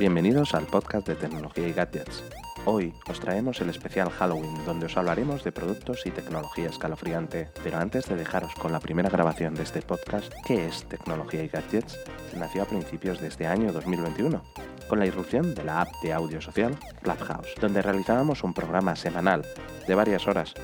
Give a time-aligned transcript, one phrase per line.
[0.00, 2.24] Bienvenidos al podcast de tecnología y gadgets.
[2.64, 7.50] Hoy os traemos el especial Halloween, donde os hablaremos de productos y tecnología escalofriante.
[7.62, 11.48] Pero antes de dejaros con la primera grabación de este podcast, ¿qué es tecnología y
[11.48, 11.98] gadgets?
[12.34, 14.42] Nació a principios de este año 2021
[14.88, 19.44] con la irrupción de la app de audio social Clubhouse, donde realizábamos un programa semanal
[19.86, 20.54] de varias horas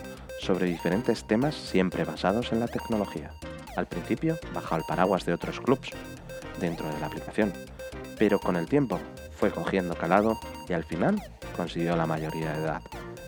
[0.40, 3.32] sobre diferentes temas siempre basados en la tecnología.
[3.76, 5.90] Al principio, bajo el paraguas de otros clubs
[6.58, 7.52] dentro de la aplicación,
[8.18, 8.98] pero con el tiempo
[9.36, 11.22] fue cogiendo calado y al final
[11.56, 12.82] consiguió la mayoría de edad,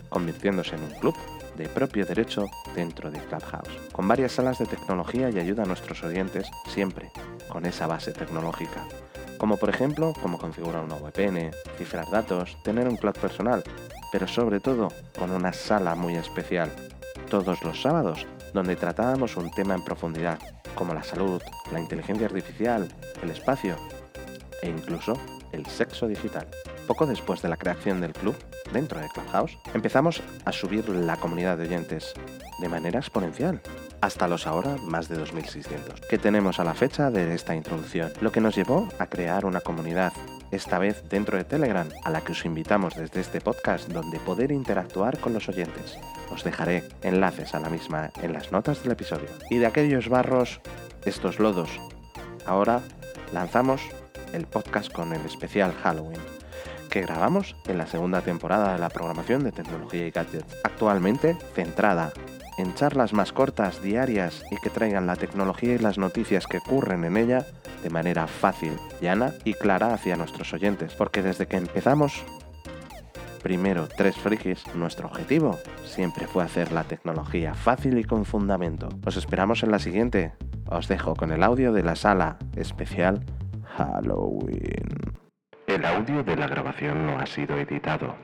[0.09, 1.15] convirtiéndose en un club
[1.55, 2.45] de propio derecho
[2.75, 7.11] dentro de Clubhouse, con varias salas de tecnología y ayuda a nuestros oyentes siempre
[7.47, 8.85] con esa base tecnológica
[9.39, 13.63] como por ejemplo cómo configurar una VPN, cifrar datos, tener un cloud personal,
[14.11, 16.69] pero sobre todo con una sala muy especial,
[17.29, 20.39] todos los sábados, donde tratábamos un tema en profundidad,
[20.75, 22.89] como la salud, la inteligencia artificial,
[23.23, 23.77] el espacio
[24.61, 25.13] e incluso
[25.51, 26.47] el sexo digital.
[26.87, 28.35] Poco después de la creación del club,
[28.73, 32.13] dentro de Clubhouse, empezamos a subir la comunidad de oyentes
[32.59, 33.61] de manera exponencial
[34.01, 38.31] hasta los ahora más de 2.600 que tenemos a la fecha de esta introducción, lo
[38.31, 40.13] que nos llevó a crear una comunidad,
[40.51, 44.51] esta vez dentro de Telegram, a la que os invitamos desde este podcast donde poder
[44.51, 45.97] interactuar con los oyentes.
[46.31, 49.29] Os dejaré enlaces a la misma en las notas del episodio.
[49.49, 50.61] Y de aquellos barros,
[51.05, 51.69] estos lodos.
[52.45, 52.81] Ahora
[53.33, 53.81] lanzamos
[54.33, 56.19] el podcast con el especial Halloween
[56.89, 62.11] que grabamos en la segunda temporada de la programación de tecnología y gadgets, actualmente centrada
[62.57, 67.05] en charlas más cortas, diarias y que traigan la tecnología y las noticias que ocurren
[67.05, 67.45] en ella
[67.83, 72.21] de manera fácil, llana y clara hacia nuestros oyentes, porque desde que empezamos,
[73.41, 78.89] primero tres frikis, nuestro objetivo siempre fue hacer la tecnología fácil y con fundamento.
[79.05, 80.33] Os esperamos en la siguiente.
[80.65, 83.23] Os dejo con el audio de la sala especial
[83.79, 84.87] Halloween.
[85.65, 88.17] El audio de la grabación no ha sido editado.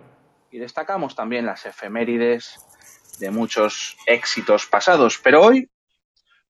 [0.51, 2.59] Y destacamos también las efemérides
[3.19, 5.17] de muchos éxitos pasados.
[5.23, 5.69] Pero hoy,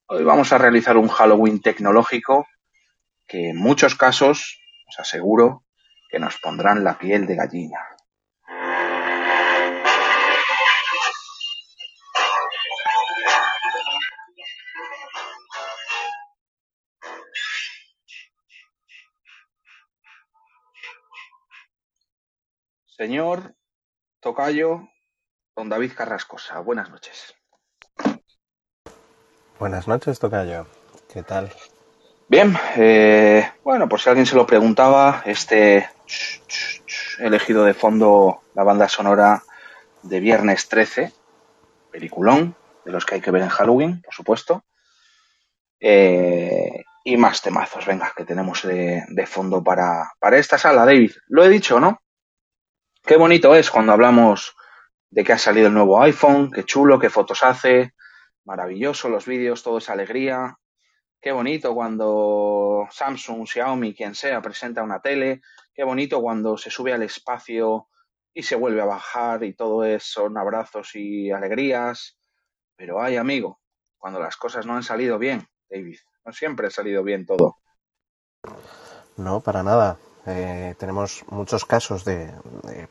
[0.07, 2.47] hoy vamos a realizar un Halloween tecnológico
[3.27, 5.63] que en muchos casos, os aseguro,
[6.09, 7.79] que nos pondrán la piel de gallina.
[22.97, 23.53] Señor
[24.21, 24.87] Tocayo,
[25.53, 26.59] don David Carrascosa.
[26.59, 27.35] Buenas noches.
[29.59, 30.65] Buenas noches, Tocayo.
[31.11, 31.51] ¿Qué tal?
[32.29, 35.89] Bien, eh, bueno, por si alguien se lo preguntaba, este
[37.19, 39.43] elegido de fondo la banda sonora
[40.01, 41.11] de Viernes 13,
[41.91, 44.63] peliculón, de los que hay que ver en Halloween, por supuesto.
[45.81, 51.11] Eh, y más temazos, venga, que tenemos de, de fondo para, para esta sala, David.
[51.27, 51.99] Lo he dicho, ¿no?
[53.05, 54.55] Qué bonito es cuando hablamos
[55.11, 57.93] de que ha salido el nuevo iPhone, qué chulo, qué fotos hace,
[58.45, 60.57] maravilloso los vídeos, todo es alegría.
[61.21, 65.41] Qué bonito cuando Samsung, Xiaomi, quien sea, presenta una tele.
[65.71, 67.89] Qué bonito cuando se sube al espacio
[68.33, 72.17] y se vuelve a bajar y todo es, son abrazos y alegrías.
[72.75, 73.59] Pero ay, amigo,
[73.99, 77.57] cuando las cosas no han salido bien, David, no siempre ha salido bien todo.
[79.15, 79.99] No, para nada.
[80.25, 82.33] Eh, tenemos muchos casos de,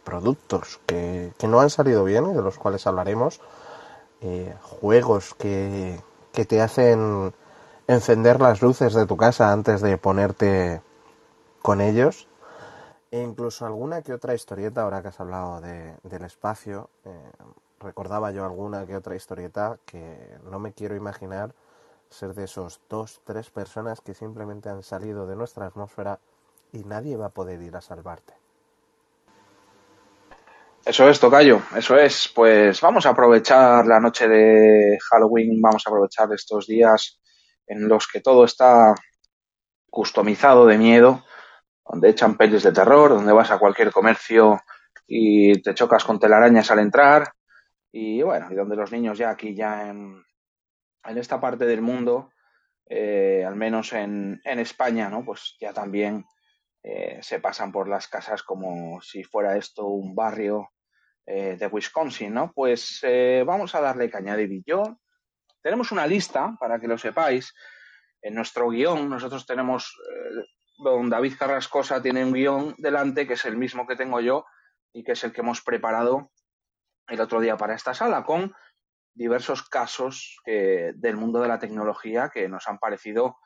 [0.04, 3.40] productos que, no han salido bien, de los cuales hablaremos.
[4.20, 6.00] Eh, juegos que,
[6.32, 7.32] que te hacen
[7.86, 10.80] encender las luces de tu casa antes de ponerte
[11.62, 12.28] con ellos.
[13.10, 17.30] E incluso alguna que otra historieta, ahora que has hablado del espacio, eh,
[17.80, 21.54] recordaba yo alguna que otra historieta que no me quiero imaginar
[22.10, 26.18] ser de esos dos, tres personas que simplemente han salido de nuestra atmósfera
[26.74, 28.34] y nadie va a poder ir a salvarte.
[30.84, 32.30] Eso es, Tocayo, eso es.
[32.34, 37.20] Pues vamos a aprovechar la noche de Halloween, vamos a aprovechar estos días
[37.66, 38.94] en los que todo está
[39.88, 41.24] customizado de miedo,
[41.88, 44.60] donde echan pelis de terror, donde vas a cualquier comercio
[45.06, 47.32] y te chocas con telarañas al entrar,
[47.92, 50.22] y bueno, y donde los niños ya aquí, ya en,
[51.04, 52.30] en esta parte del mundo,
[52.86, 55.24] eh, al menos en, en España, ¿no?
[55.24, 56.26] Pues ya también
[56.86, 60.68] eh, se pasan por las casas como si fuera esto un barrio
[61.24, 62.52] eh, de Wisconsin, ¿no?
[62.52, 64.98] Pues eh, vamos a darle caña de Yo
[65.62, 67.54] tenemos una lista, para que lo sepáis,
[68.20, 69.98] en nuestro guion, nosotros tenemos,
[70.76, 74.44] don David Carrascosa tiene un guion delante que es el mismo que tengo yo
[74.92, 76.30] y que es el que hemos preparado
[77.08, 78.54] el otro día para esta sala, con
[79.14, 83.38] diversos casos del mundo de la tecnología que nos han parecido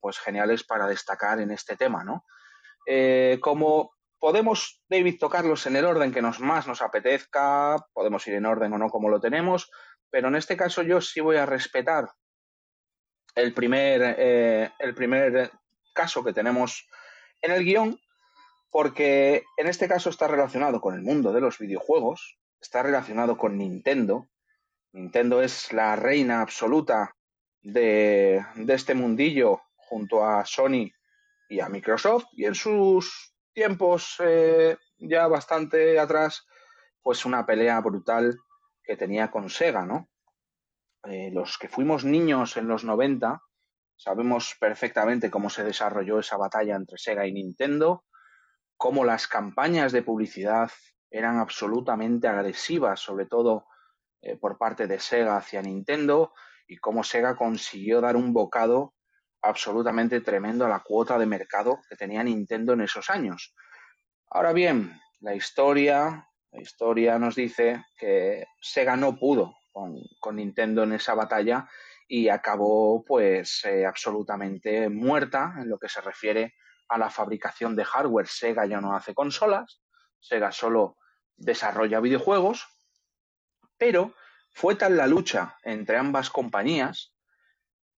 [0.00, 2.24] pues geniales para destacar en este tema, ¿no?
[2.86, 8.34] Eh, como podemos, David, tocarlos en el orden que nos más nos apetezca, podemos ir
[8.34, 9.70] en orden o no como lo tenemos,
[10.10, 12.08] pero en este caso yo sí voy a respetar
[13.34, 15.50] el primer, eh, el primer
[15.92, 16.88] caso que tenemos
[17.40, 17.98] en el guion,
[18.70, 23.58] porque en este caso está relacionado con el mundo de los videojuegos, está relacionado con
[23.58, 24.28] Nintendo.
[24.92, 27.16] Nintendo es la reina absoluta
[27.60, 30.92] de, de este mundillo junto a Sony
[31.52, 36.46] y a Microsoft, y en sus tiempos eh, ya bastante atrás,
[37.02, 38.38] pues una pelea brutal
[38.82, 40.08] que tenía con Sega, ¿no?
[41.04, 43.42] Eh, los que fuimos niños en los 90
[43.96, 48.04] sabemos perfectamente cómo se desarrolló esa batalla entre Sega y Nintendo,
[48.78, 50.70] cómo las campañas de publicidad
[51.10, 53.66] eran absolutamente agresivas, sobre todo
[54.22, 56.32] eh, por parte de Sega hacia Nintendo,
[56.66, 58.94] y cómo Sega consiguió dar un bocado
[59.42, 63.54] absolutamente tremendo la cuota de mercado que tenía Nintendo en esos años.
[64.30, 70.92] Ahora bien, la historia, la historia nos dice que Sega no pudo con, Nintendo en
[70.92, 71.68] esa batalla
[72.08, 76.54] y acabó pues eh, absolutamente muerta en lo que se refiere
[76.88, 78.28] a la fabricación de hardware.
[78.28, 79.82] Sega ya no hace consolas,
[80.20, 80.96] Sega solo
[81.36, 82.68] desarrolla videojuegos,
[83.76, 84.14] pero
[84.52, 87.14] fue tal la lucha entre ambas compañías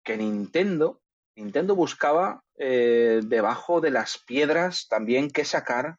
[0.04, 1.01] que Nintendo,
[1.34, 5.96] Nintendo buscaba eh, debajo de las piedras también que sacar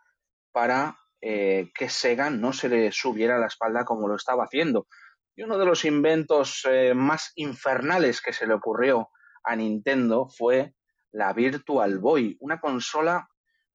[0.52, 4.88] para eh, que Sega no se le subiera a la espalda como lo estaba haciendo.
[5.36, 9.10] Y uno de los inventos eh, más infernales que se le ocurrió
[9.44, 10.74] a Nintendo fue
[11.12, 13.28] la Virtual Boy, una consola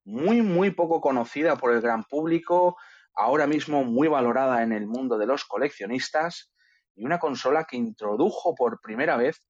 [0.04, 2.76] muy, muy poco conocida por el gran público,
[3.14, 6.52] ahora mismo muy valorada en el mundo de los coleccionistas,
[6.94, 9.43] y una consola que introdujo por primera vez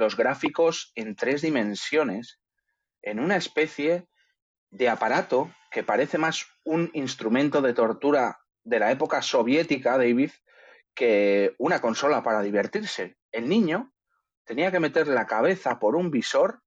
[0.00, 2.40] los gráficos en tres dimensiones
[3.02, 4.08] en una especie
[4.70, 10.30] de aparato que parece más un instrumento de tortura de la época soviética, David,
[10.94, 13.18] que una consola para divertirse.
[13.30, 13.92] El niño
[14.44, 16.62] tenía que meter la cabeza por un visor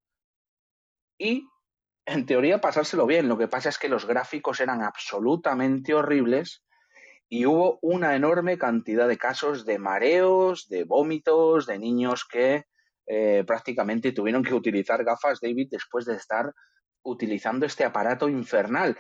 [1.18, 1.48] y,
[2.06, 3.28] en teoría, pasárselo bien.
[3.28, 6.64] Lo que pasa es que los gráficos eran absolutamente horribles
[7.30, 12.66] y hubo una enorme cantidad de casos de mareos, de vómitos, de niños que
[13.06, 16.54] eh, prácticamente tuvieron que utilizar gafas, David, después de estar
[17.04, 18.98] utilizando este aparato infernal.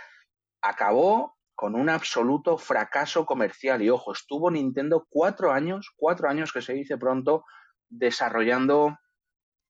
[0.61, 3.81] Acabó con un absoluto fracaso comercial.
[3.81, 7.45] Y ojo, estuvo Nintendo cuatro años, cuatro años que se dice pronto,
[7.89, 8.97] desarrollando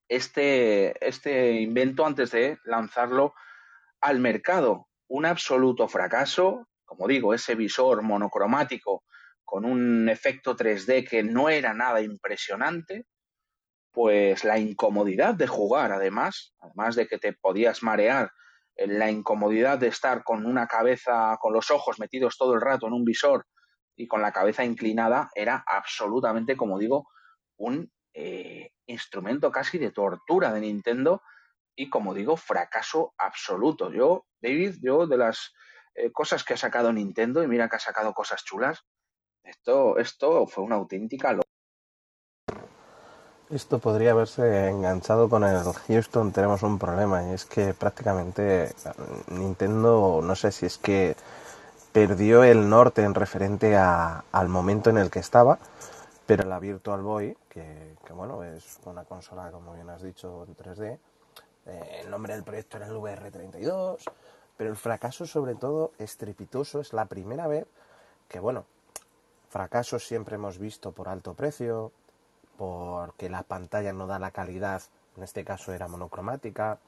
[0.07, 3.33] este, este invento antes de lanzarlo
[4.01, 4.87] al mercado.
[5.07, 9.03] Un absoluto fracaso, como digo, ese visor monocromático
[9.43, 13.05] con un efecto 3D que no era nada impresionante,
[13.93, 18.31] pues la incomodidad de jugar, además, además de que te podías marear
[18.75, 22.93] la incomodidad de estar con una cabeza, con los ojos metidos todo el rato en
[22.93, 23.45] un visor
[23.95, 27.07] y con la cabeza inclinada, era absolutamente, como digo,
[27.57, 31.21] un eh, instrumento casi de tortura de Nintendo
[31.75, 33.91] y, como digo, fracaso absoluto.
[33.91, 35.53] Yo, David, yo de las
[35.93, 38.81] eh, cosas que ha sacado Nintendo, y mira que ha sacado cosas chulas,
[39.43, 41.37] esto, esto fue una auténtica
[43.53, 48.73] esto podría haberse enganchado con el Houston, tenemos un problema y es que prácticamente
[49.27, 51.15] Nintendo, no sé si es que
[51.91, 55.59] perdió el norte en referente al momento en el que estaba,
[56.25, 60.97] pero la Virtual Boy, que, bueno, es una consola, como bien has dicho, en 3D,
[61.65, 63.97] eh, el nombre del proyecto era el VR32,
[64.57, 67.67] pero el fracaso sobre todo estrepitoso es la primera vez
[68.27, 68.65] que, bueno,
[69.49, 71.91] fracasos siempre hemos visto por alto precio,
[72.57, 74.81] porque la pantalla no da la calidad,
[75.17, 76.79] en este caso era monocromática,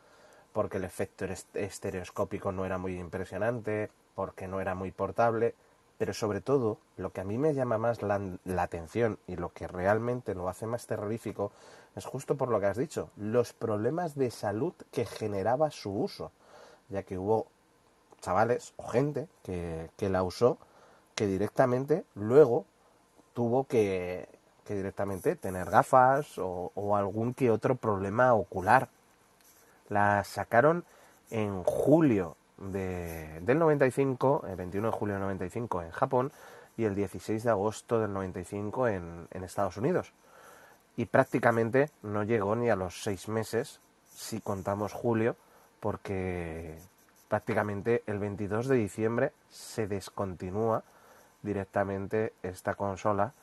[0.54, 5.54] porque el efecto estereoscópico no era muy impresionante, porque no era muy portable,
[5.98, 8.20] pero sobre todo lo que a mí me llama más la,
[8.58, 11.52] atención y lo que realmente lo hace más terrorífico
[11.96, 16.32] es justo por lo que has dicho, los problemas de salud que generaba su uso,
[16.90, 17.48] ya que hubo
[18.22, 20.58] chavales o gente que, que la usó
[21.16, 22.66] que directamente luego
[23.34, 24.28] tuvo que,
[24.66, 28.90] que directamente tener gafas o, algún que otro problema ocular.
[29.90, 30.84] La sacaron
[31.30, 36.32] en julio de, del 95, el 21 de julio del 95 en Japón
[36.78, 40.12] y el 16 de agosto del 95 en, en Estados Unidos.
[40.98, 43.80] Y prácticamente no llegó ni a los seis meses,
[44.16, 45.36] si contamos julio,
[45.80, 46.76] porque
[47.28, 50.84] prácticamente el 22 de diciembre se descontinúa
[51.44, 53.34] directamente esta consola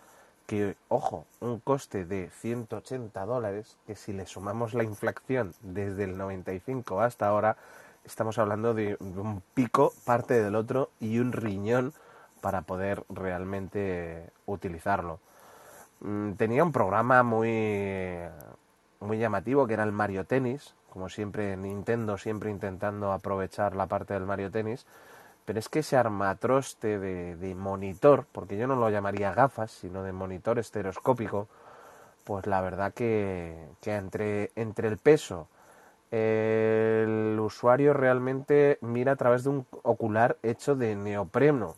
[0.46, 6.16] que, ojo, un coste de 180 dólares, que si le sumamos la inflación desde el
[6.16, 7.56] 95 hasta ahora,
[8.04, 11.92] estamos hablando de un pico, parte del otro y un riñón
[12.40, 15.20] para poder realmente utilizarlo.
[16.00, 18.18] Mm, tenía un programa muy,
[19.00, 24.14] muy llamativo que era el Mario Tennis, como siempre Nintendo siempre intentando aprovechar la parte
[24.14, 24.84] del Mario Tennis,
[25.44, 30.02] pero es que ese armatroste de, de monitor, porque yo no lo llamaría gafas, sino
[30.02, 31.48] de monitor estereoscópico,
[32.24, 35.48] pues la verdad que, que entre, entre el peso,
[36.12, 41.74] el usuario realmente mira a través de un ocular hecho de neopreno,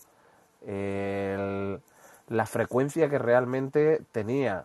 [0.66, 4.64] la frecuencia que realmente tenía,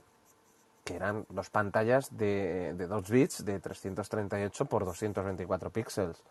[0.86, 6.24] que eran dos pantallas de, de 2 bits de 338 por 224 píxeles.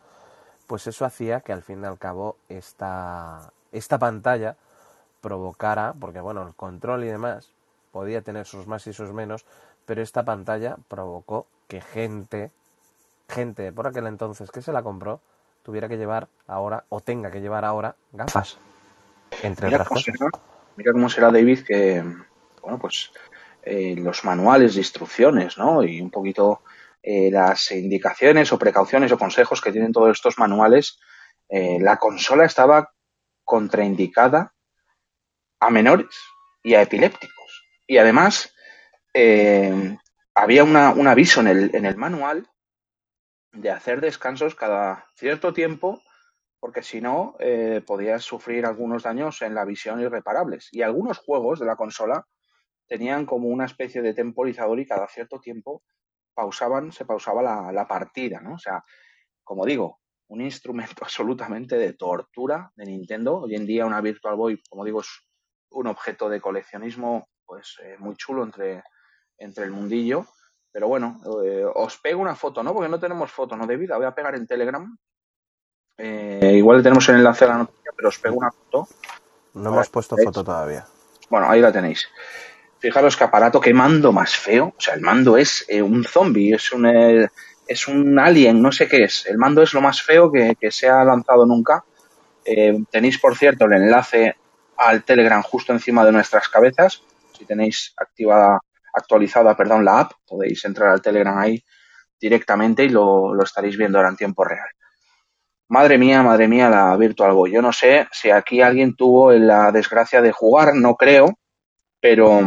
[0.68, 4.54] Pues eso hacía que al fin y al cabo esta, esta pantalla
[5.20, 7.50] provocara, porque bueno, el control y demás
[7.90, 9.44] podía tener sus más y sus menos,
[9.84, 12.52] pero esta pantalla provocó que gente,
[13.28, 15.20] gente por aquel entonces que se la compró,
[15.64, 18.58] tuviera que llevar ahora o tenga que llevar ahora gafas
[20.76, 22.04] mira cómo Será, David, que,
[22.62, 23.10] bueno, pues
[23.62, 25.82] eh, los manuales de instrucciones, ¿no?
[25.82, 26.62] Y un poquito
[27.02, 30.98] eh, las indicaciones o precauciones o consejos que tienen todos estos manuales,
[31.48, 32.92] eh, la consola estaba
[33.44, 34.54] contraindicada
[35.60, 36.18] a menores
[36.62, 37.64] y a epilépticos.
[37.86, 38.54] Y además,
[40.34, 40.76] había un
[41.08, 42.48] aviso en el, en el manual
[43.52, 46.00] de hacer descansos cada cierto tiempo
[46.60, 50.68] porque si no, eh, podías sufrir algunos daños en la visión irreparables.
[50.72, 52.26] Y algunos juegos de la consola
[52.86, 55.82] tenían como una especie de temporizador y cada cierto tiempo
[56.38, 58.54] pausaban, se pausaba la, la partida, ¿no?
[58.54, 58.84] O sea,
[59.42, 63.40] como digo, un instrumento absolutamente de tortura de Nintendo.
[63.40, 65.08] Hoy en día una Virtual Boy, como digo, es
[65.70, 68.84] un objeto de coleccionismo pues eh, muy chulo entre,
[69.36, 70.26] entre el mundillo.
[70.70, 72.72] Pero bueno, eh, os pego una foto, ¿no?
[72.72, 73.88] Porque no tenemos foto, ¿no, David?
[73.88, 74.96] La voy a pegar en Telegram
[76.00, 78.86] eh, igual tenemos el enlace a la noticia, pero os pego una foto.
[79.54, 80.86] No hemos puesto foto todavía.
[81.28, 82.08] Bueno, ahí la tenéis.
[82.78, 84.66] Fijaros qué aparato, qué mando más feo.
[84.76, 87.28] O sea, el mando es eh, un zombie, es un, eh,
[87.66, 89.26] es un alien, no sé qué es.
[89.26, 91.84] El mando es lo más feo que, se ha lanzado nunca.
[92.44, 94.36] Eh, tenéis, por cierto, el enlace
[94.76, 97.02] al Telegram justo encima de nuestras cabezas.
[97.36, 98.60] Si tenéis activada,
[98.94, 101.62] actualizada, perdón, la app, podéis entrar al Telegram ahí
[102.20, 104.68] directamente y lo, lo estaréis viendo ahora en tiempo real.
[105.68, 107.52] Madre mía, madre mía, la Virtual Boy.
[107.52, 111.38] Yo no sé si aquí alguien tuvo la desgracia de jugar, no creo,
[112.00, 112.40] pero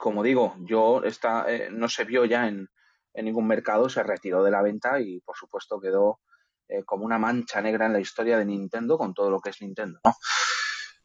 [0.00, 2.68] como digo, yo esta, eh, no se vio ya en,
[3.14, 6.20] ningún mercado, se retiró de la venta y por supuesto quedó
[6.68, 9.60] eh, como una mancha negra en la historia de Nintendo con todo lo que es
[9.60, 10.00] Nintendo.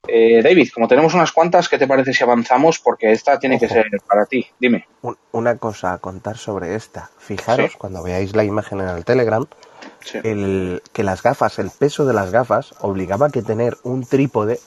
[0.07, 2.79] Eh, David, como tenemos unas cuantas, ¿qué te parece si avanzamos?
[2.79, 4.45] Porque esta tiene que ser para ti.
[4.59, 4.87] Dime.
[5.31, 7.09] Una cosa a contar sobre esta.
[7.17, 9.45] Fijaros, cuando veáis la imagen en el Telegram,
[10.23, 14.59] el, que las gafas, el peso de las gafas, obligaba a que tener un trípode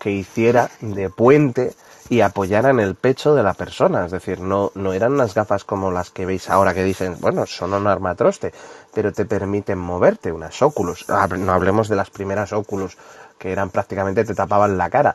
[0.00, 1.74] que hiciera de puente
[2.08, 4.06] y apoyara en el pecho de la persona.
[4.06, 7.46] Es decir, no, no eran unas gafas como las que veis ahora que dicen, bueno,
[7.46, 8.52] son un armatroste,
[8.94, 11.06] pero te permiten moverte, unas óculos.
[11.08, 12.96] No hablemos de las primeras óculos
[13.38, 15.14] que eran prácticamente te tapaban la cara.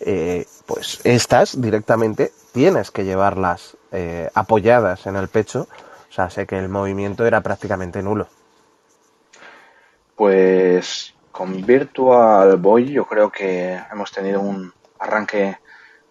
[0.00, 5.68] Eh, pues estas directamente tienes que llevarlas eh, apoyadas en el pecho,
[6.10, 8.26] o sea, sé que el movimiento era prácticamente nulo.
[10.16, 15.58] Pues con Virtual Boy yo creo que hemos tenido un arranque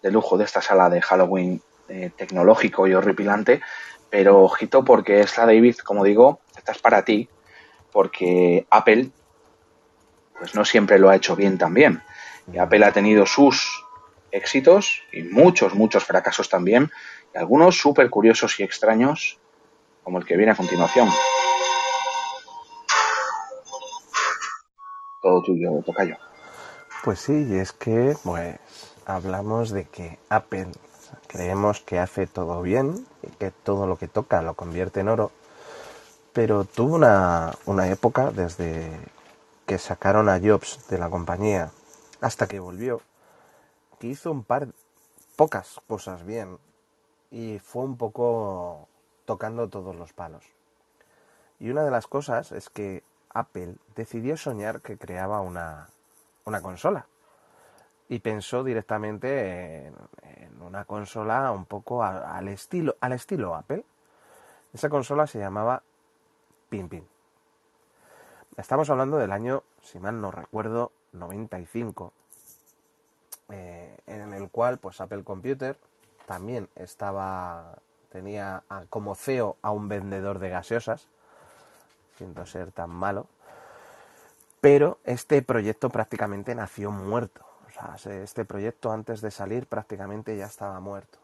[0.04, 3.62] de lujo de esta sala de Halloween eh, tecnológico y horripilante,
[4.10, 7.26] pero ojito porque es la David, como digo, esta es para ti,
[7.90, 9.08] porque Apple
[10.38, 12.02] pues no siempre lo ha hecho bien también.
[12.52, 13.86] Y Apple ha tenido sus
[14.30, 16.90] éxitos y muchos, muchos fracasos también,
[17.34, 19.38] y algunos súper curiosos y extraños,
[20.02, 21.08] como el que viene a continuación.
[25.22, 26.18] todo tuyo, Tocayo.
[27.02, 28.56] Pues sí, y es que, pues,
[29.06, 30.72] hablamos de que Apple
[31.26, 35.30] creemos que hace todo bien y que todo lo que toca lo convierte en oro,
[36.32, 38.90] pero tuvo una, una época desde
[39.66, 41.70] que sacaron a Jobs de la compañía
[42.20, 43.00] hasta que volvió,
[43.98, 44.68] que hizo un par,
[45.36, 46.58] pocas cosas bien
[47.30, 48.88] y fue un poco
[49.24, 50.44] tocando todos los palos.
[51.58, 55.88] Y una de las cosas es que Apple decidió soñar que creaba una,
[56.62, 57.06] consola
[58.08, 59.94] y pensó directamente en,
[60.60, 63.84] una consola un poco al, estilo, al estilo Apple.
[64.72, 65.82] Esa consola se llamaba
[66.68, 67.06] Pin
[68.56, 72.12] Estamos hablando del año, si mal no recuerdo, 95,
[73.50, 75.78] eh, en el cual pues Apple Computer
[76.26, 77.78] también estaba
[78.10, 81.08] tenía como CEO a un vendedor de gaseosas
[82.16, 83.26] siento ser tan malo.
[84.60, 87.44] Pero este proyecto prácticamente nació muerto.
[87.74, 91.18] Sea, este proyecto antes de salir prácticamente ya estaba muerto.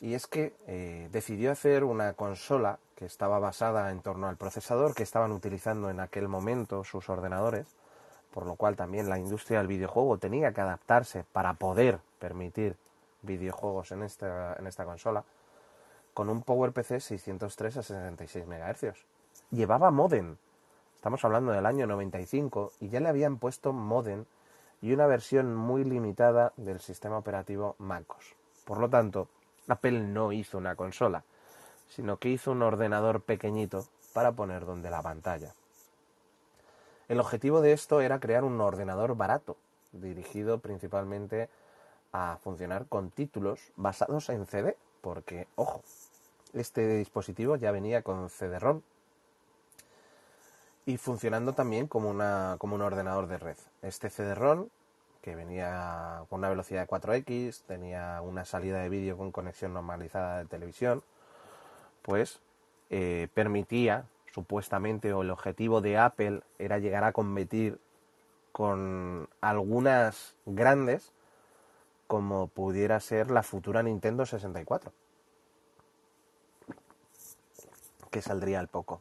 [0.00, 4.94] Y es que eh, decidió hacer una consola que estaba basada en torno al procesador
[4.94, 7.66] que estaban utilizando en aquel momento sus ordenadores,
[8.32, 12.76] por lo cual también la industria del videojuego tenía que adaptarse para poder permitir
[13.22, 15.24] videojuegos en esta, en esta consola,
[16.12, 19.06] con un PowerPC 603 a 66 MHz.
[19.50, 20.36] Llevaba modem,
[20.96, 24.24] estamos hablando del año 95, y ya le habían puesto modem
[24.82, 28.34] y una versión muy limitada del sistema operativo MacOS.
[28.64, 29.28] Por lo tanto,
[29.68, 31.24] Apple no hizo una consola,
[31.88, 35.54] sino que hizo un ordenador pequeñito para poner donde la pantalla.
[37.08, 39.56] El objetivo de esto era crear un ordenador barato,
[39.92, 41.48] dirigido principalmente
[42.10, 45.82] a funcionar con títulos basados en CD, porque, ojo,
[46.52, 48.82] este dispositivo ya venía con CD-ROM
[50.86, 53.56] y funcionando también como, una, como un ordenador de red.
[53.82, 54.68] Este CD-ROM,
[55.20, 60.38] que venía con una velocidad de 4X, tenía una salida de vídeo con conexión normalizada
[60.38, 61.02] de televisión,
[62.02, 62.40] pues
[62.90, 67.78] eh, permitía supuestamente o el objetivo de Apple era llegar a competir
[68.50, 71.12] con algunas grandes
[72.06, 74.92] como pudiera ser la futura Nintendo 64
[78.10, 79.00] que saldría al poco.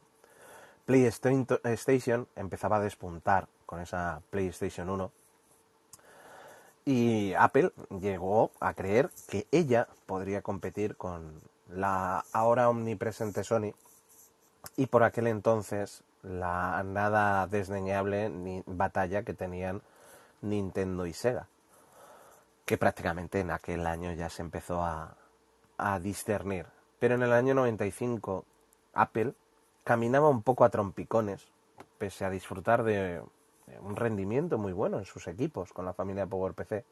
[0.86, 5.12] PlayStation empezaba a despuntar con esa PlayStation 1
[6.86, 13.74] y Apple llegó a creer que ella podría competir con la ahora omnipresente Sony
[14.78, 18.32] y por aquel entonces la nada desdeñable
[18.66, 19.82] batalla que tenían
[20.42, 21.48] Nintendo y Sega,
[22.66, 25.16] que prácticamente en aquel año ya se empezó a,
[25.78, 26.68] a discernir.
[27.00, 28.46] Pero en el año 95
[28.94, 29.34] Apple
[29.84, 31.48] caminaba un poco a trompicones,
[31.98, 33.22] pese a disfrutar de
[33.82, 36.84] un rendimiento muy bueno en sus equipos con la familia PowerPC.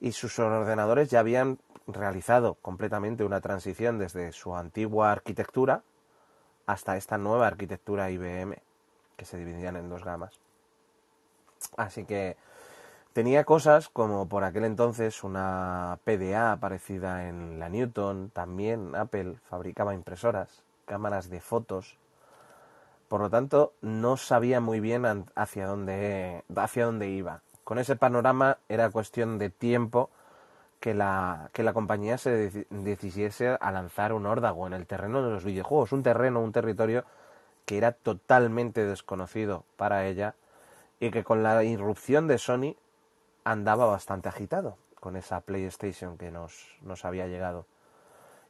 [0.00, 5.82] Y sus ordenadores ya habían realizado completamente una transición desde su antigua arquitectura
[6.66, 8.56] hasta esta nueva arquitectura IBM,
[9.16, 10.40] que se dividían en dos gamas.
[11.76, 12.36] Así que
[13.12, 19.94] tenía cosas como por aquel entonces una PDA parecida en la Newton, también Apple fabricaba
[19.94, 21.98] impresoras, cámaras de fotos.
[23.08, 27.42] Por lo tanto, no sabía muy bien hacia dónde, hacia dónde iba.
[27.64, 30.10] Con ese panorama era cuestión de tiempo
[30.80, 35.30] que la, que la compañía se decidiese a lanzar un órdago en el terreno de
[35.30, 37.04] los videojuegos, un terreno, un territorio
[37.64, 40.34] que era totalmente desconocido para ella
[41.00, 42.76] y que con la irrupción de Sony
[43.44, 47.66] andaba bastante agitado con esa PlayStation que nos, nos había llegado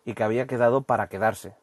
[0.04, 1.56] y que había quedado para quedarse.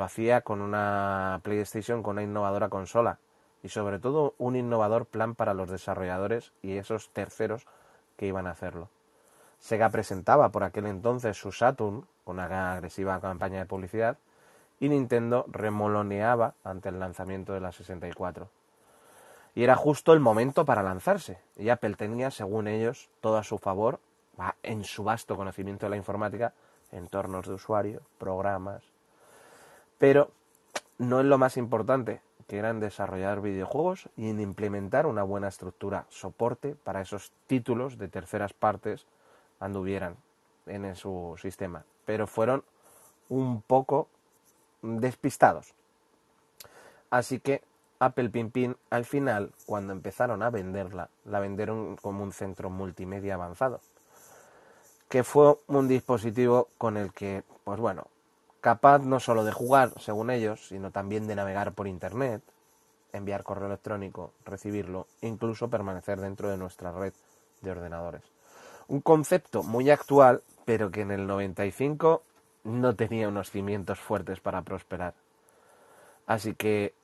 [0.00, 3.18] Lo hacía con una PlayStation con una innovadora consola
[3.62, 7.66] y sobre todo un innovador plan para los desarrolladores y esos terceros
[8.16, 8.88] que iban a hacerlo.
[9.58, 14.16] Sega presentaba por aquel entonces su Saturn, una agresiva campaña de publicidad,
[14.78, 18.48] y Nintendo remoloneaba ante el lanzamiento de la 64.
[19.54, 23.58] Y era justo el momento para lanzarse, y Apple tenía, según ellos, todo a su
[23.58, 24.00] favor,
[24.62, 26.54] en su vasto conocimiento de la informática,
[26.90, 28.89] entornos de usuario, programas.
[30.00, 30.30] Pero
[30.96, 36.06] no es lo más importante, que eran desarrollar videojuegos y en implementar una buena estructura,
[36.08, 39.06] soporte para esos títulos de terceras partes
[39.60, 40.16] anduvieran
[40.66, 42.64] en su sistema, pero fueron
[43.28, 44.08] un poco
[44.80, 45.74] despistados.
[47.10, 47.62] Así que
[47.98, 53.80] Apple Pin al final, cuando empezaron a venderla, la vendieron como un centro multimedia avanzado,
[55.10, 58.06] que fue un dispositivo con el que, pues bueno,
[58.60, 62.42] capaz no solo de jugar, según ellos, sino también de navegar por Internet,
[63.12, 67.12] enviar correo electrónico, recibirlo, incluso permanecer dentro de nuestra red
[67.60, 68.22] de ordenadores.
[68.88, 72.22] Un concepto muy actual, pero que en el 95
[72.64, 75.14] no tenía unos cimientos fuertes para prosperar.
[76.26, 76.94] Así que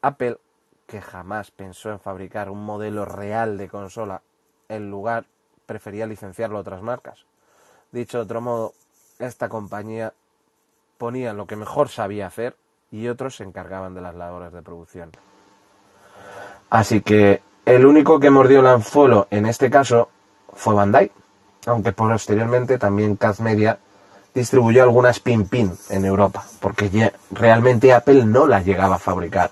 [0.00, 0.38] Apple,
[0.86, 4.22] que jamás pensó en fabricar un modelo real de consola,
[4.68, 5.26] en lugar
[5.66, 7.24] prefería licenciarlo a otras marcas.
[7.92, 8.74] Dicho de otro modo,
[9.18, 10.12] esta compañía
[10.98, 12.56] ponía lo que mejor sabía hacer
[12.90, 15.10] y otros se encargaban de las labores de producción.
[16.70, 20.08] Así que el único que mordió el anzuelo en este caso
[20.52, 21.10] fue Bandai,
[21.66, 23.78] aunque posteriormente también Kaz Media
[24.34, 29.50] distribuyó algunas Pin-Pin en Europa, porque realmente Apple no las llegaba a fabricar,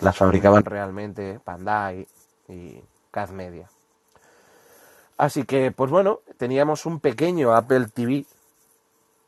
[0.00, 2.06] las fabricaban realmente Bandai
[2.48, 3.68] y Kaz Media.
[5.18, 8.24] Así que, pues bueno, teníamos un pequeño Apple TV,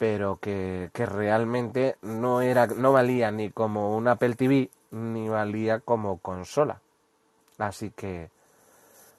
[0.04, 5.80] pero que, que realmente no, era, no valía ni como un Apple TV, ni valía
[5.80, 6.82] como consola.
[7.56, 8.28] Así que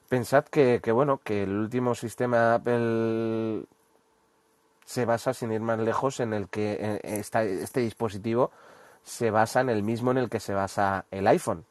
[0.09, 3.63] pensad que, bueno, que el último sistema Apple
[4.85, 8.51] se basa, sin ir más lejos, en el que este dispositivo
[9.01, 11.65] se basa en el mismo en el que se basa el iPhone.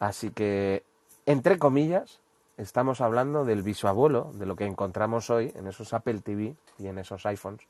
[0.00, 0.82] Así que,
[1.24, 2.18] entre comillas,
[2.56, 6.98] estamos hablando del bisabuelo, de lo que encontramos hoy en esos Apple TV y en
[6.98, 7.64] esos iPhones.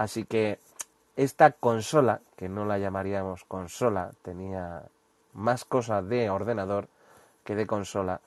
[0.00, 0.58] Así que
[1.14, 4.84] esta consola, que no la llamaríamos consola, tenía
[5.34, 6.88] más cosas de ordenador
[7.44, 8.22] que de consola,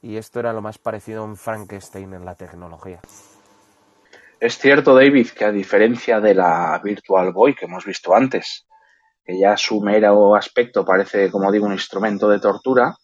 [0.00, 3.00] y esto era lo más parecido a un Frankenstein en la tecnología.
[4.40, 8.66] Es cierto, David, que a diferencia de la Virtual Boy que hemos visto antes,
[9.22, 12.96] que ya su mero aspecto parece, como digo, un instrumento de tortura,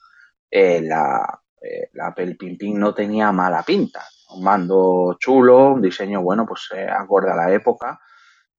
[0.50, 4.02] eh, la, eh, la Apple Pin no tenía mala pinta.
[4.30, 8.00] Un mando chulo, un diseño, bueno, pues eh, acorde a la época,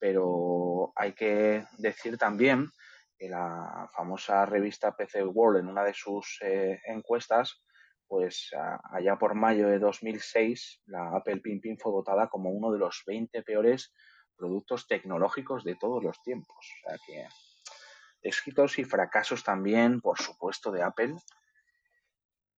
[0.05, 2.69] pero hay que decir también
[3.17, 7.63] que la famosa revista PC World en una de sus eh, encuestas,
[8.07, 8.51] pues
[8.91, 13.41] allá por mayo de 2006, la Apple Pin fue votada como uno de los 20
[13.41, 13.95] peores
[14.37, 16.55] productos tecnológicos de todos los tiempos.
[16.59, 17.27] O sea que
[18.21, 21.15] éxitos y fracasos también, por supuesto, de Apple,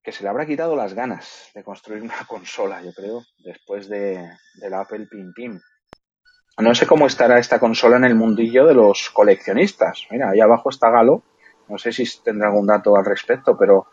[0.04, 4.30] que se le habrá quitado las ganas de construir una consola, yo creo, después de,
[4.56, 5.62] la Apple Pin Pin.
[6.60, 10.08] No sé cómo estará esta consola en el mundillo de los coleccionistas.
[10.10, 11.22] Mira, ahí abajo está Galo.
[11.68, 13.88] No sé si tendrá algún dato al respecto, pero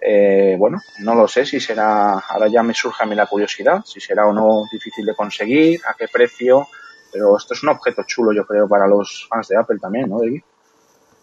[0.00, 3.84] eh, bueno, no lo sé si será, ahora ya me surge a mí la curiosidad,
[3.84, 6.66] si será o no difícil de conseguir, a qué precio,
[7.12, 10.18] pero esto es un objeto chulo, yo creo, para los fans de Apple también, ¿no,
[10.18, 10.42] David?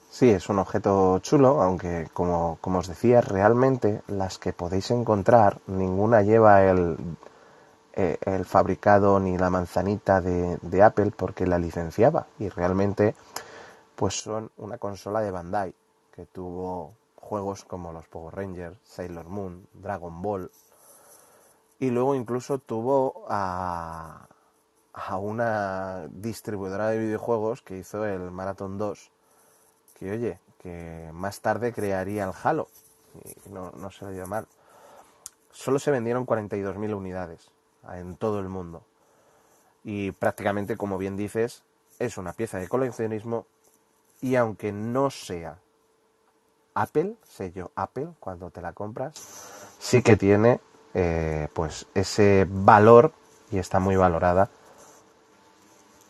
[0.10, 6.21] Sí, es un objeto chulo, aunque como, os decía, realmente las que podéis encontrar, ninguna
[6.21, 6.97] lleva el,
[8.00, 12.28] eh, el fabricado ni la manzanita de, Apple porque la licenciaba.
[12.38, 13.16] Y realmente,
[13.96, 15.74] pues son una consola de Bandai
[16.14, 20.52] que tuvo juegos como los Power Rangers, Sailor Moon, Dragon Ball.
[21.80, 24.28] Y luego incluso tuvo a,
[24.94, 29.12] a una distribuidora de videojuegos que hizo el Marathon 2
[29.98, 32.68] que oye, que más tarde crearía el Halo.
[33.26, 34.46] Y no, no se lo dio mal.
[35.52, 37.57] Solo se vendieron 42.000 unidades
[37.93, 38.84] en todo el mundo.
[39.84, 41.63] Y prácticamente, como bien dices,
[42.00, 43.45] es una pieza de coleccionismo.
[44.21, 45.60] Y aunque no sea
[46.73, 49.13] Apple, sello Apple, cuando te la compras,
[49.80, 50.60] sí que tiene
[50.93, 53.13] eh, pues ese valor
[53.52, 54.50] y está muy valorada.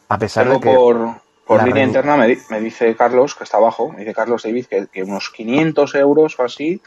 [0.09, 0.73] A pesar de que.
[0.73, 5.03] Por por línea interna me, dice Carlos, que está abajo, me dice Carlos David que,
[5.03, 6.81] unos 500 euros o así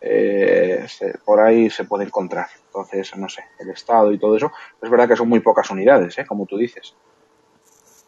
[0.00, 0.84] eh,
[1.24, 2.48] por ahí se puede encontrar.
[2.70, 4.52] Entonces, no sé, el estado y todo eso.
[4.80, 6.24] Es verdad que son muy pocas unidades, ¿eh?
[6.26, 6.94] como tú dices.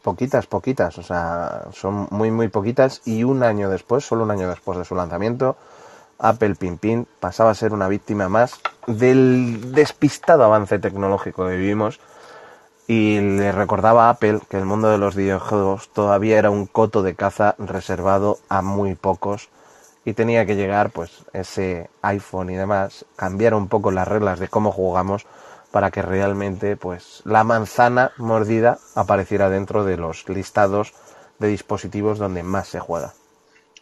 [0.03, 3.03] Poquitas, poquitas, o sea, son muy, muy poquitas.
[3.05, 5.57] Y un año después, solo un año después de su lanzamiento,
[6.18, 11.98] Apple Pin pasaba a ser una víctima más del despistado avance tecnológico que vivimos
[12.87, 17.03] y le recordaba a Apple que el mundo de los videojuegos todavía era un coto
[17.03, 19.48] de caza reservado a muy pocos
[20.05, 24.49] y tenía que llegar pues ese iPhone y demás, cambiar un poco las reglas de
[24.49, 25.27] cómo jugamos
[25.71, 30.93] para que realmente pues la manzana mordida apareciera dentro de los listados
[31.38, 33.15] de dispositivos donde más se juega.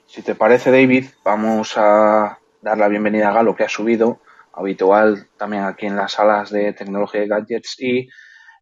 [0.07, 4.21] Si te parece David, vamos a dar la bienvenida a Galo que ha subido,
[4.53, 8.09] habitual también aquí en las salas de tecnología y gadgets y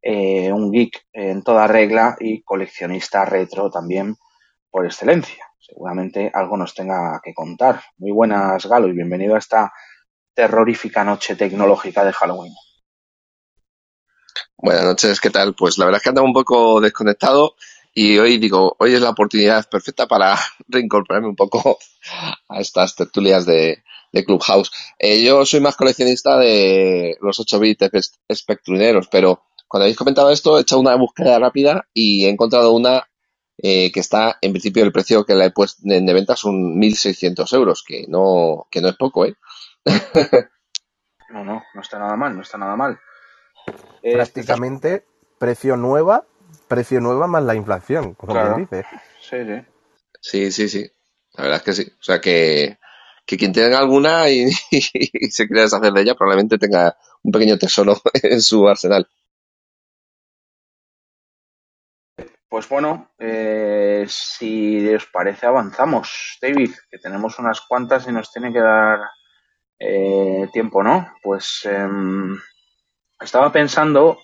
[0.02, 4.16] eh, un geek en toda regla y coleccionista retro también
[4.70, 5.47] por excelencia.
[5.58, 7.82] Seguramente algo nos tenga que contar.
[7.98, 9.72] Muy buenas, Galo, y bienvenido a esta
[10.32, 12.54] terrorífica noche tecnológica de Halloween.
[14.56, 15.54] Buenas noches, ¿qué tal?
[15.54, 17.54] Pues la verdad es que andaba un poco desconectado
[17.92, 21.78] y hoy digo, hoy es la oportunidad perfecta para reincorporarme un poco
[22.48, 23.82] a estas tertulias de,
[24.24, 24.70] Clubhouse.
[24.98, 30.58] Eh, yo soy más coleccionista de los 8 bits espectruneros, pero cuando habéis comentado esto,
[30.58, 33.07] he hecho una búsqueda rápida y he encontrado una
[33.60, 37.52] eh, que está, en principio, el precio que la he puesto de, venta son 1.600
[37.54, 39.34] euros, que no, que no es poco, ¿eh?
[41.30, 42.98] no, no, no está nada mal, no está nada mal.
[44.02, 45.04] Eh, Prácticamente,
[45.38, 46.24] precio nueva,
[46.68, 48.56] precio nueva más la inflación, como claro.
[48.56, 48.84] dice.
[49.20, 49.66] Sí, sí.
[50.20, 50.90] Sí, sí, sí.
[51.34, 51.92] La verdad es que sí.
[51.98, 52.78] O sea que,
[53.26, 57.58] que quien tenga alguna y, y se quiera deshacer de ella, probablemente tenga un pequeño
[57.58, 59.08] tesoro en su arsenal.
[62.48, 68.52] Pues bueno, eh, si os parece avanzamos, David, que tenemos unas cuantas y nos tiene
[68.52, 69.00] que dar
[69.78, 71.14] eh, tiempo, ¿no?
[71.22, 72.38] Pues em,
[73.20, 74.18] estaba pensando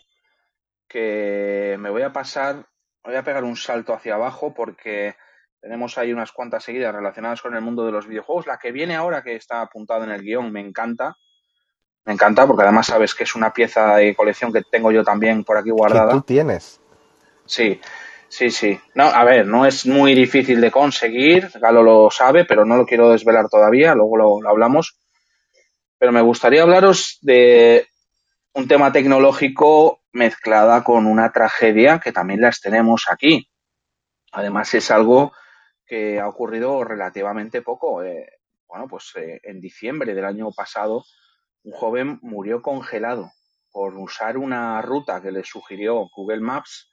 [0.89, 2.67] que me voy a pasar,
[3.03, 5.17] voy a pegar un salto hacia abajo porque
[5.65, 8.47] Tenemos ahí unas cuantas seguidas relacionadas con el mundo de los videojuegos.
[8.47, 11.17] La que viene ahora, que está apuntada en el guion, me encanta.
[12.05, 15.43] Me encanta porque además sabes que es una pieza de colección que tengo yo también
[15.43, 16.09] por aquí guardada.
[16.09, 16.83] ¿Que tú tienes?
[17.47, 17.81] Sí,
[18.35, 18.81] sí, sí.
[18.95, 22.87] No, a ver, no es muy difícil de conseguir, Galo lo sabe, pero no lo
[22.87, 24.99] quiero desvelar todavía, luego lo, hablamos.
[25.99, 27.87] Pero me gustaría hablaros de
[28.53, 33.49] un tema tecnológico mezclada con una tragedia que también las tenemos aquí.
[34.33, 35.33] Además es algo
[35.87, 38.03] que ha ocurrido relativamente poco.
[38.03, 38.27] Eh,
[38.67, 41.05] bueno, pues eh, en diciembre del año pasado
[41.63, 43.31] un joven murió congelado
[43.73, 46.91] por usar una ruta que le sugirió Google Maps.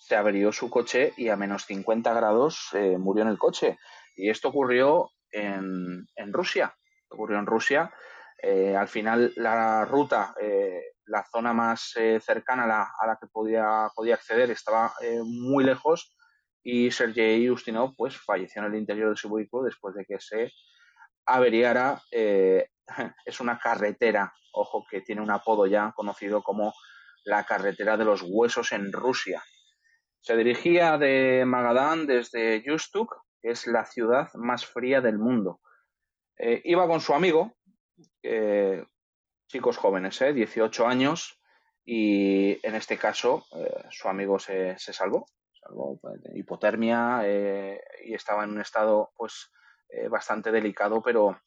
[0.00, 3.78] Se averió su coche y a menos 50 grados eh, murió en el coche.
[4.16, 6.74] Y esto ocurrió en, en Rusia.
[7.08, 7.92] Ocurrió en Rusia.
[8.76, 10.34] al final la ruta,
[11.06, 11.92] la zona más
[12.24, 14.92] cercana a la, a la, que podía, podía acceder estaba
[15.24, 16.14] muy lejos
[16.62, 20.52] y Sergei Ustinov pues falleció en el interior de su vehículo después de que se
[21.26, 22.02] averiara.
[22.10, 22.68] Eh,
[23.24, 26.74] es una carretera, ojo que tiene un apodo ya conocido como
[27.24, 29.42] la carretera de los huesos en Rusia.
[30.20, 35.60] Se dirigía de Magadán desde Yustuk, que es la ciudad más fría del mundo.
[36.36, 37.54] Eh, iba con su amigo,
[38.22, 38.84] eh,
[39.46, 41.40] chicos jóvenes, eh, 18 años,
[41.84, 43.44] y en este caso
[43.90, 45.26] su amigo se, se salvó,
[46.00, 49.50] pues, hipotermia eh, y estaba en un estado pues
[49.88, 51.40] eh, bastante delicado, pero,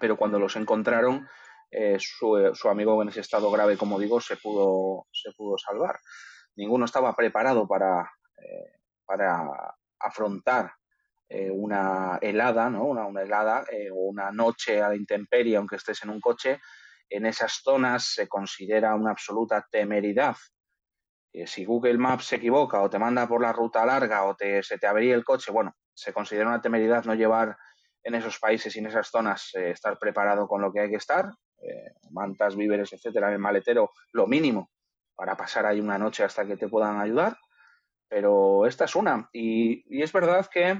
[0.00, 1.26] pero cuando los encontraron,
[1.70, 5.98] eh, su, su, amigo en ese estado grave, como digo, se pudo, se pudo salvar.
[6.56, 8.10] Ninguno estaba preparado para,
[9.04, 10.72] para afrontar
[11.52, 12.84] una helada, ¿no?
[12.84, 16.60] Una, una helada o una noche a la intemperie, aunque estés en un coche.
[17.08, 20.36] En esas zonas se considera una absoluta temeridad
[21.44, 24.78] si Google Maps se equivoca o te manda por la ruta larga o te, se
[24.78, 27.56] te avería el coche, bueno, se considera una temeridad no llevar
[28.02, 30.96] en esos países y en esas zonas eh, estar preparado con lo que hay que
[30.96, 31.26] estar,
[31.60, 34.70] eh, mantas, víveres, etcétera, en el maletero, lo mínimo
[35.16, 37.36] para pasar ahí una noche hasta que te puedan ayudar.
[38.08, 39.28] Pero esta es una.
[39.32, 40.78] Y, es verdad que,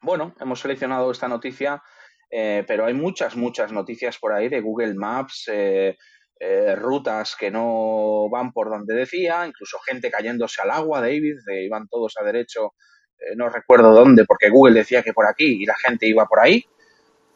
[0.00, 1.82] bueno, hemos seleccionado esta noticia,
[2.30, 5.96] eh, pero hay muchas, muchas noticias por ahí de Google Maps, eh,
[6.76, 11.88] rutas que no van por donde decía, incluso gente cayéndose al agua, David, de, iban
[11.88, 12.74] todos a derecho,
[13.18, 16.40] eh, no recuerdo dónde, porque Google decía que por aquí y la gente iba por
[16.40, 16.64] ahí.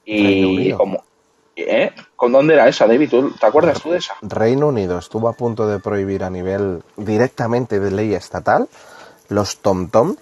[0.04, 1.04] Y, como...
[1.56, 1.92] ¿eh?
[2.16, 3.12] ¿Con dónde era esa, David?
[3.40, 4.14] ¿Te acuerdas tú de esa?
[4.22, 8.68] Reino Unido estuvo a punto de prohibir a nivel directamente de ley estatal
[9.28, 10.16] los TomTom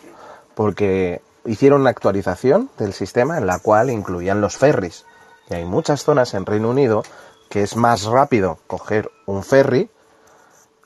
[0.54, 5.04] porque hicieron una actualización del sistema en la cual incluían los ferries.
[5.48, 7.02] Y hay muchas zonas en Reino Unido
[7.48, 9.90] que es más rápido coger un ferry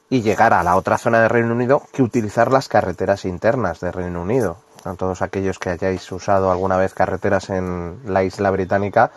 [0.09, 3.93] y llegar a la otra zona de Reino Unido que utilizar las carreteras internas de
[3.93, 4.57] Reino Unido.
[4.85, 9.11] A todos aquellos que hayáis usado alguna vez carreteras en la isla británica,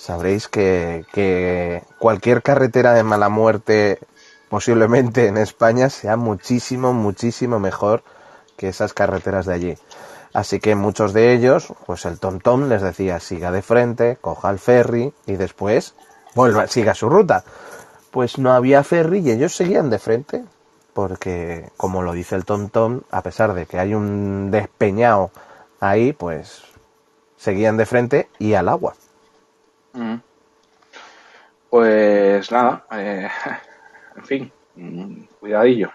[0.00, 3.98] sabréis que, cualquier carretera de mala muerte
[4.48, 8.02] posiblemente en España sea muchísimo, muchísimo mejor
[8.56, 9.78] que esas carreteras de allí.
[10.32, 14.58] Así que muchos de ellos, pues el TomTom les decía siga de frente, coja el
[14.58, 15.94] ferry y después
[16.34, 17.44] vuelva, siga su ruta.
[18.10, 20.44] Pues no había ferry y ellos seguían de frente,
[20.94, 25.30] porque como lo dice el tontón, a pesar de que hay un despeñado
[25.78, 26.62] ahí, pues
[27.36, 28.94] seguían de frente y al agua.
[29.92, 30.16] Mm.
[31.68, 33.28] Pues nada, eh,
[34.16, 35.90] en fin, mm, cuidadillo.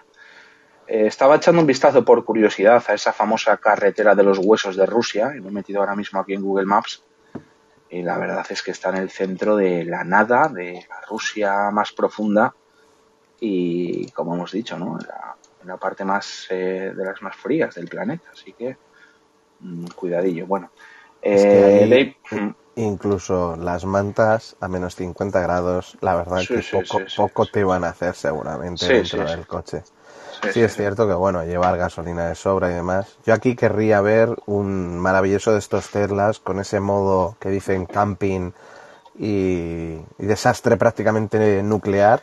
[0.86, 4.86] Eh, estaba echando un vistazo por curiosidad a esa famosa carretera de los huesos de
[4.86, 7.02] Rusia, y me he metido ahora mismo aquí en Google Maps,
[7.90, 11.70] y la verdad es que está en el centro de la nada, de la Rusia
[11.70, 12.54] más profunda
[13.40, 14.98] y, como hemos dicho, ¿no?
[14.98, 18.30] en la, parte más eh, de las más frías del planeta.
[18.32, 18.76] Así que,
[19.60, 20.46] mm, cuidadillo.
[20.46, 20.70] Bueno,
[21.22, 22.48] eh, mm.
[22.76, 27.88] Incluso las mantas a menos 50 grados, la verdad que poco, poco te van a
[27.88, 29.82] hacer seguramente dentro del coche.
[30.52, 33.16] Sí, es cierto que bueno, llevar gasolina de sobra y demás.
[33.24, 38.52] Yo aquí querría ver un maravilloso de estos Teslas con ese modo que dicen camping
[39.18, 42.22] y, desastre prácticamente nuclear,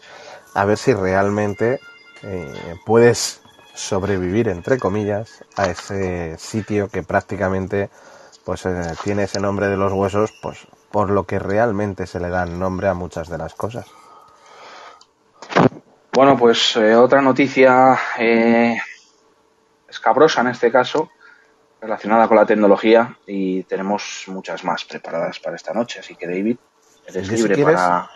[0.54, 1.80] a ver si realmente
[2.22, 3.42] eh, puedes
[3.74, 7.89] sobrevivir, entre comillas, a ese sitio que prácticamente
[8.43, 12.29] pues eh, tiene ese nombre de los huesos, pues por lo que realmente se le
[12.29, 13.86] da nombre a muchas de las cosas.
[16.13, 18.77] Bueno, pues eh, otra noticia eh,
[19.88, 21.10] escabrosa en este caso,
[21.82, 26.01] relacionada con la tecnología, y tenemos muchas más preparadas para esta noche.
[26.01, 26.58] Así que, David,
[27.08, 28.10] eres libre para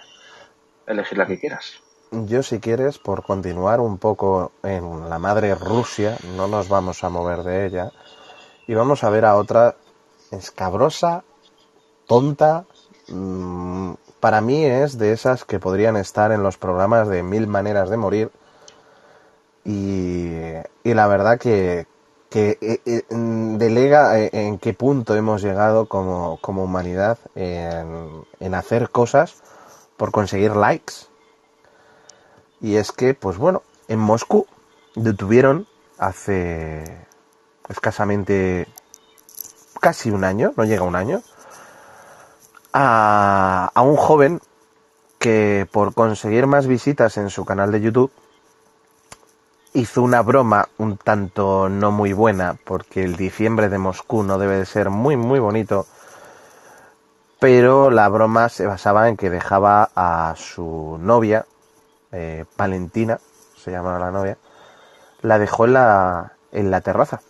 [0.85, 1.81] elegir la que quieras.
[2.11, 7.09] Yo, si quieres, por continuar un poco en la madre Rusia, no nos vamos a
[7.09, 7.91] mover de ella.
[8.67, 9.75] y vamos a ver a otra
[10.31, 11.23] escabrosa,
[12.07, 12.65] tonta.
[13.07, 17.89] Mm, para mí es de esas que podrían estar en los programas de Mil Maneras
[17.89, 18.31] de Morir.
[19.63, 20.31] Y,
[20.83, 21.87] y la verdad que,
[22.33, 28.89] eh, eh, delega eh, en qué punto hemos llegado como, como humanidad en, en hacer
[28.89, 29.41] cosas
[29.97, 30.93] por conseguir likes.
[32.61, 34.47] Y es que, pues bueno, en Moscú
[34.95, 37.05] detuvieron hace
[37.69, 38.67] escasamente
[39.79, 41.21] casi un año, no llega un año,
[42.73, 44.41] a, a un joven
[45.19, 48.11] que por conseguir más visitas en su canal de YouTube
[49.73, 54.57] hizo una broma un tanto no muy buena, porque el diciembre de Moscú no debe
[54.57, 55.85] de ser muy muy bonito,
[57.39, 61.45] pero la broma se basaba en que dejaba a su novia,
[62.11, 63.19] eh, Valentina,
[63.55, 64.37] se llama la novia,
[65.21, 67.21] la dejó en la, en la terraza.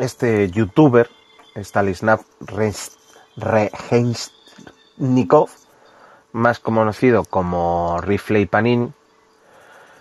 [0.00, 1.08] Este youtuber,
[1.54, 2.24] Stalislav
[3.36, 5.50] Regensnikov,
[6.32, 8.94] más conocido como Rifley Panin,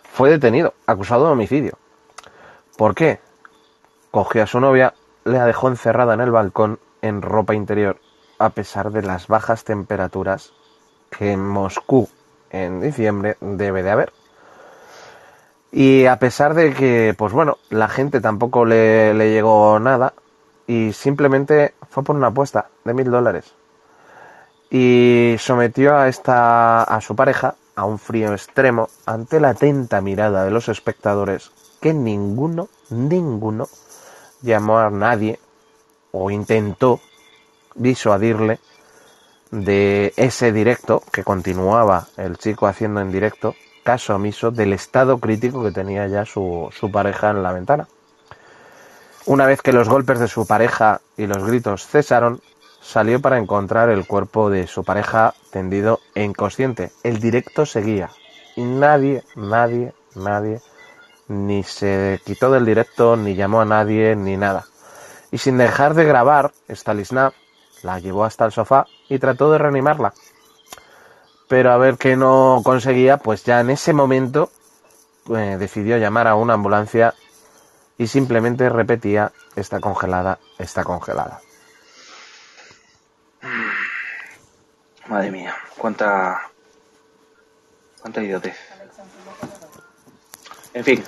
[0.10, 1.78] fue detenido, acusado de homicidio.
[2.78, 3.20] ¿Por qué?
[4.10, 4.94] Cogió a su novia,
[5.26, 8.00] la dejó encerrada en el balcón en ropa interior,
[8.38, 10.54] a pesar de las bajas temperaturas
[11.10, 12.08] que en Moscú
[12.52, 14.14] en diciembre debe de haber.
[15.72, 20.14] Y a pesar de que, pues bueno, la gente tampoco le, le llegó nada
[20.66, 23.54] y simplemente fue por una apuesta de mil dólares.
[24.72, 30.44] Y sometió a esta, a su pareja a un frío extremo ante la atenta mirada
[30.44, 33.68] de los espectadores que ninguno, ninguno
[34.42, 35.40] llamó a nadie
[36.12, 37.00] o intentó
[37.76, 38.60] disuadirle
[39.52, 43.56] de ese directo que continuaba el chico haciendo en directo,
[43.90, 47.88] caso omiso del estado crítico que tenía ya su, su pareja en la ventana.
[49.26, 52.40] Una vez que los golpes de su pareja y los gritos cesaron,
[52.82, 56.92] salió para encontrar el cuerpo de su pareja tendido e inconsciente.
[57.02, 58.12] El directo seguía
[58.56, 60.62] y nadie, nadie, nadie
[61.28, 64.66] ni se quitó del directo, ni llamó a nadie, ni nada.
[65.32, 67.34] Y sin dejar de grabar, Stalisnav
[67.82, 70.14] la llevó hasta el sofá y trató de reanimarla.
[71.50, 74.52] Pero a ver que no conseguía, pues ya en ese momento
[75.36, 77.16] eh, decidió llamar a una ambulancia
[77.98, 81.42] y simplemente repetía, está congelada, está congelada.
[85.08, 86.40] Madre mía, cuánta.
[88.00, 88.56] cuánta idiotez.
[90.74, 91.04] En fin.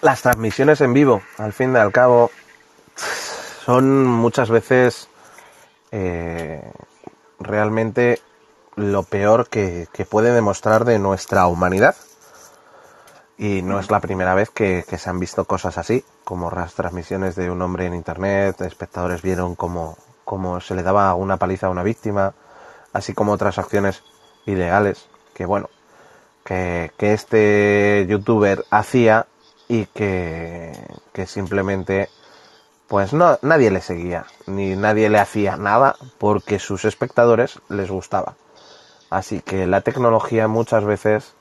[0.00, 2.30] Las transmisiones en vivo, al fin y al cabo,
[3.64, 5.08] son muchas veces
[5.92, 6.72] eh,
[7.38, 8.20] realmente
[8.76, 11.96] lo peor que, que, puede demostrar de nuestra humanidad.
[13.38, 17.34] Y no es la primera vez que, se han visto cosas así, como las transmisiones
[17.34, 21.70] de un hombre en internet, espectadores vieron cómo, cómo se le daba una paliza a
[21.70, 22.34] una víctima,
[22.92, 24.02] así como otras acciones
[24.46, 25.70] ilegales que bueno
[26.44, 29.26] que, que este youtuber hacía
[29.68, 30.72] y que,
[31.12, 32.08] que simplemente
[32.88, 38.34] pues no nadie le seguía ni nadie le hacía nada porque sus espectadores les gustaba
[39.12, 41.34] así que la tecnología muchas veces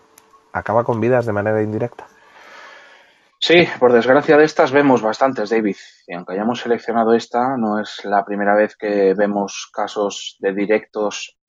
[0.54, 2.08] acaba con vidas de manera indirecta
[3.44, 5.76] Sí, por desgracia de estas vemos bastantes, David.
[6.06, 11.40] Y aunque hayamos seleccionado esta, no es la primera vez que vemos casos de directos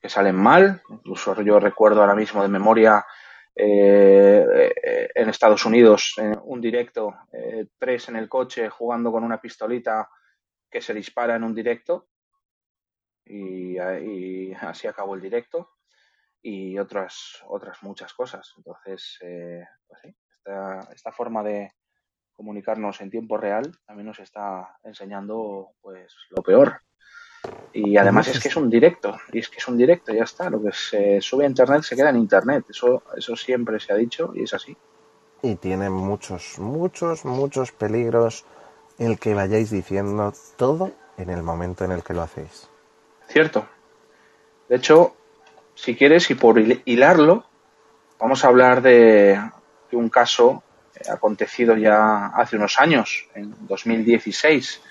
[0.00, 0.82] que salen mal.
[0.90, 3.06] Incluso yo recuerdo ahora mismo de memoria
[3.54, 4.44] eh,
[4.82, 9.40] eh, en Estados Unidos en un directo, eh, tres en el coche jugando con una
[9.40, 10.10] pistolita
[10.68, 12.08] que se dispara en un directo
[13.26, 15.70] y, y así acabó el directo
[16.42, 18.52] y otras otras muchas cosas.
[18.56, 21.72] Entonces, pues sí, esta, esta forma de
[22.34, 26.82] comunicarnos en tiempo real también nos está enseñando pues lo peor
[27.72, 30.48] y además es que es un directo, y es que es un directo, ya está.
[30.50, 32.64] Lo que se sube a internet se queda en internet.
[32.70, 34.76] Eso, eso siempre se ha dicho y es así.
[35.42, 38.44] Y tiene muchos, muchos, muchos peligros
[38.98, 42.68] el que vayáis diciendo todo en el momento en el que lo hacéis.
[43.28, 43.68] Cierto.
[44.68, 45.16] De hecho,
[45.74, 47.46] si quieres, y por hilarlo,
[48.18, 49.40] vamos a hablar de,
[49.92, 50.62] un caso
[51.10, 54.82] acontecido ya hace unos años, en 2016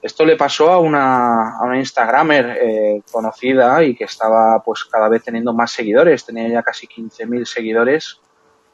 [0.00, 5.08] esto le pasó a una, a una Instagramer eh, conocida y que estaba pues cada
[5.08, 8.20] vez teniendo más seguidores, tenía ya casi 15.000 seguidores,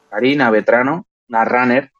[0.09, 1.91] Karina Vetrano, una runner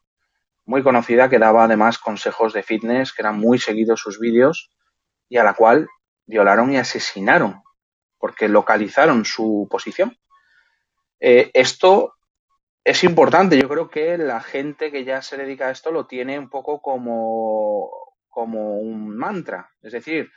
[0.66, 4.70] muy conocida que daba además consejos de fitness, que eran muy seguidos sus vídeos
[5.28, 5.88] y a la cual
[6.26, 7.64] violaron y asesinaron
[8.18, 10.18] porque localizaron su posición.
[11.20, 12.16] Eh, esto
[12.84, 13.60] es importante.
[13.60, 16.82] Yo creo que la gente que ya se dedica a esto lo tiene un poco
[16.82, 17.92] como,
[18.28, 19.70] como un mantra.
[19.82, 20.32] Es decir,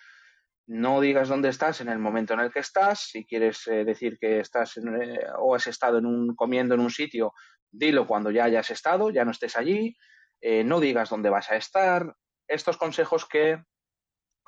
[0.67, 3.09] no digas dónde estás en el momento en el que estás.
[3.11, 6.91] Si quieres eh, decir que estás eh, o has estado en un, comiendo en un
[6.91, 7.33] sitio,
[7.71, 9.97] dilo cuando ya hayas estado, ya no estés allí.
[10.41, 12.15] No digas dónde vas a estar.
[12.47, 13.61] Estos consejos que,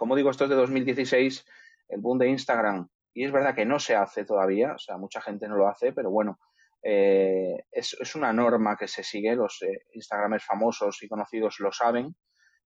[0.00, 1.44] como digo, esto es de 2016,
[1.90, 2.88] el boom de Instagram.
[3.12, 5.92] Y es verdad que no se hace todavía, o sea, mucha gente no lo hace,
[5.92, 6.38] pero bueno,
[6.80, 12.16] es, es, una norma que se sigue, los Instagramers famosos y conocidos lo saben,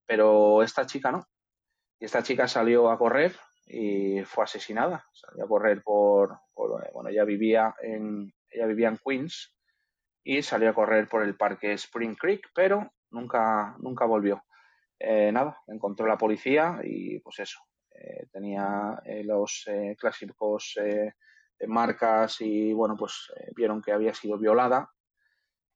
[0.07, 1.27] pero esta chica no.
[1.99, 3.35] Y esta chica salió a correr
[3.67, 5.05] y fue asesinada.
[5.13, 9.57] Salió a correr por, bueno, ella vivía en, ella vivía en Queens
[10.23, 14.45] y salió a correr por el parque Spring Creek, pero nunca, nunca volvió.
[14.99, 17.59] Eh, nada, encontró la policía y pues eso,
[17.91, 19.67] eh, tenía eh, los
[19.99, 20.77] clásicos
[21.67, 24.91] marcas y bueno, pues vieron que había sido violada.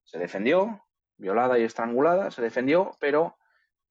[0.05, 0.85] Se defendió,
[1.17, 3.37] violada y estrangulada, se defendió, pero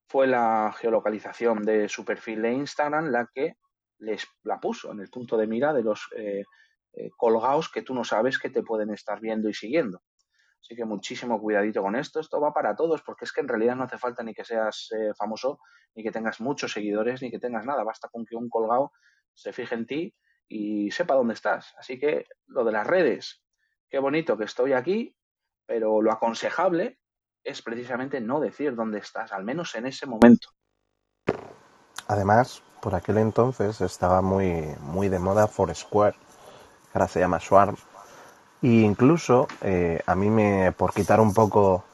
[0.08, 3.56] fue la geolocalización de su perfil de Instagram la que
[3.98, 6.44] les la puso en el punto de mira de los eh,
[6.94, 10.00] eh, colgados que tú no sabes que te pueden estar viendo y siguiendo.
[10.60, 12.20] Así que muchísimo cuidadito con esto.
[12.20, 14.88] Esto va para todos porque es que en realidad no hace falta ni que seas
[14.92, 15.60] eh, famoso,
[15.94, 17.84] ni que tengas muchos seguidores, ni que tengas nada.
[17.84, 18.92] Basta con que un colgado
[19.34, 20.14] se fije en ti
[20.48, 21.74] y sepa dónde estás.
[21.78, 23.42] Así que lo de las redes,
[23.88, 25.16] qué bonito que estoy aquí,
[25.66, 26.98] pero lo aconsejable
[27.44, 30.48] es precisamente no decir dónde estás, al menos en ese momento.
[32.08, 36.16] Además, por aquel entonces estaba muy, muy de moda Foursquare,
[36.92, 37.76] ahora se llama Swarm.
[38.62, 41.84] E incluso eh, a mí me, por quitar un poco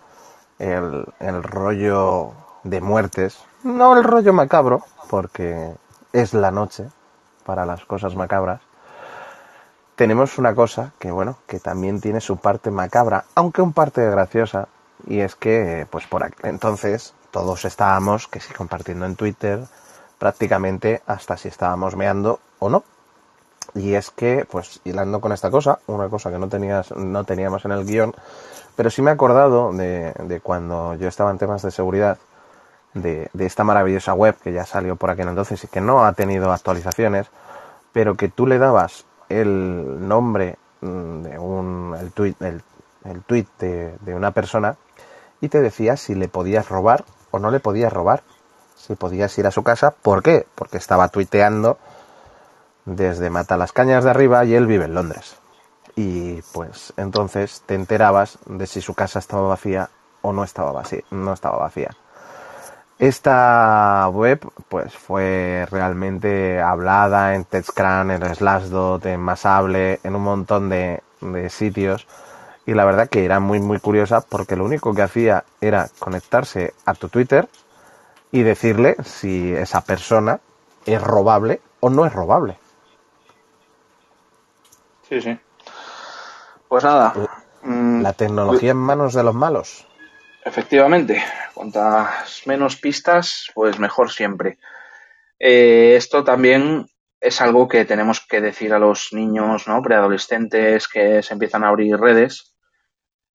[0.58, 5.74] el, el rollo de muertes, no el rollo macabro, porque
[6.12, 6.88] es la noche
[7.44, 8.60] para las cosas macabras,
[9.96, 14.68] tenemos una cosa que bueno, que también tiene su parte macabra, aunque un parte graciosa,
[15.06, 19.64] y es que, pues por entonces, todos estábamos, que sí, compartiendo en Twitter,
[20.18, 22.84] prácticamente hasta si estábamos meando o no.
[23.74, 27.64] Y es que, pues, hilando con esta cosa, una cosa que no, tenías, no teníamos
[27.64, 28.14] en el guion,
[28.76, 32.18] pero sí me he acordado de, de cuando yo estaba en temas de seguridad,
[32.94, 36.12] de, de, esta maravillosa web que ya salió por aquel entonces y que no ha
[36.12, 37.26] tenido actualizaciones,
[37.92, 42.62] pero que tú le dabas el nombre mm, de un, el tweet, el,
[43.04, 44.76] el tweet de, de una persona
[45.40, 48.22] y te decía si le podías robar o no le podías robar,
[48.76, 49.90] si podías ir a su casa.
[49.90, 50.46] ¿Por qué?
[50.54, 51.78] Porque estaba tuiteando
[52.84, 55.36] desde Mata las Cañas de arriba y él vive en Londres.
[55.96, 59.90] Y pues entonces te enterabas de si su casa estaba vacía
[60.22, 61.02] o no estaba vacía.
[61.10, 61.90] No estaba vacía.
[62.98, 70.68] Esta web pues fue realmente hablada en TechCrunch, en Slashdot, en Masable, en un montón
[70.68, 72.06] de, de sitios
[72.66, 76.72] y la verdad que era muy muy curiosa porque lo único que hacía era conectarse
[76.86, 77.48] a tu Twitter
[78.32, 80.40] y decirle si esa persona
[80.86, 82.56] es robable o no es robable.
[85.08, 85.38] Sí, sí.
[86.68, 87.14] Pues nada.
[87.62, 89.86] Mm, la tecnología en manos de los malos.
[90.44, 91.22] Efectivamente.
[91.54, 94.58] Cuantas menos pistas, pues mejor siempre.
[95.38, 96.86] Eh, esto también
[97.20, 99.80] es algo que tenemos que decir a los niños, ¿no?
[99.82, 102.54] Preadolescentes que se empiezan a abrir redes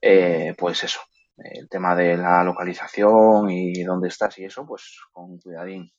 [0.02, 1.02] eh, pues eso,
[1.38, 5.92] el tema de la localización y dónde estás y eso, pues con cuidadín.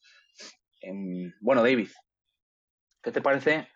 [0.81, 1.91] Em, bueno, David,
[3.03, 3.69] ¿qué te parece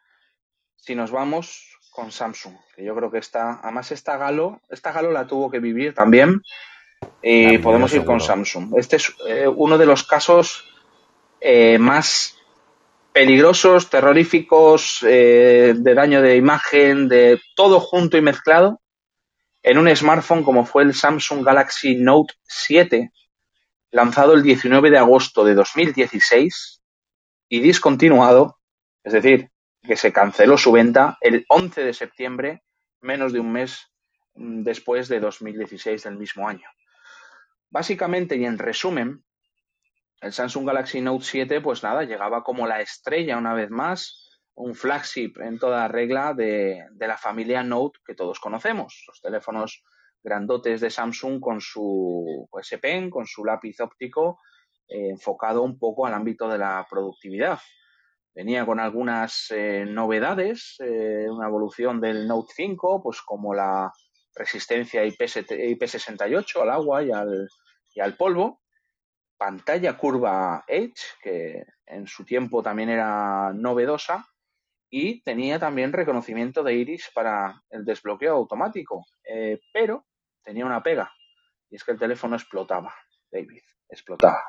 [0.76, 2.54] si nos vamos con Samsung?
[2.74, 6.42] Que yo creo que está, además esta Galo, esta Galo la tuvo que vivir también
[7.22, 8.74] y podemos ir con Samsung.
[8.76, 10.64] Este es eh, uno de los casos
[11.40, 12.36] eh, más
[13.12, 18.80] peligrosos, terroríficos, de daño de imagen, de todo junto y mezclado
[19.64, 23.10] en un smartphone como fue el Samsung Galaxy Note 7,
[23.90, 26.82] lanzado el 19 de agosto de 2016
[27.48, 28.58] y discontinuado,
[29.02, 29.50] es decir,
[29.86, 32.62] que se canceló su venta el 11 de septiembre,
[33.00, 33.92] menos de un mes
[34.34, 36.68] mm, después de 2016 del mismo año.
[37.70, 39.24] Básicamente y en resumen,
[40.20, 44.74] el Samsung Galaxy Note 7, pues nada, llegaba como la estrella una vez más un
[44.74, 49.82] flagship en toda regla de, la familia Note que todos conocemos, los teléfonos
[50.22, 54.40] grandotes de Samsung con su S Pen, con su lápiz óptico
[54.88, 57.58] eh, enfocado un poco al ámbito de la productividad.
[58.34, 63.92] Venía con algunas eh, novedades, eh, una evolución del Note 5, pues como la
[64.34, 67.48] resistencia IP, IP68 al agua y al,
[67.94, 68.60] y al polvo,
[69.36, 74.26] pantalla curva Edge, que en su tiempo también era novedosa,
[74.90, 79.04] y tenía también reconocimiento de iris para el desbloqueo automático.
[79.28, 80.06] Eh, pero
[80.42, 81.12] tenía una pega,
[81.70, 82.92] y es que el teléfono explotaba,
[83.30, 84.42] David, explotaba.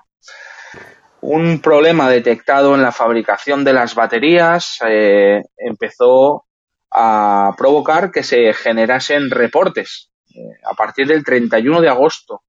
[1.28, 6.46] Un problema detectado en la fabricación de las baterías eh, empezó
[6.92, 10.12] a provocar que se generasen reportes.
[10.36, 12.44] Eh, a partir del 31 de agosto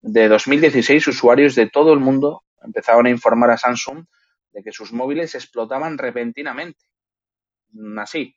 [0.00, 4.06] de 2016, usuarios de todo el mundo empezaron a informar a Samsung
[4.50, 6.86] de que sus móviles explotaban repentinamente.
[7.98, 8.34] Así,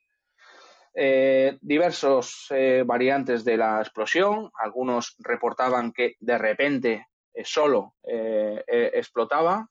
[0.92, 4.50] eh, diversos eh, variantes de la explosión.
[4.62, 7.06] Algunos reportaban que de repente
[7.42, 9.69] solo explotaba,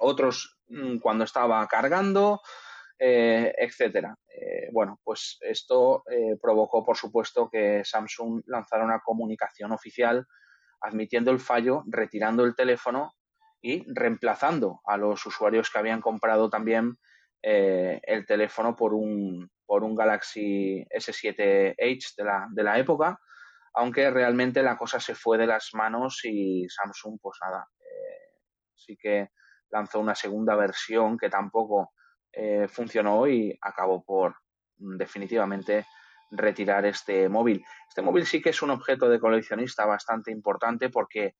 [0.00, 2.40] otros mm, cuando estaba cargando,
[3.02, 4.14] etcétera.
[4.72, 6.04] bueno, pues esto
[6.42, 10.26] provocó, por supuesto, que Samsung lanzara una comunicación oficial
[10.82, 13.14] admitiendo el fallo, retirando el teléfono
[13.62, 16.98] y reemplazando a los usuarios que habían comprado también
[17.42, 23.20] el teléfono por un, por un Galaxy S7H de la, de la época,
[23.74, 28.40] aunque realmente la cosa se fue de las manos y Samsung, pues nada, eh,
[28.74, 29.28] sí que
[29.70, 31.92] lanzó una segunda versión que tampoco
[32.32, 34.36] eh, funcionó y acabó por
[34.78, 35.86] mm, definitivamente
[36.30, 37.64] retirar este móvil.
[37.88, 41.34] Este móvil sí que es un objeto de coleccionista bastante importante porque,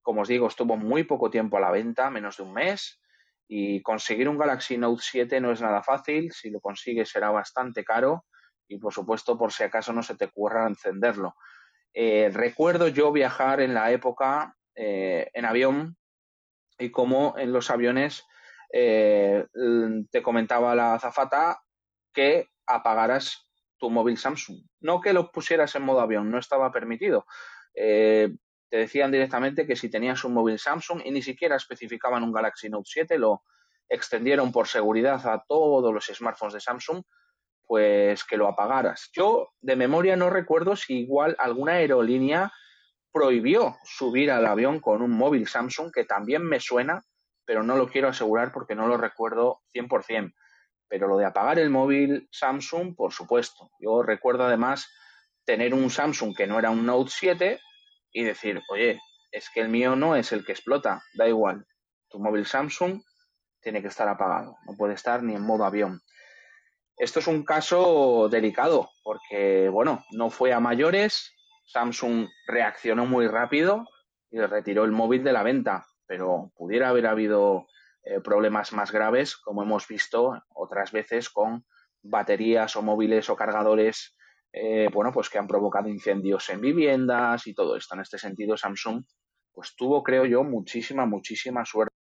[0.00, 3.00] como os digo, estuvo muy poco tiempo a la venta, menos de un mes,
[3.46, 7.84] y conseguir un Galaxy Note 7 no es nada fácil, si lo consigues será bastante
[7.84, 8.24] caro
[8.66, 11.34] y por supuesto por si acaso no se te ocurra encenderlo.
[11.92, 15.98] Eh, recuerdo yo viajar en la época eh, en avión
[16.78, 18.24] y como en los aviones
[18.72, 19.46] eh,
[20.10, 21.62] te comentaba la azafata
[22.12, 23.48] que apagaras
[23.78, 24.58] tu móvil Samsung.
[24.80, 27.26] No que lo pusieras en modo avión, no estaba permitido
[28.72, 32.70] te decían directamente que si tenías un móvil Samsung y ni siquiera especificaban un Galaxy
[32.70, 33.42] Note 7, lo
[33.86, 37.02] extendieron por seguridad a todos los smartphones de Samsung,
[37.66, 39.10] pues que lo apagaras.
[39.12, 42.50] Yo de memoria no recuerdo si igual alguna aerolínea
[43.12, 47.04] prohibió subir al avión con un móvil Samsung, que también me suena,
[47.44, 50.32] pero no lo quiero asegurar porque no lo recuerdo 100%.
[50.88, 53.70] Pero lo de apagar el móvil Samsung, por supuesto.
[53.78, 54.88] Yo recuerdo además
[55.44, 57.60] tener un Samsung que no era un Note 7
[58.12, 59.00] y decir, oye,
[59.30, 61.66] es que el mío no es el que explota, da igual.
[62.08, 63.02] Tu móvil Samsung
[63.60, 66.00] tiene que estar apagado, no puede estar ni en modo avión.
[66.96, 71.32] Esto es un caso delicado porque, bueno, no fue a mayores,
[71.64, 73.86] Samsung reaccionó muy rápido
[74.30, 77.66] y retiró el móvil de la venta, pero pudiera haber habido
[78.04, 81.64] eh, problemas más graves, como hemos visto otras veces con
[82.02, 84.16] baterías o móviles o cargadores
[84.52, 87.94] eh, bueno, pues que han provocado incendios en viviendas y todo esto.
[87.94, 89.04] En este sentido, Samsung,
[89.52, 91.94] pues tuvo, creo yo, muchísima, muchísima suerte.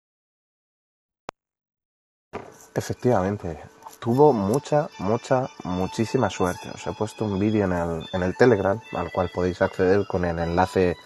[2.76, 3.60] Efectivamente,
[4.02, 6.72] tuvo mucha, mucha, muchísima suerte.
[6.74, 10.26] Os he puesto un vídeo en el, en el Telegram, al cual podéis acceder con
[10.26, 10.98] el enlace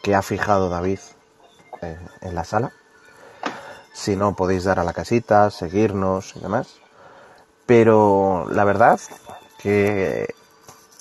[0.00, 1.00] que ha fijado David
[1.82, 2.72] eh, en la sala.
[3.92, 6.76] Si no, podéis dar a la casita, seguirnos y demás.
[7.66, 9.00] Pero la verdad
[9.58, 10.32] que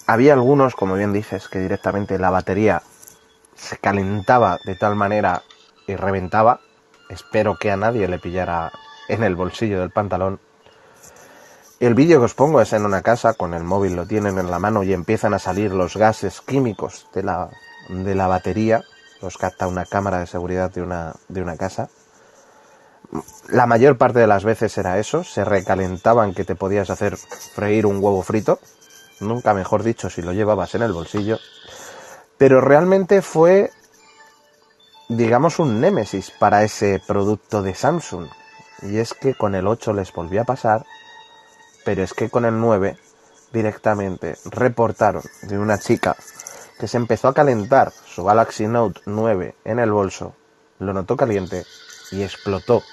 [0.07, 2.81] había algunos, como bien dices, que directamente la batería
[3.55, 5.43] se calentaba de tal manera
[5.85, 6.61] y reventaba.
[7.07, 8.71] Espero que a nadie le pillara
[9.07, 10.39] en el bolsillo del pantalón.
[11.79, 14.51] El vídeo que os pongo es en una casa, con el móvil lo tienen en
[14.51, 17.49] la mano y empiezan a salir los gases químicos de la,
[17.87, 18.83] de la batería.
[19.21, 21.89] Los capta una cámara de seguridad de una, de una casa.
[23.47, 27.85] La mayor parte de las veces era eso, se recalentaban que te podías hacer freír
[27.85, 28.59] un huevo frito
[29.19, 31.39] nunca mejor dicho si lo llevabas en el bolsillo,
[32.37, 33.71] pero realmente fue,
[35.07, 38.27] digamos, un némesis para ese producto de Samsung.
[38.81, 40.85] Y es que con el 8 les volvió a pasar,
[41.85, 42.97] pero es que con el 9
[43.51, 46.15] directamente reportaron de una chica
[46.79, 50.33] que se empezó a calentar su Galaxy Note 9 en el bolso,
[50.79, 51.65] lo notó caliente
[52.11, 52.83] y explotó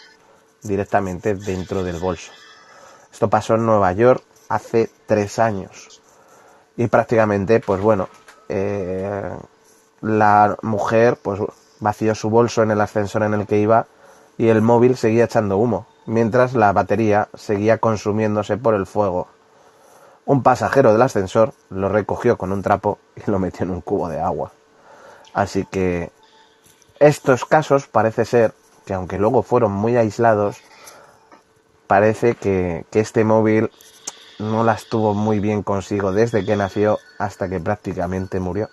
[0.62, 2.32] directamente dentro del bolso.
[3.12, 6.02] Esto pasó en Nueva York hace tres años
[6.76, 8.08] y prácticamente, pues bueno,
[8.48, 9.36] eh,
[10.00, 11.40] la mujer pues
[11.80, 13.86] vació su bolso en el ascensor en el que iba
[14.38, 19.28] y el móvil seguía echando humo, mientras la batería seguía consumiéndose por el fuego.
[20.24, 24.08] Un pasajero del ascensor lo recogió con un trapo y lo metió en un cubo
[24.08, 24.52] de agua.
[25.34, 26.10] Así que
[26.98, 28.54] estos casos parece ser
[28.86, 30.62] que aunque luego fueron muy aislados,
[31.86, 33.70] parece que, que este móvil
[34.38, 38.68] no las tuvo muy bien consigo desde que nació hasta que prácticamente murió.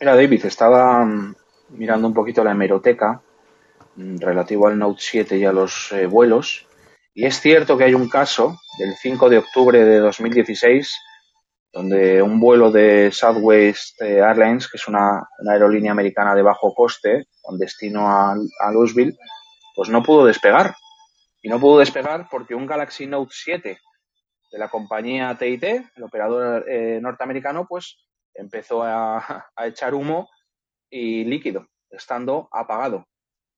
[0.00, 1.34] Mira, David, estaba mm,
[1.70, 3.20] mirando un poquito la hemeroteca
[3.96, 6.66] relativo al Note 7 y a los eh, vuelos,
[7.14, 10.94] y es cierto que hay un caso del 5 de octubre de 2016
[11.72, 17.58] donde un vuelo de Southwest Airlines, que es una, aerolínea americana de bajo coste, con
[17.58, 19.14] destino a, a Louisville,
[19.74, 20.74] pues no pudo despegar.
[21.42, 23.78] Y no pudo despegar porque un Galaxy Note 7
[24.50, 27.98] de la compañía TIT, el operador eh, norteamericano, pues
[28.34, 30.28] empezó a, echar humo
[30.90, 33.06] y líquido, estando apagado.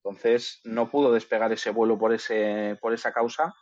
[0.03, 3.55] Entonces no pudo despegar ese vuelo por, ese, por esa causa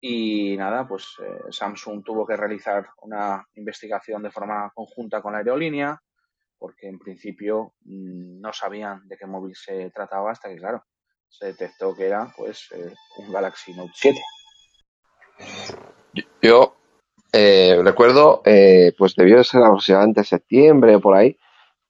[0.00, 5.38] y nada, pues eh, Samsung tuvo que realizar una investigación de forma conjunta con la
[5.38, 6.00] aerolínea
[6.58, 10.84] porque en principio mm, no sabían de qué móvil se trataba hasta que, claro,
[11.28, 14.20] se detectó que era pues eh, un Galaxy Note 7.
[16.40, 16.76] Yo
[17.32, 21.36] eh, recuerdo, eh, pues debió de ser aproximadamente septiembre o por ahí,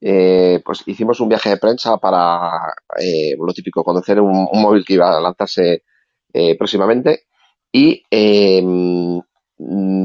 [0.06, 2.50] eh, pues hicimos un viaje de prensa para,
[3.38, 5.82] lo típico, conocer un, móvil que iba a lanzarse
[6.58, 7.24] próximamente
[7.72, 9.20] y em,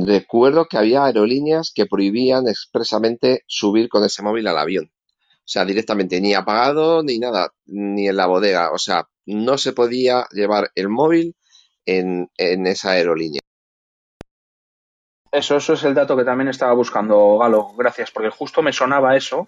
[0.06, 4.92] recuerdo que había aerolíneas que prohibían expresamente subir con ese móvil al avión.
[5.50, 8.72] O sea, directamente, ni apagado ni nada, ni en la bodega.
[8.72, 11.36] O sea, no se podía llevar el móvil
[11.86, 13.42] en, en esa aerolínea.
[15.32, 17.72] Eso, eso es el dato que también estaba buscando, Galo.
[17.78, 19.48] Gracias, porque justo me sonaba eso.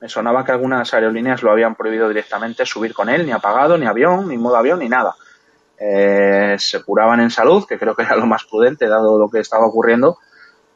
[0.00, 3.86] Me sonaba que algunas aerolíneas lo habían prohibido directamente subir con él, ni apagado, ni
[3.86, 5.16] avión, ni modo avión, ni nada.
[5.78, 9.40] Eh, se curaban en salud, que creo que era lo más prudente dado lo que
[9.40, 10.18] estaba ocurriendo.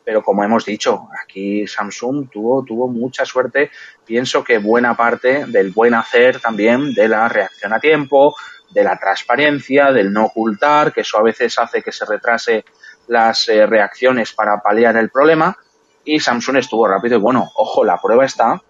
[0.04, 3.70] Pero como hemos dicho, aquí Samsung tuvo, tuvo mucha suerte.
[4.04, 8.34] Pienso que buena parte del buen hacer también de la reacción a tiempo,
[8.70, 12.64] de la transparencia, del no ocultar, que eso a veces hace que se retrase
[13.06, 15.56] las eh, reacciones para paliar el problema
[16.04, 18.60] y Samsung estuvo rápido y bueno, ojo, la prueba está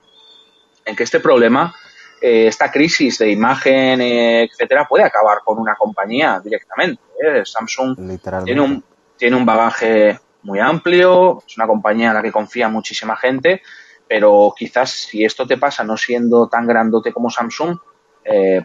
[0.85, 1.75] en que este problema,
[2.21, 7.03] eh, esta crisis de imagen, eh, etcétera, puede acabar con una compañía directamente.
[7.45, 7.97] Samsung
[8.45, 8.85] tiene un,
[9.17, 13.63] tiene un bagaje muy amplio, es una compañía en la que confía muchísima gente,
[14.09, 17.79] pero quizás si esto te pasa no siendo tan grandote como Samsung,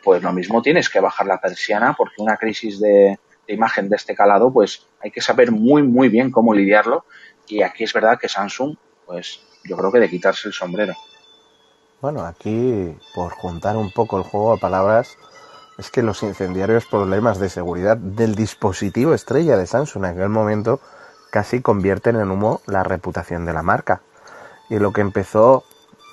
[0.03, 3.17] pues lo mismo tienes que bajar la persiana porque una crisis de,
[3.53, 7.05] imagen de este calado, pues hay que saber muy, muy bien cómo lidiarlo.
[7.47, 10.93] Y aquí es verdad que Samsung, pues yo creo que de quitarse el sombrero.
[11.99, 15.17] Bueno, aquí, por juntar un poco el juego de palabras,
[15.79, 20.79] es que los incendiarios problemas de seguridad del dispositivo estrella de Samsung en aquel momento
[21.31, 24.01] casi convierten en humo la reputación de la marca.
[24.69, 25.63] Y lo que empezó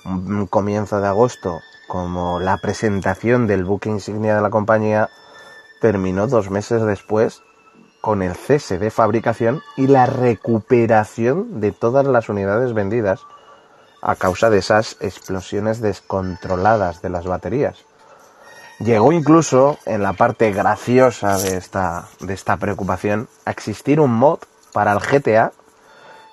[0.05, 5.09] un comienzo de agosto como la presentación del buque insignia de la compañía,
[5.81, 7.43] terminó dos meses después
[8.01, 13.21] con el cese de fabricación y la recuperación de todas las unidades vendidas
[14.05, 17.85] a causa de esas explosiones descontroladas de las baterías.
[18.79, 24.39] Llegó incluso, en la parte graciosa de esta, de esta preocupación, a existir un mod
[24.73, 25.53] para el GTA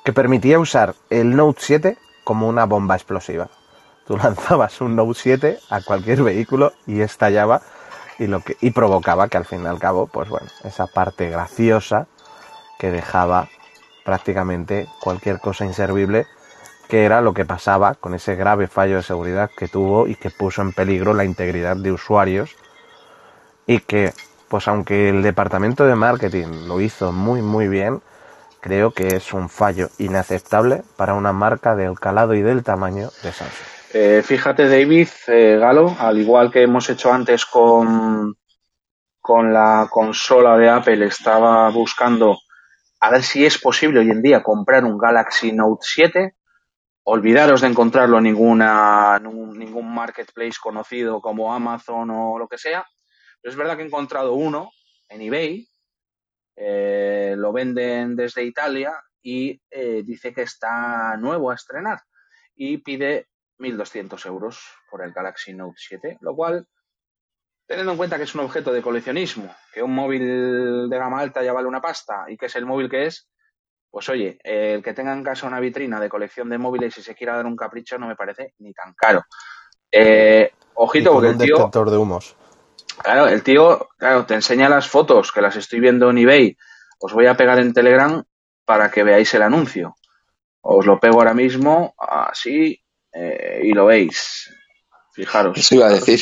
[0.05, 3.49] que permitía usar el Note 7 como una bomba explosiva.
[4.07, 7.63] Tú lanzabas un Note 7 a cualquier vehículo y estallaba
[8.19, 11.31] y, lo que, y provocaba que al fin y al cabo, pues bueno, esa parte
[11.31, 12.07] graciosa
[12.79, 13.49] que dejaba
[14.05, 16.27] prácticamente cualquier cosa inservible,
[16.93, 20.29] que era lo que pasaba con ese grave fallo de seguridad que tuvo y que
[20.29, 22.55] puso en peligro la integridad de usuarios
[23.67, 24.13] y que,
[24.49, 28.03] pues aunque el departamento de marketing lo hizo muy muy bien,
[28.61, 33.33] creo que es un fallo inaceptable para una marca del calado y del tamaño de
[33.33, 33.67] Samsung.
[33.95, 38.37] Eh, fíjate, David, eh, Galo, al igual que hemos hecho antes con,
[39.19, 42.37] con la consola de Apple, estaba buscando
[43.01, 46.35] a ver si es posible hoy en día comprar un Galaxy Note 7.
[47.05, 52.87] Olvidaros de encontrarlo en ninguna, ningún marketplace conocido como Amazon o lo que sea.
[53.41, 54.71] Pero es verdad que he encontrado uno
[55.09, 55.69] en eBay.
[56.55, 59.61] Eh, lo venden desde Italia y
[60.05, 62.01] dice que está nuevo a estrenar
[62.55, 63.29] y pide
[63.59, 66.67] 1.200 euros por el Galaxy Note 7, lo cual,
[67.67, 71.43] teniendo en cuenta que es un objeto de coleccionismo, que un móvil de gama alta
[71.43, 73.29] ya vale una pasta y que es el móvil que es,
[73.93, 77.15] pues oye, el que tenga en casa una vitrina de colección de móviles y se
[77.15, 79.27] quiera dar un capricho no me parece ni tan caro.
[79.93, 81.71] Eh, ojito, porque el tío...
[81.71, 82.35] de humos.
[83.03, 86.57] Claro, el tío, claro, te enseña las fotos que las estoy viendo en eBay.
[87.01, 88.25] Os voy a pegar en Telegram
[88.65, 89.95] para que veáis el anuncio.
[90.63, 92.83] Os lo pego ahora mismo, así,
[93.13, 94.51] eh, y lo veis.
[95.13, 95.59] Fijaros.
[95.59, 96.21] Eso iba a decir.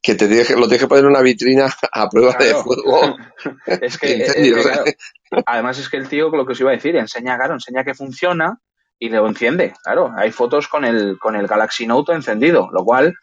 [0.00, 3.16] Que te lo tienes que poner en una vitrina a prueba de fuego.
[3.66, 4.96] es que,
[5.44, 7.94] además es que el tío, lo que os iba a decir, enseña, claro, enseña que
[7.94, 8.60] funciona
[8.98, 9.74] y lo enciende.
[9.82, 13.14] Claro, hay fotos con el, con el Galaxy Note encendido, lo cual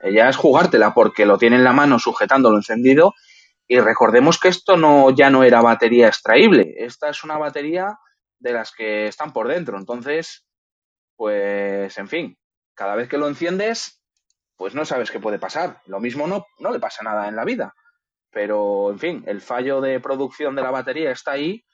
[0.00, 3.14] eh, ya es jugártela porque lo tiene en la mano sujetándolo encendido
[3.66, 7.98] y recordemos que esto no ya no era batería extraíble, esta es una batería
[8.38, 9.76] de las que están por dentro.
[9.76, 10.46] Entonces,
[11.16, 12.38] pues, en fin,
[12.74, 13.97] cada vez que lo enciendes,
[14.58, 15.80] pues no sabes qué puede pasar.
[15.86, 17.74] Lo mismo no, no le pasa nada en la vida.
[18.30, 21.64] Pero, en fin, el fallo de producción de la batería está ahí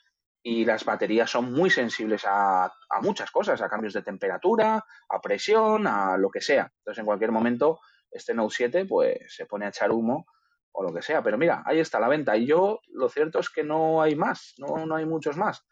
[0.42, 5.20] y las baterías son muy sensibles a, a, muchas cosas, a cambios de temperatura, a
[5.22, 6.70] presión, a lo que sea.
[6.80, 7.80] Entonces, en cualquier momento,
[8.10, 10.26] este Note 7 pues se pone a echar humo
[10.72, 11.22] o lo que sea.
[11.22, 12.36] Pero mira, ahí está la venta.
[12.36, 15.64] Y yo, lo cierto es que no hay más, no, no hay muchos más.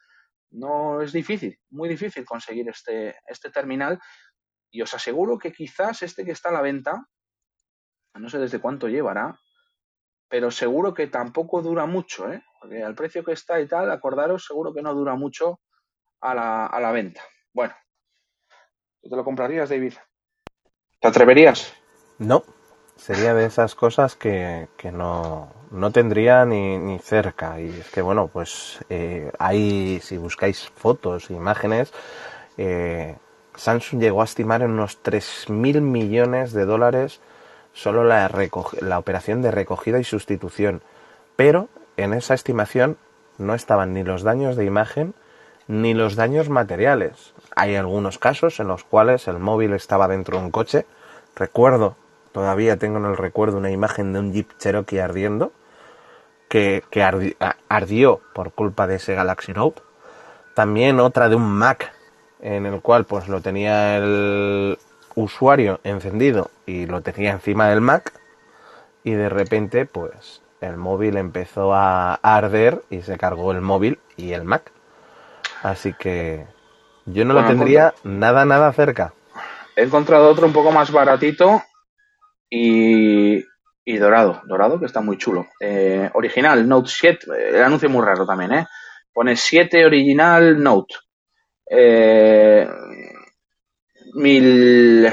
[0.51, 4.01] No es difícil, muy difícil conseguir este, este terminal.
[4.73, 7.07] Y os aseguro que quizás este que está a la venta,
[8.14, 9.39] no sé desde cuánto llevará,
[10.29, 12.43] pero seguro que tampoco dura mucho, ¿eh?
[12.59, 15.61] Porque al precio que está y tal, acordaros, seguro que no dura mucho
[16.23, 17.20] a la, a la venta.
[17.53, 17.75] Bueno,
[19.03, 19.93] ¿tú te lo comprarías, David?
[21.01, 21.75] ¿Te atreverías?
[22.18, 22.43] No,
[22.97, 27.61] sería de esas cosas que, que no, no, tendría ni, ni, cerca.
[27.61, 31.93] Y es que, bueno, pues eh, hay, si buscáis fotos, imágenes,
[32.57, 33.18] eh,
[33.55, 37.20] Samsung llegó a estimar en unos 3.000 millones de dólares
[37.72, 38.28] solo la,
[38.98, 40.82] operación de recogida y sustitución.
[41.36, 42.96] Pero en esa estimación
[43.38, 45.14] no estaban ni los daños de imagen
[45.68, 47.34] ni los daños materiales.
[47.55, 50.86] Hay algunos casos en los cuales el móvil estaba dentro de un coche.
[51.36, 51.96] Recuerdo,
[52.32, 55.53] todavía tengo en el recuerdo una imagen de un Jeep Cherokee ardiendo,
[56.48, 57.36] que, que ardi
[57.68, 59.82] ardió por culpa de ese Galaxy Note.
[60.55, 61.94] También otra de un Mac,
[62.43, 64.76] en el cual pues lo tenía el,
[65.14, 68.12] usuario encendido y lo tenía encima del Mac
[69.05, 74.32] y de repente pues el móvil empezó a arder y se cargó el móvil y
[74.32, 74.70] el Mac.
[75.62, 76.47] Así que
[77.07, 79.12] yo no bueno, lo tendría nada, nada cerca.
[79.74, 81.62] He encontrado otro un poco más baratito
[82.49, 83.45] y,
[83.84, 84.43] y dorado.
[84.45, 85.47] Dorado que está muy chulo.
[85.59, 87.26] Eh, original, Note 7.
[87.55, 88.66] El anuncio muy raro también, ¿eh?
[89.12, 90.95] Pone 7 original Note.
[91.67, 92.69] Eh,
[94.15, 95.09] mil.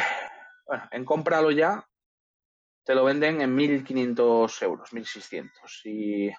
[0.66, 1.88] Bueno, en cómpralo ya,
[2.84, 5.86] te lo venden en 1500 euros, 1600.
[5.86, 6.32] Y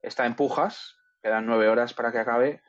[0.00, 2.62] está en pujas, quedan 9 horas para que acabe.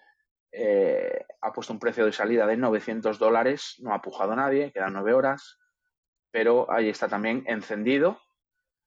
[0.51, 4.93] Eh, ha puesto un precio de salida de 900 dólares, no ha pujado nadie, quedan
[4.93, 5.59] 9 horas.
[6.31, 8.19] Pero ahí está también encendido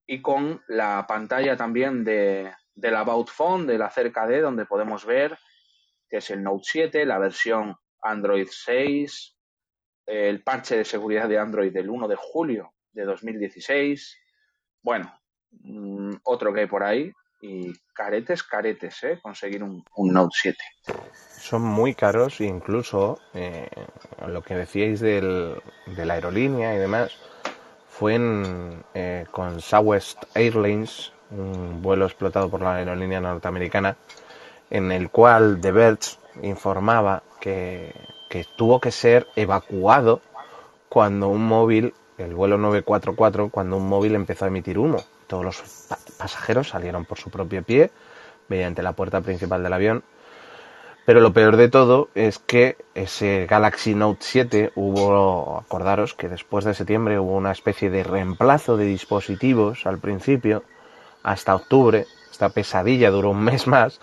[0.06, 5.06] y con la pantalla también de, del About Phone, de la cerca de donde podemos
[5.06, 5.38] ver
[6.10, 9.36] que es el Note 7, la versión Android 6,
[10.06, 14.18] el parche de seguridad de Android del 1 de julio de 2016.
[14.82, 15.12] Bueno,
[15.50, 17.12] mmm, otro que hay por ahí.
[17.42, 19.18] Y caretes, caretes, ¿eh?
[19.22, 20.58] Conseguir un, un Note 7.
[21.38, 23.66] Son muy caros, incluso eh,
[24.26, 25.54] lo que decíais del,
[25.86, 27.16] de la aerolínea y demás,
[27.88, 33.96] fue en, eh, con Southwest Airlines, un vuelo explotado por la aerolínea norteamericana,
[34.70, 37.92] en el cual The Verge informaba que
[38.30, 40.22] que tuvo que ser evacuado
[40.88, 45.02] cuando un móvil, el vuelo 944, cuando un móvil empezó a emitir humo.
[45.26, 45.62] Todos los
[46.16, 47.90] pasajeros salieron por su propio pie
[48.48, 50.04] mediante la puerta principal del avión.
[51.04, 56.64] Pero lo peor de todo es que ese Galaxy Note 7 hubo, acordaros que después
[56.64, 60.62] de septiembre hubo una especie de reemplazo de dispositivos al principio,
[61.24, 64.00] hasta octubre, esta pesadilla duró un mes más,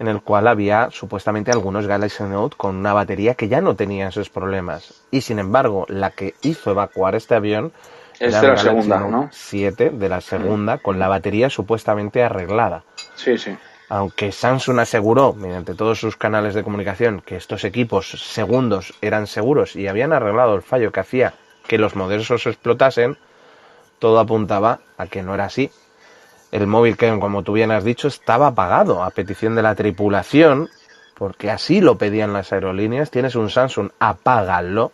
[0.00, 4.08] en el cual había supuestamente algunos Galaxy Note con una batería que ya no tenía
[4.08, 4.94] esos problemas.
[5.10, 7.72] Y sin embargo, la que hizo evacuar este avión
[8.18, 9.28] es era de la segunda, Note ¿no?
[9.30, 12.82] 7 de la segunda, con la batería supuestamente arreglada.
[13.14, 13.54] Sí, sí.
[13.90, 19.76] Aunque Samsung aseguró, mediante todos sus canales de comunicación, que estos equipos segundos eran seguros
[19.76, 21.34] y habían arreglado el fallo que hacía
[21.68, 23.18] que los modelos explotasen,
[23.98, 25.70] todo apuntaba a que no era así
[26.52, 30.68] el móvil que, como tú bien has dicho, estaba apagado a petición de la tripulación,
[31.14, 33.10] porque así lo pedían las aerolíneas.
[33.10, 34.92] Tienes un Samsung, apágalo.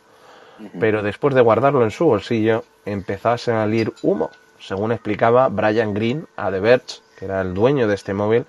[0.80, 4.30] Pero después de guardarlo en su bolsillo, empezó a salir humo.
[4.58, 8.46] Según explicaba Brian Green a The Verge, que era el dueño de este móvil,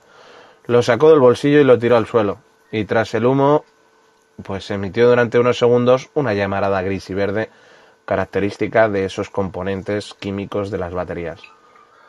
[0.66, 2.40] lo sacó del bolsillo y lo tiró al suelo.
[2.72, 3.66] Y tras el humo,
[4.44, 7.50] pues emitió durante unos segundos una llamarada gris y verde,
[8.06, 11.42] característica de esos componentes químicos de las baterías.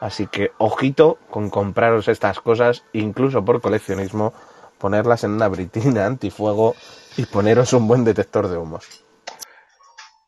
[0.01, 4.32] Así que ojito con compraros estas cosas, incluso por coleccionismo,
[4.78, 6.74] ponerlas en una britina antifuego
[7.16, 9.05] y poneros un buen detector de humos.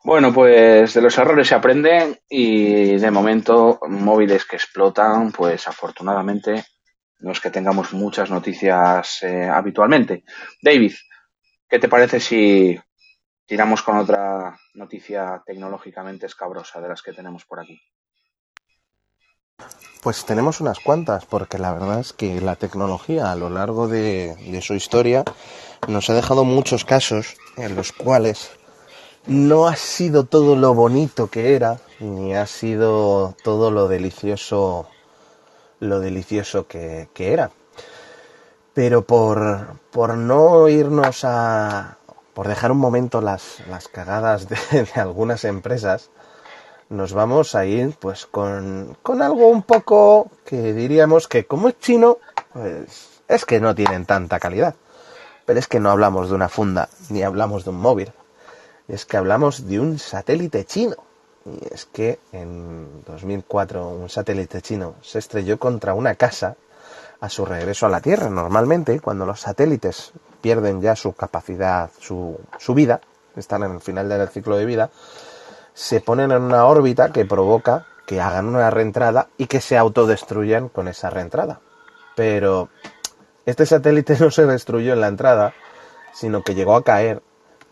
[0.03, 6.65] Bueno, pues de los errores se aprenden y de momento móviles que explotan, pues afortunadamente
[7.19, 10.25] no es que tengamos muchas noticias eh, habitualmente.
[10.63, 10.95] David,
[11.69, 12.81] ¿qué te parece si
[13.45, 17.79] tiramos con otra noticia tecnológicamente escabrosa de las que tenemos por aquí?
[20.03, 24.35] Pues tenemos unas cuantas, porque la verdad es que la tecnología a lo largo de,
[24.37, 25.25] de su historia
[25.89, 28.51] nos ha dejado muchos casos en los cuales
[29.27, 34.89] no ha sido todo lo bonito que era, ni ha sido todo lo delicioso,
[35.79, 37.51] lo delicioso que, era.
[38.73, 41.99] Pero por, por no irnos a,
[42.35, 44.57] por dejar un momento las, las cagadas de,
[44.95, 46.11] algunas empresas,
[46.91, 51.79] nos vamos a ir pues con, con algo un poco que diríamos que como es
[51.79, 52.19] chino,
[52.53, 54.75] pues es que no tienen tanta calidad.
[55.47, 58.13] Pero es que no hablamos de una funda, ni hablamos de un móvil.
[58.89, 60.97] Es que hablamos de un satélite chino.
[61.47, 66.57] Y es que en 2004 un satélite chino se estrelló contra una casa
[67.21, 68.29] a su regreso a la Tierra.
[68.31, 73.01] Normalmente, cuando los satélites pierden ya su capacidad, su, su vida,
[73.37, 74.91] están en el final del ciclo de vida,
[75.81, 80.69] se ponen en una órbita que provoca que hagan una reentrada y que se autodestruyan
[80.69, 81.61] con esa reentrada.
[82.15, 82.69] Pero
[83.47, 85.55] este satélite no se destruyó en la entrada,
[86.13, 87.23] sino que llegó a caer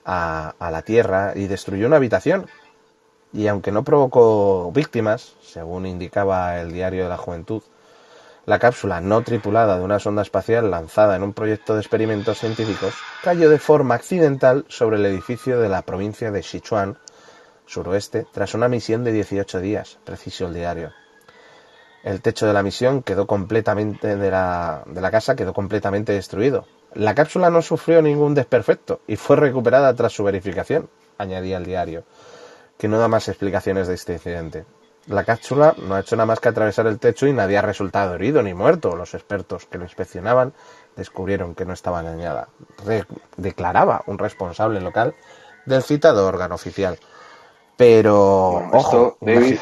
[0.06, 2.46] a, la Tierra y destruyó una habitación.
[3.34, 7.62] Y aunque no provocó víctimas, según indicaba el diario de la Juventud,
[8.46, 12.94] la cápsula no tripulada de una sonda espacial lanzada en un proyecto de experimentos científicos
[13.22, 16.96] cayó de forma accidental sobre el edificio de la provincia de Sichuan,
[17.68, 20.92] suroeste, tras una misión de 18 días, preciso el diario.
[22.02, 26.66] El techo de la misión quedó completamente de la, de la casa quedó completamente destruido.
[26.94, 30.88] La cápsula no sufrió ningún desperfecto y fue recuperada tras su verificación,
[31.18, 32.04] añadía el diario,
[32.78, 34.64] que no da más explicaciones de este incidente.
[35.08, 38.14] La cápsula no ha hecho nada más que atravesar el techo y nadie ha resultado
[38.14, 38.94] herido ni muerto.
[38.94, 40.52] Los expertos que lo inspeccionaban
[40.96, 42.48] descubrieron que no estaba dañada.
[43.38, 45.14] declaraba un responsable local
[45.64, 46.98] del citado órgano oficial.
[47.78, 49.56] Pero, ojo, David,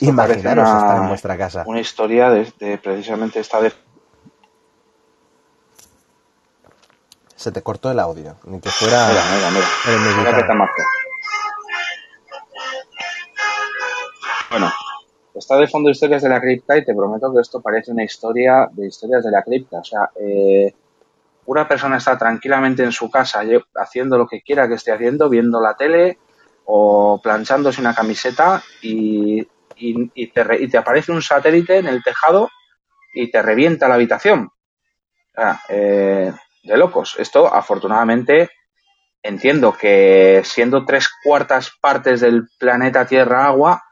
[0.00, 1.64] imaginaros estar en vuestra casa.
[1.66, 3.70] Una historia de, precisamente esta de...
[7.36, 9.08] Se te cortó el audio, ni que fuera...
[9.08, 10.32] Mira, mira, mira.
[10.32, 10.70] mira
[14.48, 14.72] Bueno,
[15.34, 18.70] está de fondo historias de la cripta y te prometo que esto parece una historia
[18.72, 19.80] de historias de la cripta.
[19.80, 20.74] O sea, eh,
[21.44, 23.42] una persona está tranquilamente en su casa
[23.74, 26.16] haciendo lo que quiera que esté haciendo, viendo la tele
[26.72, 29.44] o planchándose una camiseta y,
[30.32, 32.48] te, aparece un satélite en el tejado
[33.12, 34.50] y te revienta la habitación.
[35.68, 37.16] Eh, de locos.
[37.18, 38.50] Esto, afortunadamente,
[39.20, 43.82] entiendo que siendo tres cuartas partes del planeta Tierra agua,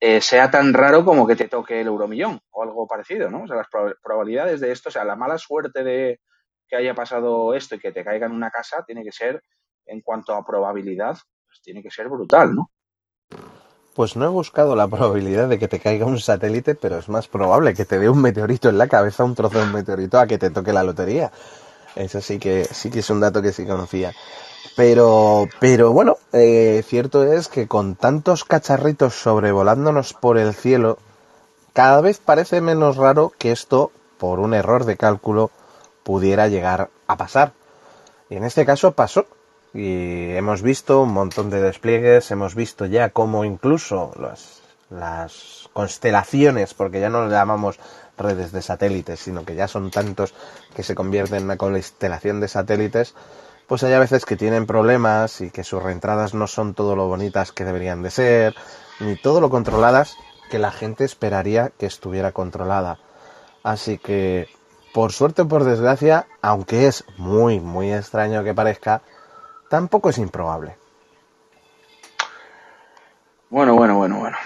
[0.00, 3.42] eh, sea tan raro como que te toque el euromillón o algo parecido, ¿no?
[3.42, 3.68] O sea, las
[4.02, 6.20] probabilidades de esto, o sea, la mala suerte de
[6.66, 9.42] que haya pasado esto y que te caiga en una casa tiene que ser,
[9.84, 11.18] en cuanto a probabilidad,
[11.56, 12.70] pues tiene que ser brutal, ¿no?
[13.94, 17.28] Pues no he buscado la probabilidad de que te caiga un satélite, pero es más
[17.28, 20.26] probable que te dé un meteorito en la cabeza, un trozo de un meteorito, a
[20.26, 21.32] que te toque la lotería.
[21.94, 24.12] Eso sí que sí que es un dato que sí conocía.
[24.76, 30.98] Pero, pero bueno, eh, cierto es que con tantos cacharritos sobrevolándonos por el cielo,
[31.72, 35.50] cada vez parece menos raro que esto, por un error de cálculo,
[36.02, 37.54] pudiera llegar a pasar.
[38.28, 39.26] Y en este caso pasó.
[39.76, 46.72] Y hemos visto un montón de despliegues, hemos visto ya cómo incluso las, las constelaciones,
[46.72, 47.78] porque ya no lo llamamos
[48.16, 50.32] redes de satélites, sino que ya son tantos
[50.74, 53.14] que se convierten en una constelación de satélites,
[53.66, 57.08] pues hay a veces que tienen problemas y que sus reentradas no son todo lo
[57.08, 58.54] bonitas que deberían de ser,
[59.00, 60.16] ni todo lo controladas
[60.48, 62.98] que la gente esperaría que estuviera controlada.
[63.62, 64.48] Así que,
[64.94, 69.02] por suerte o por desgracia, aunque es muy, muy extraño que parezca,
[69.68, 70.76] tampoco es improbable.
[73.50, 74.36] Bueno, bueno, bueno, bueno.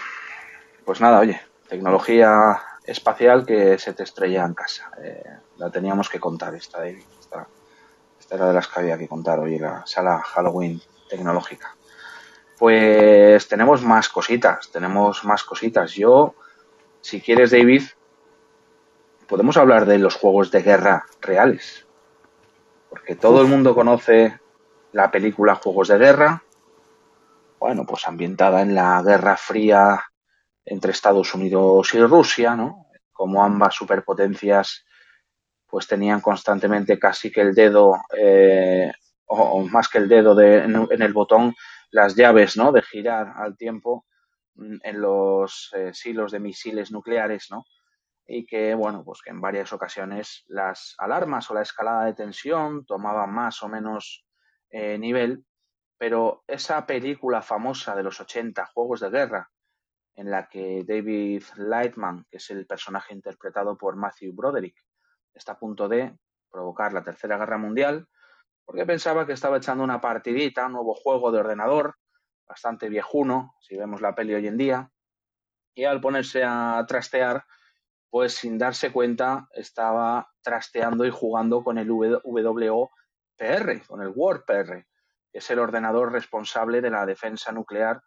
[0.85, 4.91] Pues nada, oye, tecnología espacial que se te estrella en casa.
[5.03, 5.25] Eh,
[5.57, 7.05] la teníamos que contar esta, David
[8.31, 11.77] era de las que había que contar hoy la sala Halloween tecnológica.
[12.59, 15.93] Pues tenemos más cositas, tenemos más cositas.
[15.93, 16.35] Yo,
[17.01, 17.83] si quieres, David,
[19.27, 21.87] podemos hablar de los juegos de guerra reales.
[22.89, 24.39] Porque todo el mundo conoce
[24.93, 26.43] la película Juegos de Guerra.
[27.59, 30.03] Bueno, pues ambientada en la Guerra Fría
[30.65, 32.87] entre Estados Unidos y Rusia, ¿no?
[33.13, 34.85] Como ambas superpotencias
[35.71, 38.91] pues tenían constantemente casi que el dedo, eh,
[39.27, 41.55] o, más que el dedo de, en, el botón,
[41.93, 42.73] las llaves, ¿no?
[42.73, 44.05] De girar al tiempo
[44.57, 47.65] mm, en los eh, silos de misiles nucleares, ¿no?
[48.27, 52.85] Y que, bueno, pues que en varias ocasiones las alarmas o la escalada de tensión
[52.85, 54.25] tomaban más o menos
[54.71, 55.45] eh, nivel,
[55.99, 59.51] pero esa película famosa de los 80, Juegos de Guerra,
[60.15, 64.77] en la que David Lightman, que es el personaje interpretado por Matthew Broderick,
[65.35, 66.17] está a punto de
[66.51, 68.09] provocar la Tercera Guerra Mundial,
[68.65, 71.97] porque pensaba que estaba echando una partidita, un nuevo juego de ordenador,
[72.47, 74.91] bastante viejuno, si vemos la peli hoy en día,
[75.75, 77.45] y al ponerse a trastear,
[78.11, 81.91] pues sin darse cuenta estaba trasteando y jugando con el
[83.41, 84.87] WOPR, con el WordPR,
[85.33, 88.03] que es el ordenador responsable de la defensa nuclear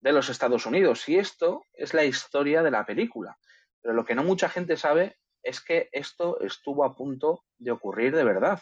[0.00, 1.08] de los Estados Unidos.
[1.08, 3.36] Y esto es la historia de la película.
[3.82, 8.14] Pero lo que no mucha gente sabe es que esto estuvo a punto de ocurrir
[8.14, 8.60] de verdad.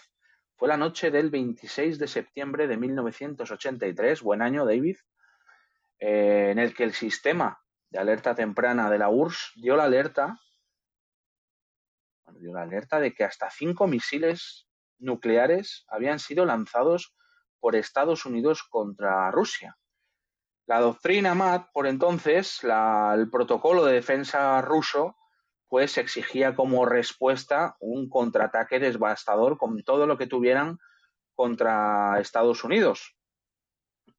[0.56, 4.96] Fue la noche del 26 de septiembre de 1983, buen año David,
[5.98, 7.60] eh, en el que el sistema
[7.90, 10.38] de alerta temprana de la URSS dio la alerta,
[12.38, 14.65] dio la alerta de que hasta cinco misiles
[14.99, 17.14] nucleares habían sido lanzados
[17.61, 19.76] por Estados Unidos contra Rusia.
[20.66, 25.16] La doctrina MAT, por entonces, el protocolo de defensa ruso,
[25.68, 30.78] pues exigía como respuesta un contraataque devastador con todo lo que tuvieran
[31.34, 33.16] contra Estados Unidos.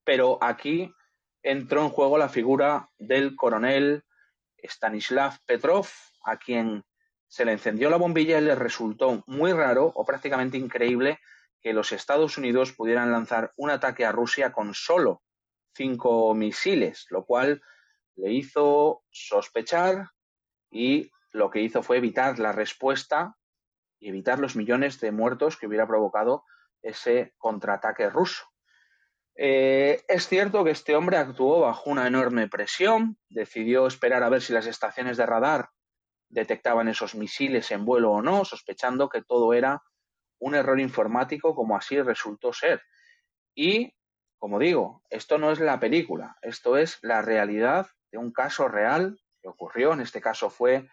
[0.03, 0.93] Pero aquí
[1.41, 4.03] entró en juego la figura del coronel
[4.57, 5.87] Stanislav Petrov,
[6.23, 6.83] a quien
[7.27, 11.19] se le encendió la bombilla y le resultó muy raro o prácticamente increíble
[11.61, 15.21] que los Estados Unidos pudieran lanzar un ataque a Rusia con solo
[15.75, 17.61] cinco misiles, lo cual
[18.15, 20.09] le hizo sospechar
[20.71, 23.35] y lo que hizo fue evitar la respuesta
[23.99, 26.43] y evitar los millones de muertos que hubiera provocado
[26.81, 28.45] ese contraataque ruso.
[29.35, 34.41] Eh, es cierto que este hombre actuó bajo una enorme presión, decidió esperar a ver
[34.41, 35.69] si las estaciones de radar
[36.29, 39.81] detectaban esos misiles en vuelo o no, sospechando que todo era
[40.39, 42.81] un error informático como así resultó ser.
[43.55, 43.93] Y,
[44.37, 49.19] como digo, esto no es la película, esto es la realidad de un caso real
[49.41, 50.87] que ocurrió, en este caso fue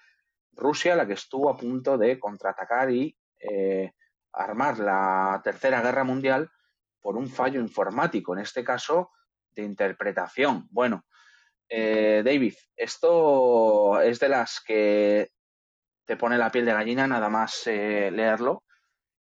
[0.53, 3.93] Rusia la que estuvo a punto de contraatacar y eh,
[4.33, 6.51] armar la Tercera Guerra Mundial
[7.01, 9.11] por un fallo informático, en este caso
[9.51, 10.67] de interpretación.
[10.71, 11.05] Bueno,
[11.69, 15.31] eh, David, esto es de las que
[16.05, 18.63] te pone la piel de gallina nada más eh, leerlo.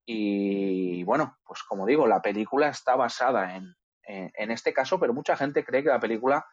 [0.06, 5.34] Y bueno, pues como digo, la película está basada en, en, este caso, pero mucha
[5.34, 6.44] gente cree que la película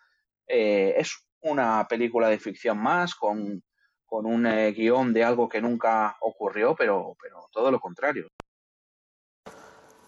[0.48, 3.62] es una película de ficción más, con
[4.12, 8.28] con un eh, guion de algo que nunca ocurrió, pero, pero todo lo contrario.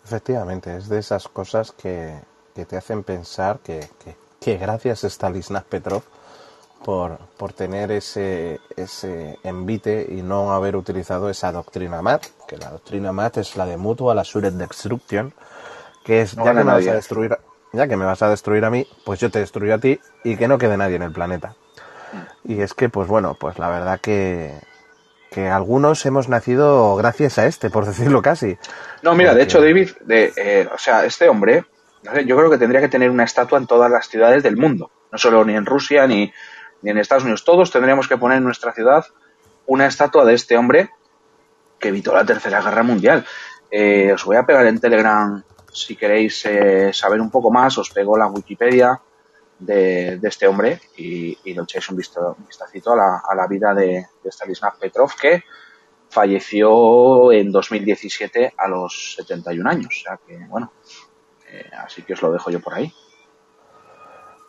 [0.04, 2.20] Efectivamente, es de esas cosas que,
[2.54, 4.18] te hacen pensar que, que,
[4.52, 6.04] gracias a Stalisnav Petrov
[6.84, 12.70] por, por tener ese, ese envite y no haber utilizado esa doctrina MAT, que la
[12.70, 15.34] doctrina MAT es la de Mutual Assured Destruction,
[16.04, 17.38] que es ya que me vas a destruir,
[17.72, 20.36] ya que me vas a destruir a mí, pues yo te destruyo a ti y
[20.36, 21.56] que no quede nadie en el planeta.
[22.44, 24.60] Y es que, pues bueno, pues la verdad que,
[25.32, 28.58] que algunos hemos nacido gracias a este, por decirlo casi.
[29.02, 31.66] No, mira, de hecho, David, de, eh, o sea, este hombre,
[32.26, 35.18] yo creo que tendría que tener una estatua en todas las ciudades del mundo, no
[35.18, 36.32] solo ni en Rusia ni,
[36.82, 37.44] ni en Estados Unidos.
[37.44, 39.06] Todos tendríamos que poner en nuestra ciudad
[39.66, 40.90] una estatua de este hombre
[41.80, 43.26] que evitó la Tercera Guerra Mundial.
[43.72, 47.90] Eh, os voy a pegar en Telegram si queréis eh, saber un poco más, os
[47.90, 49.00] pego la Wikipedia
[49.60, 53.74] de, este hombre y, y lo echéis un, visto, vistacito a la, a la vida
[53.74, 54.32] de, de
[54.80, 55.44] Petrov, que
[56.10, 59.88] falleció en 2017 a los 71 años.
[59.88, 60.74] O sea que, bueno,
[61.54, 62.92] eh, así que os lo dejo yo por ahí.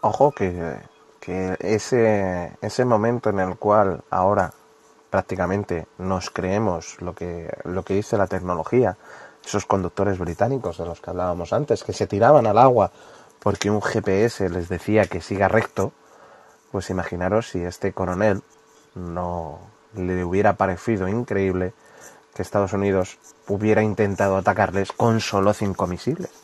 [0.00, 0.76] Ojo que,
[1.20, 4.52] que ese, ese momento en el cual ahora
[5.10, 8.96] prácticamente nos creemos lo que, lo que dice la tecnología,
[9.44, 12.90] esos conductores británicos de los que hablábamos antes, que se tiraban al agua
[13.38, 15.92] porque un GPS les decía que siga recto,
[16.72, 18.42] pues imaginaros si este coronel
[18.94, 19.60] no
[19.94, 21.74] le hubiera parecido increíble
[22.34, 26.43] que Estados Unidos hubiera intentado atacarles con solo cinco misiles.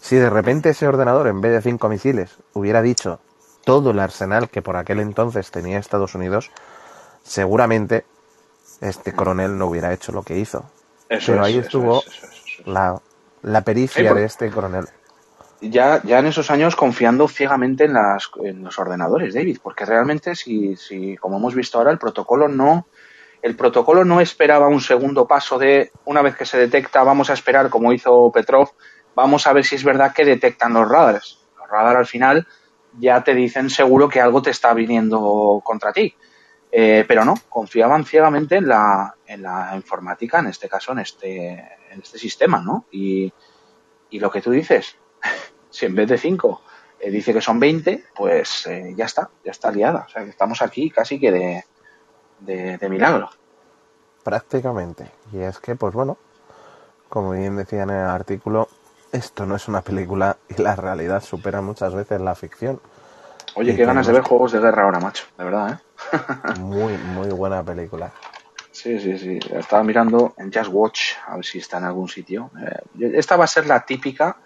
[0.00, 3.20] Si de repente ese ordenador, en vez de cinco misiles, hubiera dicho
[3.64, 6.50] todo el arsenal que por aquel entonces tenía Estados Unidos,
[7.22, 8.04] seguramente
[8.80, 10.64] este coronel no hubiera hecho lo que hizo.
[11.08, 12.02] Pero ahí estuvo
[12.64, 13.00] la,
[13.42, 14.86] la pericia de este coronel
[15.60, 20.34] ya, ya en esos años confiando ciegamente en, las, en los ordenadores, David, porque realmente
[20.34, 22.86] si, si, como hemos visto ahora, el protocolo no,
[23.42, 27.34] el protocolo no esperaba un segundo paso de una vez que se detecta, vamos a
[27.34, 28.70] esperar, como hizo Petrov,
[29.16, 31.38] vamos a ver si es verdad que detectan los radares.
[31.58, 32.46] Los radares al final
[32.98, 36.14] ya te dicen seguro que algo te está viniendo contra ti.
[36.70, 41.48] Eh, pero no, confiaban ciegamente en la, en la informática, en este caso, en este,
[41.90, 42.84] en este sistema, ¿no?
[42.90, 43.32] Y,
[44.10, 44.96] y lo que tú dices,
[45.70, 46.60] si en vez de 5
[47.00, 50.04] eh, dice que son 20, pues eh, ya está, ya está liada.
[50.06, 53.30] O sea, que estamos aquí casi que de, de, milagro.
[54.22, 55.10] Prácticamente.
[55.32, 56.18] Y es que, pues bueno,
[57.08, 58.68] como bien decía en el artículo,
[59.16, 62.80] esto no es una película y la realidad supera muchas veces la ficción.
[63.54, 65.24] Oye, Y qué ganas de ver juegos de guerra ahora, macho.
[65.36, 66.58] De verdad, ¿eh?
[66.60, 68.12] Muy, muy buena película.
[68.70, 69.38] Sí, sí, sí.
[69.50, 72.50] Estaba mirando en Just Watch, a ver si está en algún sitio.
[72.60, 74.36] Eh, esta va a ser la típica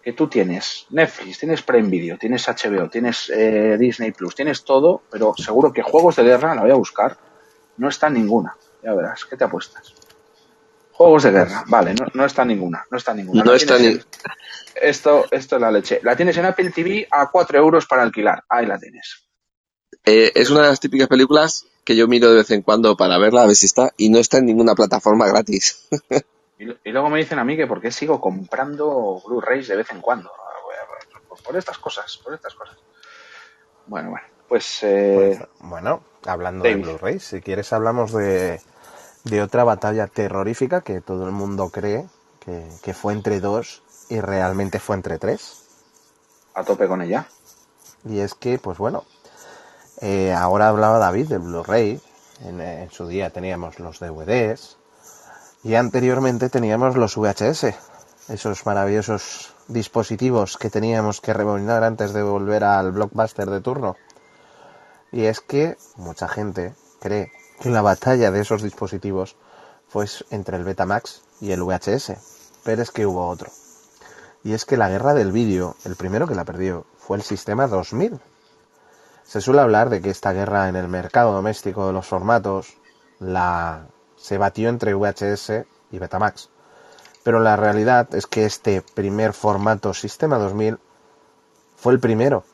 [0.00, 5.02] que tú tienes Netflix, tienes Prime Video, tienes HBO, tienes eh, Disney Plus, tienes todo,
[5.10, 7.16] pero seguro que juegos de guerra, la voy a buscar,
[7.78, 8.56] no está ninguna.
[8.84, 9.92] Ya verás, ¿qué te apuestas?
[10.96, 13.44] Juegos de guerra, vale, no, no está ninguna, no está ninguna.
[13.44, 14.00] No está ni-
[14.74, 16.00] Esto, esto es la leche.
[16.02, 18.44] La tienes en Apple TV a 4 euros para alquilar.
[18.48, 19.26] Ahí la tienes.
[20.04, 23.18] Eh, es una de las típicas películas que yo miro de vez en cuando para
[23.18, 25.86] verla, a ver si está, y no está en ninguna plataforma gratis.
[26.58, 30.00] Y, luego me dicen a mí que por qué sigo comprando Blu-rays de vez en
[30.00, 30.30] cuando.
[31.28, 32.78] Por, por estas cosas, por estas cosas.
[33.86, 36.76] Bueno, bueno, pues eh, Pues, bueno, hablando David.
[36.76, 38.58] de Blu-ray, si quieres hablamos de,
[39.26, 42.06] de otra batalla terrorífica que todo el mundo cree
[42.38, 45.64] que, que fue entre dos y realmente fue entre tres.
[46.54, 47.26] a tope con ella.
[48.04, 49.04] Y es que, pues bueno,
[50.00, 52.00] eh, ahora hablaba David del Blu-ray.
[52.44, 54.76] En, eh, en su día teníamos los DVDs.
[55.64, 57.74] Y anteriormente teníamos los VHS.
[58.28, 63.96] Esos maravillosos dispositivos que teníamos que rebobinar antes de volver al blockbuster de turno.
[65.10, 69.36] Y es que mucha gente cree que la batalla de esos dispositivos
[69.88, 72.12] fue entre el Betamax y el VHS.
[72.64, 73.50] Pero es que hubo otro.
[74.42, 77.66] Y es que la guerra del vídeo, el primero que la perdió, fue el sistema
[77.66, 78.20] 2000.
[79.24, 82.76] Se suele hablar de que esta guerra en el mercado doméstico de los formatos
[83.18, 83.86] la
[84.16, 86.48] se batió entre VHS y Betamax.
[87.22, 90.78] Pero la realidad es que este primer formato Sistema 2000
[91.76, 92.44] fue el primero.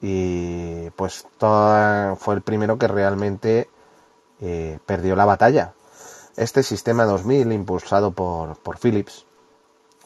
[0.00, 3.68] Y pues toda- fue el primero que realmente
[4.42, 5.72] eh, perdió la batalla.
[6.36, 9.24] Este Sistema 2000, impulsado por, por Philips,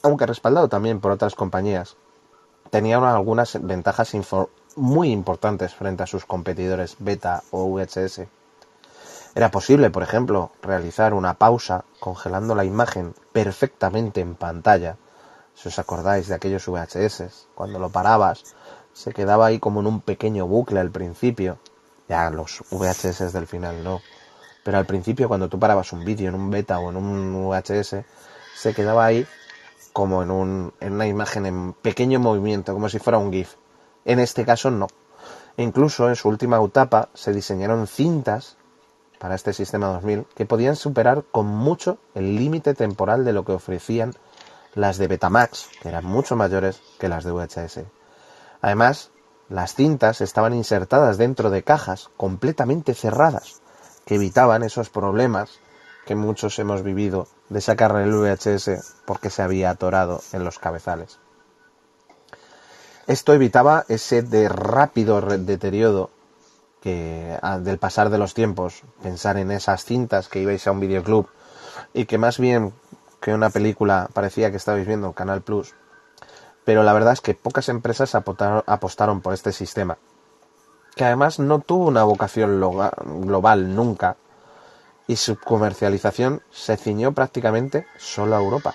[0.03, 1.97] aunque respaldado también por otras compañías,
[2.71, 4.13] tenía algunas ventajas
[4.77, 8.27] muy importantes frente a sus competidores Beta o VHS.
[9.35, 14.97] Era posible, por ejemplo, realizar una pausa congelando la imagen perfectamente en pantalla.
[15.55, 18.45] Si os acordáis de aquellos VHS, cuando lo parabas,
[18.93, 21.59] se quedaba ahí como en un pequeño bucle al principio.
[22.09, 24.01] Ya los VHS del final no.
[24.67, 27.99] Pero al principio, cuando tú parabas un vídeo en un beta o en un VHS,
[28.57, 29.25] se quedaba ahí
[29.93, 33.55] como en, un, en una imagen en pequeño movimiento, como si fuera un GIF.
[34.05, 34.89] En este caso no.
[35.57, 38.57] Incluso en su última etapa se diseñaron cintas
[39.21, 43.53] para este sistema 2000 que podían superar con mucho el límite temporal de lo que
[43.53, 44.15] ofrecían
[44.75, 47.83] las de Betamax, que eran mucho mayores que las de VHS.
[48.63, 49.11] Además,
[49.49, 53.61] las cintas estaban insertadas dentro de cajas completamente cerradas,
[54.07, 55.59] que evitaban esos problemas
[56.07, 61.19] que muchos hemos vivido de sacar el VHS porque se había atorado en los cabezales.
[63.07, 66.11] Esto evitaba ese de rápido deterioro
[66.81, 70.81] que al- del pasar de los tiempos, pensar en esas cintas que ibais a un
[70.81, 71.29] videoclub
[71.95, 72.73] y que más bien
[73.21, 75.75] que una película parecía que estabais viendo en Canal Plus.
[76.65, 79.99] Pero la verdad es que pocas empresas apostaron por este sistema,
[80.97, 84.17] que además no tuvo una vocación global nunca,
[85.07, 88.75] y su comercialización se ciñó prácticamente solo a Europa.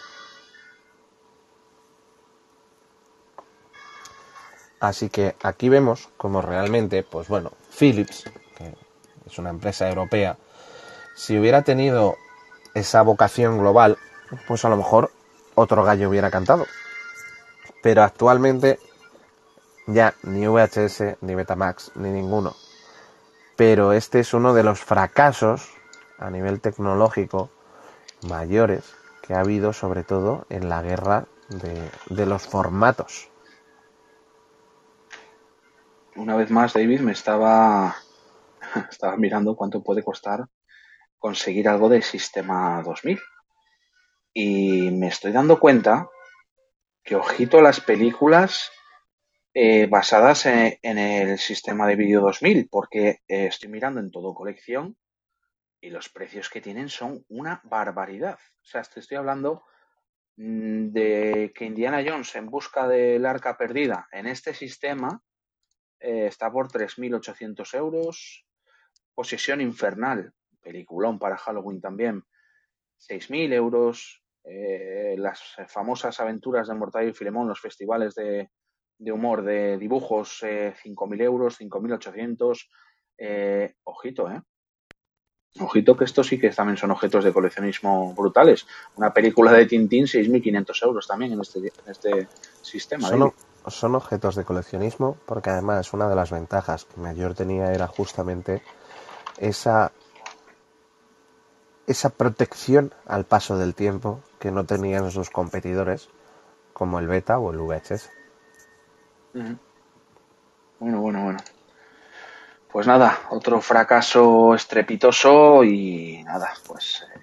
[4.80, 8.24] Así que aquí vemos como realmente, pues bueno, Philips,
[8.56, 8.76] que
[9.26, 10.38] es una empresa europea,
[11.16, 12.18] si hubiera tenido
[12.76, 13.98] esa vocación global,
[14.48, 15.12] pues a lo mejor
[15.56, 16.66] otro gallo hubiera cantado.
[17.84, 18.80] Pero actualmente
[19.88, 22.56] ya ni VHS, ni Betamax, ni ninguno.
[23.56, 25.70] Pero este es uno de los fracasos
[26.18, 27.50] a nivel tecnológico
[28.28, 33.30] mayores que ha habido, sobre todo en la guerra de, de los formatos.
[36.16, 37.96] Una vez más, David, me estaba,
[38.90, 40.48] estaba mirando cuánto puede costar
[41.22, 43.20] conseguir algo de sistema 2000.
[44.34, 46.10] Y me estoy dando cuenta
[47.04, 48.72] que, ojito, las películas
[49.54, 54.34] eh, basadas en, en el sistema de vídeo 2000, porque eh, estoy mirando en todo
[54.34, 54.98] colección
[55.82, 58.40] y los precios que tienen son una barbaridad.
[58.62, 59.64] O sea, estoy hablando
[60.38, 65.22] mm, de que Indiana Jones en busca del arca perdida en este sistema
[66.00, 68.46] eh, está por 3.800 euros.
[69.14, 72.24] Posesión Infernal, peliculón para Halloween también,
[73.00, 74.24] 6.000 euros.
[74.44, 78.50] Eh, las famosas aventuras de Mortadelo y Filemón, los festivales de,
[79.02, 82.70] de humor de dibujos, eh, 5.000 euros, 5.800.
[83.18, 84.42] Eh, ojito, ¿eh?
[85.60, 88.66] Ojito que estos sí que también son objetos de coleccionismo brutales.
[88.96, 92.28] Una película de Tintín, 6.500 euros también en este, en este
[92.62, 93.10] sistema.
[93.10, 93.34] Son,
[93.68, 98.62] son, objetos de coleccionismo porque además una de las ventajas que mayor tenía era justamente
[99.40, 99.92] esa,
[101.86, 106.08] esa protección al paso del tiempo que no tenían sus competidores
[106.72, 108.21] como el beta o el VHS.
[109.34, 111.40] Bueno, bueno, bueno.
[112.72, 117.20] Pues nada, otro fracaso estrepitoso y nada, pues eh,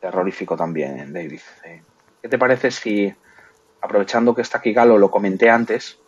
[0.00, 1.40] terrorífico también, David.
[1.64, 1.82] Eh,
[2.20, 3.14] ¿Qué te parece si,
[3.80, 5.98] aprovechando que está aquí Galo, lo comenté antes,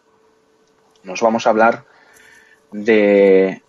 [1.02, 1.84] nos vamos a hablar
[2.70, 3.62] de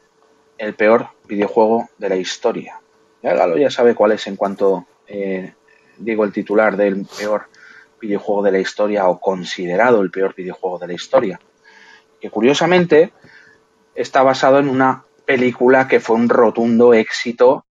[0.58, 2.80] el peor videojuego de la historia?
[3.24, 5.54] Ya Galo ya sabe cuál es en cuanto eh,
[5.98, 7.46] digo el titular del peor
[8.02, 11.40] videojuego de la historia o considerado el peor videojuego de la historia.
[12.20, 13.14] Que curiosamente
[13.96, 17.66] está basado en una película que fue un rotundo éxito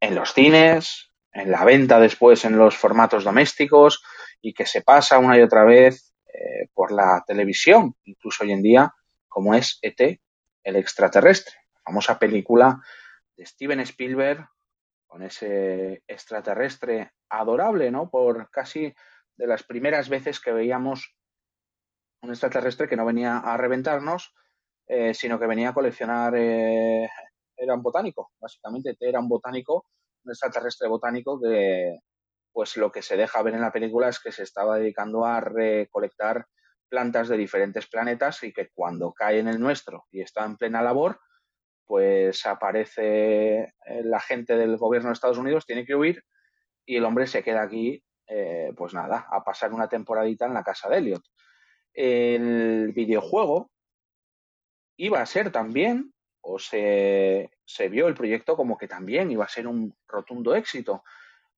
[0.00, 4.02] en los cines, en la venta después en los formatos domésticos
[4.40, 8.62] y que se pasa una y otra vez eh, por la televisión, incluso hoy en
[8.62, 8.94] día,
[9.28, 10.20] como es ET,
[10.62, 12.80] el extraterrestre, la famosa película
[13.36, 14.46] de Steven Spielberg
[15.06, 18.10] con ese extraterrestre adorable, ¿no?
[18.10, 18.94] Por casi
[19.36, 21.14] de las primeras veces que veíamos
[22.22, 24.34] un extraterrestre que no venía a reventarnos,
[24.86, 27.08] eh, sino que venía a coleccionar, eh,
[27.56, 28.96] era un botánico, básicamente.
[29.00, 29.86] Era un botánico,
[30.24, 31.98] un extraterrestre botánico que
[32.52, 35.40] pues lo que se deja ver en la película es que se estaba dedicando a
[35.40, 36.46] recolectar
[36.88, 40.80] plantas de diferentes planetas y que cuando cae en el nuestro y está en plena
[40.80, 41.20] labor,
[41.84, 46.24] pues aparece eh, la gente del gobierno de Estados Unidos, tiene que huir
[46.86, 48.02] y el hombre se queda aquí,
[48.76, 51.22] pues nada, a pasar una temporadita en la casa de Elliot.
[51.92, 53.70] El videojuego
[54.96, 57.50] iba a ser también, o se,
[57.90, 61.02] vio el proyecto como que también iba a ser un rotundo éxito.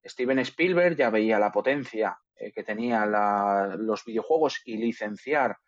[0.05, 3.13] Steven Spielberg ya veía la potencia eh, que tenían
[3.85, 5.59] los videojuegos y licenciar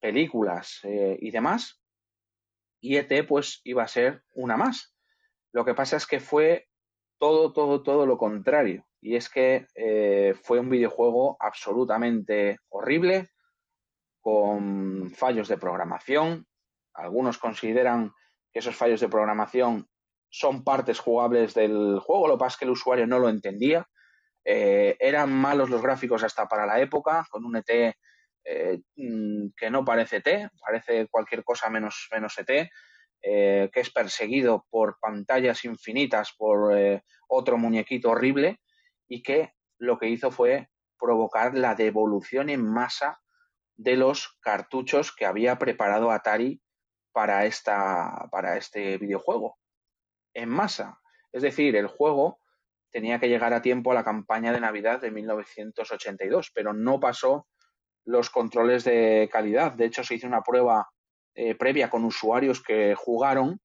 [0.00, 1.80] películas eh, y demás.
[2.80, 4.96] Y ET pues iba a ser una más.
[5.52, 6.68] Lo que pasa es que fue
[7.18, 8.84] todo, todo, todo lo contrario.
[9.02, 13.30] Y es que eh, fue un videojuego absolutamente horrible,
[14.20, 16.46] con fallos de programación,
[16.94, 18.12] algunos consideran
[18.52, 19.88] que esos fallos de programación
[20.30, 23.84] son partes jugables del juego, lo que pasa es que el usuario no lo entendía.
[24.44, 27.96] Eh, eran malos los gráficos hasta para la época, con un ET
[28.44, 32.70] eh, mm, que no parece ET, parece cualquier cosa menos, menos ET,
[33.20, 36.72] que es perseguido por pantallas infinitas, por
[37.28, 38.58] otro muñequito horrible,
[39.12, 43.20] y que lo que hizo fue provocar la devolución en masa
[43.76, 46.62] de los cartuchos que había preparado Atari
[47.12, 49.58] para, esta, para este videojuego
[50.32, 50.98] en masa.
[51.30, 52.38] Es decir, el juego
[52.90, 57.46] tenía que llegar a tiempo a la campaña de Navidad de 1982, pero no pasó
[58.06, 59.72] los controles de calidad.
[59.72, 60.88] De hecho, se hizo una prueba
[61.34, 63.60] eh, previa con usuarios que jugaron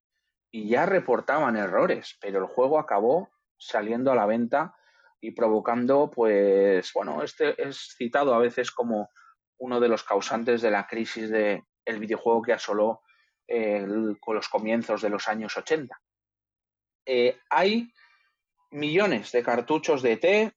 [0.51, 4.76] y ya reportaban errores, pero el juego acabó saliendo a la venta
[5.19, 9.09] y provocando, pues, bueno, este es citado a veces como
[9.59, 13.01] uno de los causantes de la crisis del el videojuego que asoló
[14.19, 15.97] con los comienzos de los años 80.
[17.05, 17.89] Eh, hay
[18.71, 20.53] millones de cartuchos de ET,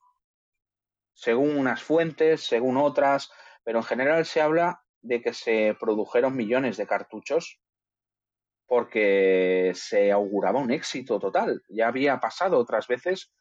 [1.15, 3.31] según unas fuentes, según otras,
[3.62, 7.61] pero en general se habla de que se produjeron millones de cartuchos
[8.66, 11.62] porque se auguraba un éxito total.
[11.69, 13.32] Ya había pasado otras veces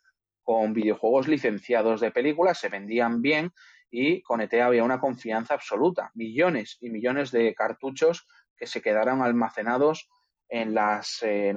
[0.49, 3.53] con videojuegos licenciados de películas, se vendían bien
[3.91, 6.09] y con ET había una confianza absoluta.
[6.15, 8.27] Millones y millones de cartuchos
[8.57, 10.09] que se quedaron almacenados
[10.47, 11.55] en las, eh, en,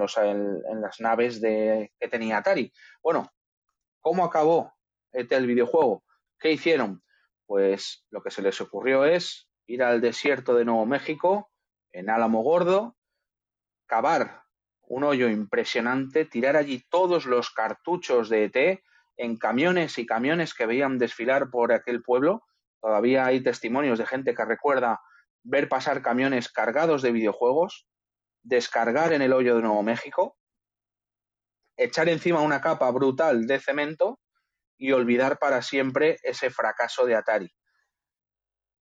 [0.83, 2.71] las naves de, que tenía Atari.
[3.03, 3.33] Bueno,
[4.03, 4.75] ¿cómo acabó
[5.11, 6.05] este el videojuego?
[6.39, 7.03] ¿Qué hicieron?
[7.47, 11.51] Pues lo que se les ocurrió es ir al desierto de Nuevo México,
[11.93, 12.95] en Álamo Gordo,
[13.87, 14.42] cavar
[14.93, 18.85] un hoyo impresionante, tirar allí todos los cartuchos de ET
[19.17, 22.45] en camiones y camiones que veían desfilar por aquel pueblo.
[22.79, 25.01] Todavía hay testimonios de gente que recuerda
[25.45, 27.89] ver pasar camiones cargados de videojuegos,
[28.43, 30.37] descargar en el hoyo de Nuevo México,
[31.79, 34.21] echar encima una capa brutal de cemento
[34.77, 37.51] y olvidar para siempre ese fracaso de Atari.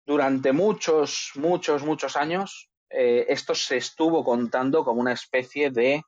[0.07, 6.03] Durante muchos, muchos, muchos años, eh, esto se estuvo contando como una especie de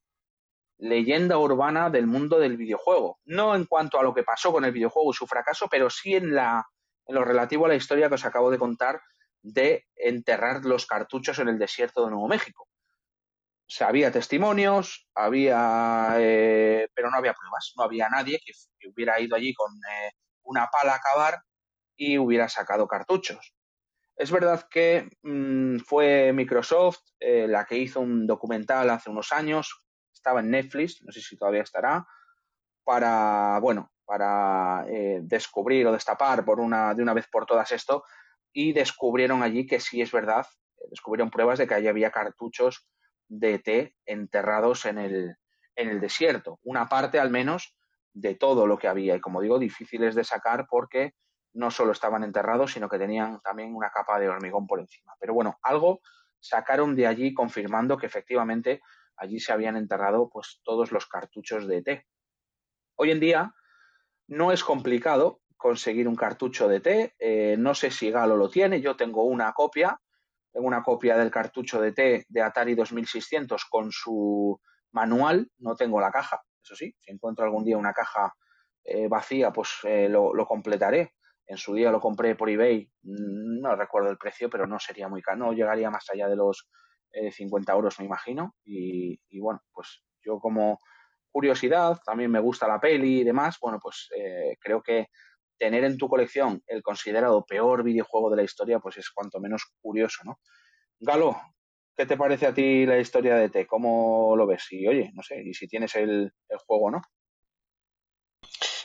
[0.79, 3.19] leyenda urbana del mundo del videojuego.
[3.25, 6.15] No en cuanto a lo que pasó con el videojuego y su fracaso, pero sí
[6.15, 6.65] en, la,
[7.05, 9.01] en lo relativo a la historia que os acabo de contar
[9.43, 12.67] de enterrar los cartuchos en el desierto de Nuevo México.
[13.79, 17.73] había testimonios, había, eh, pero no había pruebas.
[17.77, 18.53] No había nadie que,
[18.87, 20.11] hubiera ido allí con eh,
[20.43, 21.41] una pala a cavar
[21.95, 23.53] y hubiera sacado cartuchos.
[24.15, 29.87] Es verdad que mm, fue Microsoft eh, la que hizo un documental hace unos años,
[30.13, 32.05] estaba en Netflix, no sé si todavía estará,
[32.83, 34.85] para, bueno, para
[35.21, 38.03] descubrir o destapar por una, de una vez por todas esto,
[38.53, 40.45] y descubrieron allí que sí es verdad,
[40.89, 42.87] descubrieron pruebas de que allí había cartuchos
[43.27, 45.35] de té enterrados en el,
[45.75, 46.59] en el desierto.
[46.63, 47.75] Una parte al menos
[48.13, 49.15] de todo lo que había.
[49.15, 51.13] Y como digo, difíciles de sacar porque
[51.53, 55.13] no solo estaban enterrados, sino que tenían también una capa de hormigón por encima.
[55.19, 56.01] Pero bueno, algo
[56.39, 58.81] sacaron de allí confirmando que efectivamente
[59.17, 62.07] allí se habían enterrado pues todos los cartuchos de té.
[62.95, 63.53] Hoy en día
[64.27, 67.15] no es complicado conseguir un cartucho de té.
[67.19, 69.99] Eh, no sé si Galo lo tiene, yo tengo una copia
[70.51, 74.59] tengo una copia del cartucho de T de Atari 2600 con su
[74.91, 75.49] manual.
[75.59, 76.93] No tengo la caja, eso sí.
[76.99, 78.33] Si encuentro algún día una caja
[78.83, 81.13] eh, vacía, pues eh, lo, completaré.
[81.45, 82.89] En su día lo compré por eBay.
[83.03, 85.39] Mm, no recuerdo el precio, pero no sería muy caro.
[85.39, 86.69] No llegaría más allá de los
[87.31, 88.55] 50 eh, euros, me imagino.
[88.63, 90.79] Y, bueno, pues yo como
[91.31, 93.57] curiosidad, también me gusta la peli y demás.
[93.61, 94.09] Bueno, pues
[94.59, 95.07] creo que
[95.61, 99.71] tener en tu colección el considerado peor videojuego de la historia, pues es cuanto menos
[99.79, 100.39] curioso, ¿no?
[100.99, 101.39] Galo,
[101.95, 103.67] ¿qué te parece a ti la historia de T?
[103.67, 104.65] ¿Cómo lo ves?
[104.71, 106.33] Y oye, no sé, y si tienes el,
[106.65, 107.01] juego, ¿no?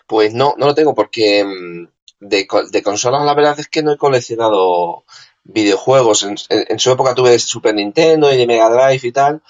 [0.07, 1.89] Pues no, no lo tengo porque mm,
[2.21, 5.05] de, de consolas la verdad es que no he coleccionado
[5.45, 6.25] videojuegos.
[6.49, 9.43] En, su época tuve Super Nintendo y de Mega Drive y tal,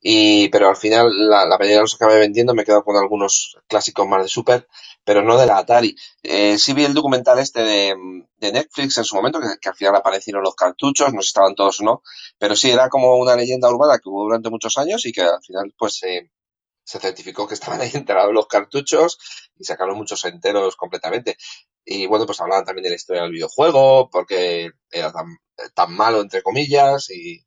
[0.00, 3.58] y, pero al final la, la mayoría los acabé vendiendo, me he quedado con algunos
[3.68, 4.66] clásicos más de Super
[5.04, 5.96] pero no de la Atari.
[6.22, 7.96] Eh, sí vi el documental este de,
[8.40, 11.80] Netflix en su momento, que, al final aparecieron los cartuchos, no sé si estaban todos
[11.80, 12.02] o no,
[12.38, 15.42] pero sí era como una leyenda urbana que hubo durante muchos años y que al
[15.42, 19.18] final pues se certificó que estaban ahí enterados los cartuchos
[19.58, 21.36] y sacaron muchos enteros completamente.
[21.84, 25.26] Y bueno, pues hablaban también de la historia del videojuego, porque era tan,
[25.74, 27.44] tan malo, entre comillas, y,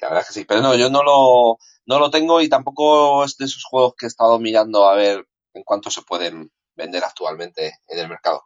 [0.00, 0.44] la verdad es que sí.
[0.44, 4.06] Pero no, yo no lo, no lo tengo y tampoco es de esos juegos que
[4.06, 8.44] he estado mirando a ver en cuánto se pueden vender actualmente en el mercado.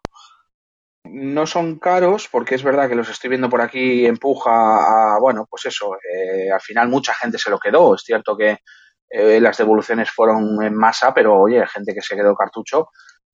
[1.05, 5.46] No son caros porque es verdad que los estoy viendo por aquí empuja a, bueno,
[5.48, 7.94] pues eso, eh, al final mucha gente se lo quedó.
[7.94, 8.59] Es cierto que
[9.09, 12.88] eh, las devoluciones fueron en masa, pero oye, gente que se quedó cartucho,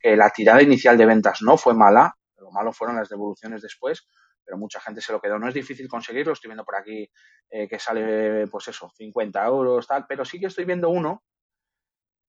[0.05, 4.07] que la tirada inicial de ventas no fue mala, lo malo fueron las devoluciones después,
[4.45, 5.39] pero mucha gente se lo quedó.
[5.39, 7.11] No es difícil conseguirlo, estoy viendo por aquí
[7.49, 11.25] eh, que sale, pues eso, 50 euros, tal, pero sí que estoy viendo uno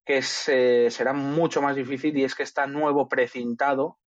[0.06, 3.98] que será mucho más difícil y es que está nuevo precintado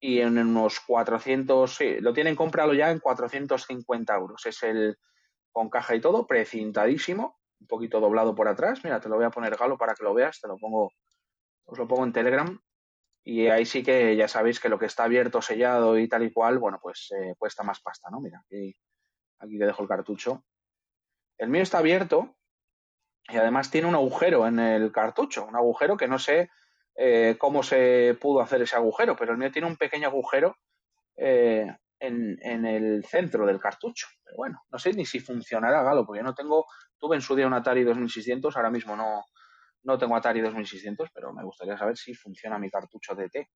[0.00, 4.46] y en unos 400, sí, lo tienen comprado ya en 450 euros.
[4.46, 4.96] Es el
[5.52, 8.80] con caja y todo, precintadísimo, un poquito doblado por atrás.
[8.82, 10.92] Mira, te lo voy a poner galo para que lo veas, te lo pongo,
[11.66, 12.63] os lo pongo en Telegram.
[13.24, 16.32] Y ahí sí que ya sabéis que lo que está abierto, sellado y tal y
[16.32, 18.20] cual, bueno, pues eh, cuesta más pasta, ¿no?
[18.20, 18.76] Mira, aquí,
[19.38, 20.44] aquí te dejo el cartucho.
[21.38, 22.36] El mío está abierto,
[23.28, 26.50] y además tiene un agujero en el cartucho, un agujero que no sé
[26.96, 30.56] eh, cómo se pudo hacer ese agujero, pero el mío tiene un pequeño agujero
[31.16, 34.08] eh, en, el centro del cartucho.
[34.22, 36.66] Pero bueno, no sé ni si funcionará Galo, porque yo no tengo,
[36.98, 39.24] tuve en su día un Atari 2600, ahora mismo no,
[39.84, 43.48] no tengo Atari 2600, pero me gustaría saber si funciona mi cartucho de T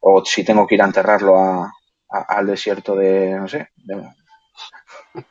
[0.00, 1.66] o si tengo que ir a enterrarlo
[2.08, 3.68] al desierto de, no sé.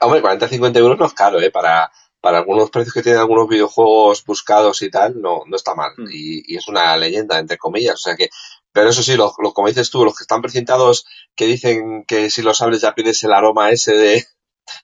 [0.00, 1.50] Hombre, 40-50 euros no es caro, ¿eh?
[1.50, 1.90] Para,
[2.20, 5.92] para algunos precios que tienen algunos videojuegos buscados y tal, no, no está mal.
[5.96, 6.08] Mm.
[6.12, 7.94] Y, es una leyenda, entre comillas.
[7.94, 8.28] O sea que,
[8.72, 12.42] pero eso sí, lo, como dices tú, los que están precintados que dicen que si
[12.42, 14.24] los abres ya pides el aroma ese de,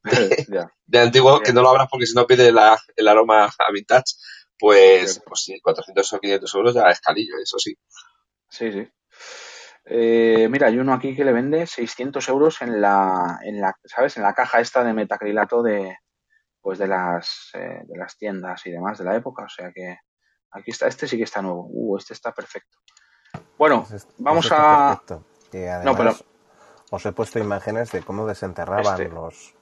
[0.86, 4.14] de, antiguo, que no lo abras porque si no pide el aroma a vintage,
[4.58, 7.76] pues, pues sí, 400 o 500 euros ya es calillo, eso sí.
[8.48, 8.88] Sí, sí.
[9.86, 14.16] Eh, mira, hay uno aquí que le vende 600 euros en la, en la, ¿sabes?
[14.16, 15.98] En la caja esta de metacrilato de,
[16.60, 19.44] pues de las, eh, de las tiendas y demás de la época.
[19.44, 19.98] O sea que
[20.52, 21.66] aquí está, este sí que está nuevo.
[21.68, 22.78] Uh, este está perfecto.
[23.58, 25.00] Bueno, pues vamos a...
[25.84, 26.14] no, pero...
[26.90, 29.12] Os he puesto imágenes de cómo desenterraban este.
[29.12, 29.54] los,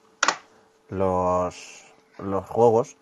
[0.93, 1.83] los,
[2.19, 2.97] los juegos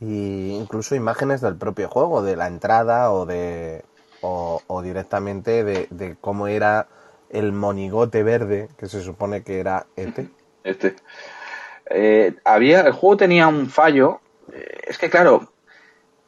[0.00, 3.84] y incluso imágenes del propio juego, de la entrada o de
[4.20, 6.88] o, directamente de, cómo era
[7.30, 10.28] el monigote verde que se supone que era este.
[10.64, 10.96] Este.
[12.44, 14.20] Había, el juego tenía un fallo.
[14.52, 15.52] Eh, es que, claro,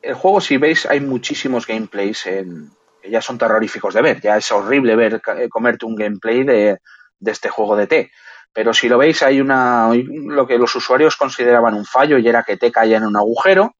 [0.02, 2.70] el juego, si veis, hay muchísimos gameplays en,
[3.02, 4.20] que ya son terroríficos de ver.
[4.20, 6.80] Ya es horrible ver eh, comerte un gameplay de,
[7.18, 8.10] de este juego de té.
[8.52, 12.42] Pero si lo veis, hay una lo que los usuarios consideraban un fallo y era
[12.42, 13.76] que te caía en un agujero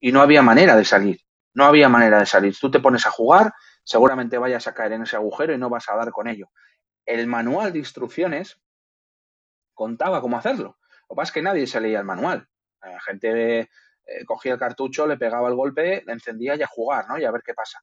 [0.00, 1.20] y no había manera de salir.
[1.54, 2.56] No había manera de salir.
[2.58, 3.52] Tú te pones a jugar,
[3.84, 6.50] seguramente vayas a caer en ese agujero y no vas a dar con ello.
[7.04, 8.60] El manual de instrucciones
[9.72, 10.78] contaba cómo hacerlo.
[11.08, 12.48] Lo que pasa es que nadie se leía el manual.
[12.80, 17.06] La gente eh, cogía el cartucho, le pegaba el golpe, le encendía y a jugar,
[17.08, 17.18] ¿no?
[17.18, 17.80] Y a ver qué pasa.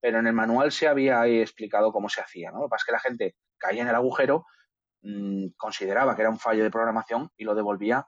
[0.00, 2.60] Pero en el manual se había ahí explicado cómo se hacía, ¿no?
[2.60, 4.46] Lo que pasa es que la gente caía en el agujero,
[5.06, 8.04] mmm, consideraba que era un fallo de programación y lo devolvía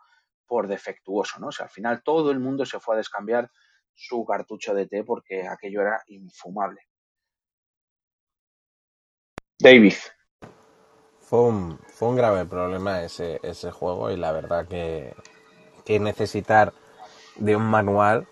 [0.47, 1.49] por defectuoso, ¿no?
[1.49, 3.51] O sea, al final todo el mundo se fue a descambiar
[3.95, 6.81] su cartucho de té porque aquello era infumable.
[9.61, 9.95] David.
[11.21, 15.15] Fue un, fue un grave problema ese, ese juego y la verdad que,
[15.85, 16.73] que necesitar
[17.37, 18.27] de un manual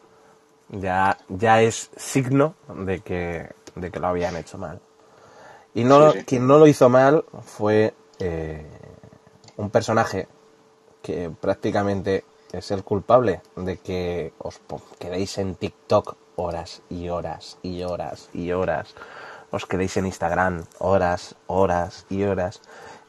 [0.71, 4.81] ya, ya es signo de que, de que lo habían hecho mal.
[5.75, 6.27] Y no, Sí, sí.
[6.27, 8.67] quien no lo hizo mal fue eh,
[9.57, 10.29] un personaje
[11.03, 14.61] que prácticamente es el culpable de que os
[14.99, 18.95] quedéis en TikTok horas y horas y horas y horas.
[19.51, 22.61] Os quedéis en Instagram horas, horas y horas.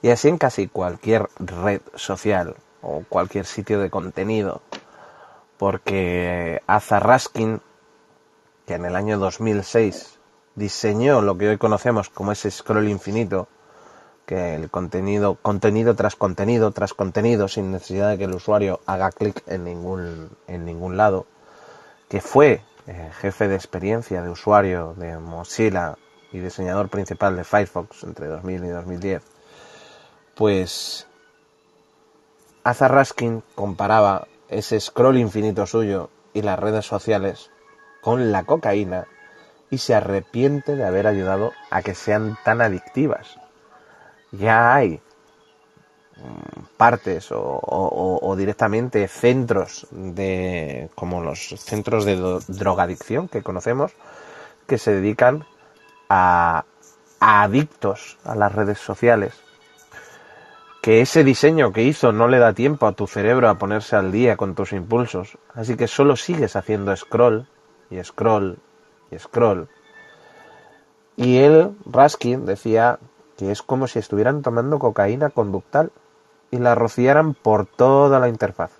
[0.01, 4.61] Y así en casi cualquier red social o cualquier sitio de contenido.
[5.57, 7.61] Porque Azar Raskin,
[8.65, 10.19] que en el año 2006
[10.55, 13.47] diseñó lo que hoy conocemos como ese scroll infinito,
[14.27, 19.09] que el contenido, contenido tras contenido tras contenido, sin necesidad de que el usuario haga
[19.09, 21.25] clic en ningún, en ningún lado,
[22.09, 25.97] que fue eh, jefe de experiencia de usuario de Mozilla
[26.33, 29.23] y diseñador principal de Firefox entre 2000 y 2010,
[30.35, 31.07] pues
[32.65, 37.49] Azar Raskin comparaba ese scroll infinito suyo y las redes sociales
[38.01, 39.07] con la cocaína
[39.69, 43.37] y se arrepiente de haber ayudado a que sean tan adictivas.
[44.37, 44.99] Ya hay
[46.17, 52.15] mm, partes o, o- directamente centros de como los centros de
[52.47, 53.93] drogadicción que conocemos
[54.67, 55.45] que se dedican
[56.09, 56.65] a,
[57.19, 59.33] a adictos a las redes sociales
[60.81, 64.11] que ese diseño que hizo no le da tiempo a tu cerebro a ponerse al
[64.11, 67.45] día con tus impulsos, así que solo sigues haciendo scroll
[67.89, 68.57] y scroll
[69.11, 69.67] y scroll.
[71.17, 72.99] Y él, Raskin, decía
[73.37, 75.91] que es como si estuvieran tomando cocaína conductal
[76.51, 78.71] y la rociaran por toda la interfaz.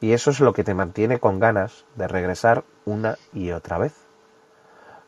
[0.00, 3.94] Y eso es lo que te mantiene con ganas de regresar una y otra vez.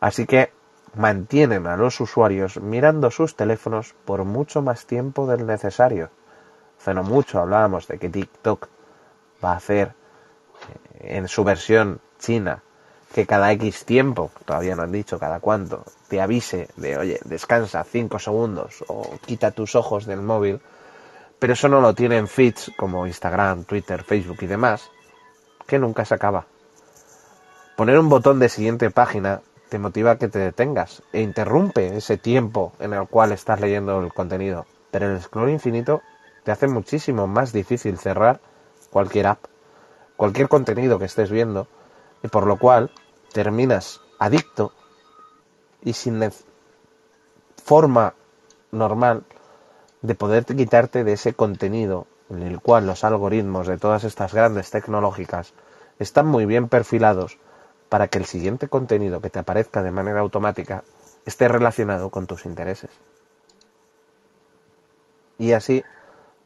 [0.01, 0.53] Así que
[0.95, 6.11] mantienen a los usuarios mirando sus teléfonos por mucho más tiempo del necesario.
[6.79, 8.69] Hace no mucho hablábamos de que TikTok
[9.45, 9.95] va a hacer
[10.99, 12.63] eh, en su versión china
[13.17, 17.83] que cada X tiempo, todavía no han dicho cada cuánto, te avise de, oye, descansa
[17.83, 20.61] 5 segundos o quita tus ojos del móvil,
[21.39, 24.91] pero eso no lo tienen feeds como Instagram, Twitter, Facebook y demás,
[25.67, 26.45] que nunca se acaba.
[27.75, 29.41] Poner un botón de siguiente página
[29.71, 33.99] te motiva a que te detengas e interrumpe ese tiempo en el cual estás leyendo
[33.99, 36.03] el contenido, pero el scroll infinito
[36.45, 38.41] te hace muchísimo más difícil cerrar
[38.91, 39.47] cualquier app,
[40.19, 41.67] cualquier contenido que estés viendo,
[42.23, 42.91] y por lo cual
[43.37, 44.73] terminas adicto
[45.83, 46.33] y sin
[47.63, 48.15] forma
[48.73, 49.25] normal
[50.01, 54.71] de poder quitarte de ese contenido en el cual los algoritmos de todas estas grandes
[54.71, 55.53] tecnológicas
[55.99, 57.37] están muy bien perfilados
[57.91, 60.83] para que el siguiente contenido que te aparezca de manera automática
[61.27, 62.91] esté relacionado con tus intereses.
[65.37, 65.85] Y así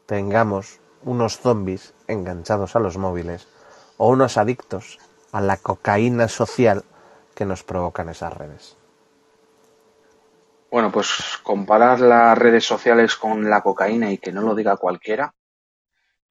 [0.07, 3.47] tengamos unos zombies enganchados a los móviles
[3.95, 4.99] o unos adictos
[5.31, 6.83] a la cocaína social
[7.35, 8.77] que nos provocan esas redes.
[10.69, 15.33] Bueno, pues comparar las redes sociales con la cocaína y que no lo diga cualquiera,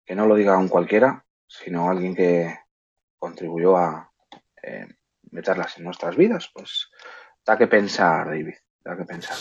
[0.04, 2.58] que no lo diga un cualquiera, sino alguien que
[3.18, 4.10] contribuyó a
[4.62, 4.86] eh,
[5.30, 6.90] meterlas en nuestras vidas, pues
[7.44, 9.36] da que pensar, David, da que pensar.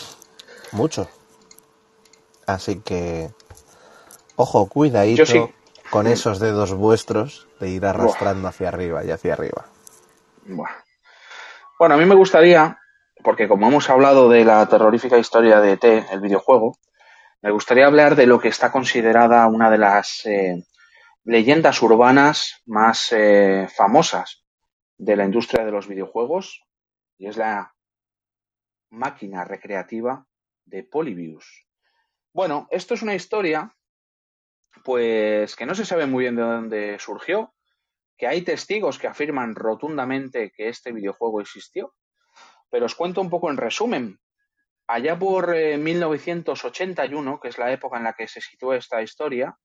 [0.72, 1.08] Mucho.
[2.46, 3.30] Así que,
[4.36, 5.54] ojo, cuidadito Yo sí.
[5.90, 9.66] Con esos dedos vuestros de ir arrastrando hacia arriba y hacia arriba.
[10.46, 10.70] Buah.
[11.78, 12.78] Bueno, a mí me gustaría,
[13.24, 16.76] porque como hemos hablado de la terrorífica historia de T, el videojuego,
[17.42, 20.62] me gustaría hablar de lo que está considerada una de las eh,
[21.24, 24.44] leyendas urbanas más eh, famosas
[24.98, 26.62] de la industria de los videojuegos,
[27.16, 27.74] y es la
[28.90, 30.26] máquina recreativa
[30.66, 31.66] de Polybius.
[32.32, 33.74] Bueno, esto es una historia,
[34.84, 37.54] pues que no se sabe muy bien de dónde surgió,
[38.16, 41.94] que hay testigos que afirman rotundamente que este videojuego existió,
[42.70, 44.18] pero os cuento un poco en resumen.
[44.86, 49.56] Allá por 1981, que es la época en la que se sitúa esta historia,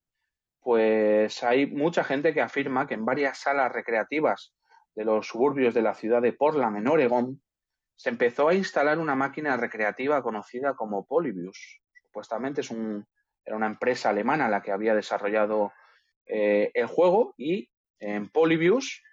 [0.61, 4.53] pues hay mucha gente que afirma que en varias salas recreativas
[4.95, 7.41] de los suburbios de la ciudad de Portland, en Oregón,
[7.95, 11.81] se empezó a instalar una máquina recreativa conocida como Polybius.
[12.05, 13.05] Supuestamente es un,
[13.45, 15.71] era una empresa alemana la que había desarrollado
[16.25, 17.69] eh, el juego y
[17.99, 19.03] en Polybius,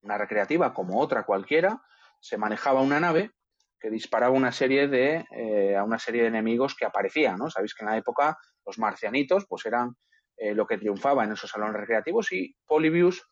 [0.00, 1.82] una recreativa como otra cualquiera,
[2.20, 3.30] se manejaba una nave
[3.78, 7.50] que disparaba una serie de eh, a una serie de enemigos que aparecían, ¿no?
[7.50, 9.96] Sabéis que en la época los marcianitos pues eran
[10.36, 13.22] eh, lo que triunfaba en esos salones recreativos y Polybius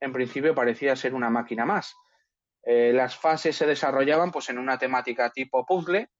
[0.00, 1.94] en principio parecía ser una máquina más.
[2.64, 6.10] Las fases se desarrollaban pues en una temática tipo puzzle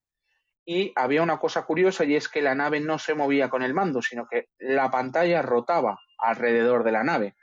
[0.71, 3.73] y había una cosa curiosa y es que la nave no se movía con el
[3.73, 7.37] mando, sino que la pantalla rotaba alrededor de la nave.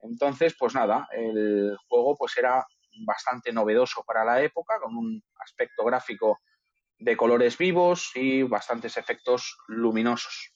[0.00, 2.66] Entonces, pues nada, el juego pues era
[3.06, 6.40] bastante novedoso para la época, con un aspecto gráfico
[6.98, 10.52] de colores vivos y bastantes efectos luminosos.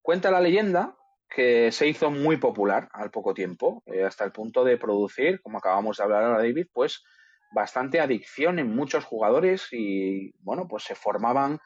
[0.00, 0.96] Cuenta la leyenda
[1.28, 5.58] que se hizo muy popular al poco tiempo, eh, hasta el punto de producir, como
[5.58, 7.04] acabamos de hablar ahora, David, pues
[7.52, 11.58] bastante adicción en muchos jugadores y, bueno, pues se formaban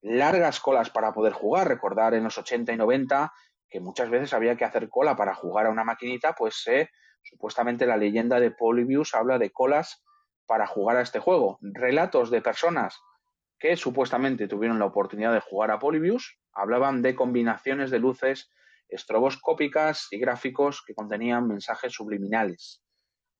[0.00, 1.68] largas colas para poder jugar.
[1.68, 3.32] Recordar en los 80 y 90
[3.68, 6.90] que muchas veces había que hacer cola para jugar a una maquinita, pues eh,
[7.22, 10.04] supuestamente la leyenda de Polybius habla de colas
[10.46, 11.58] para jugar a este juego.
[11.60, 13.00] Relatos de personas
[13.58, 18.50] que supuestamente tuvieron la oportunidad de jugar a Polybius hablaban de combinaciones de luces
[18.88, 22.83] estroboscópicas y gráficos que contenían mensajes subliminales.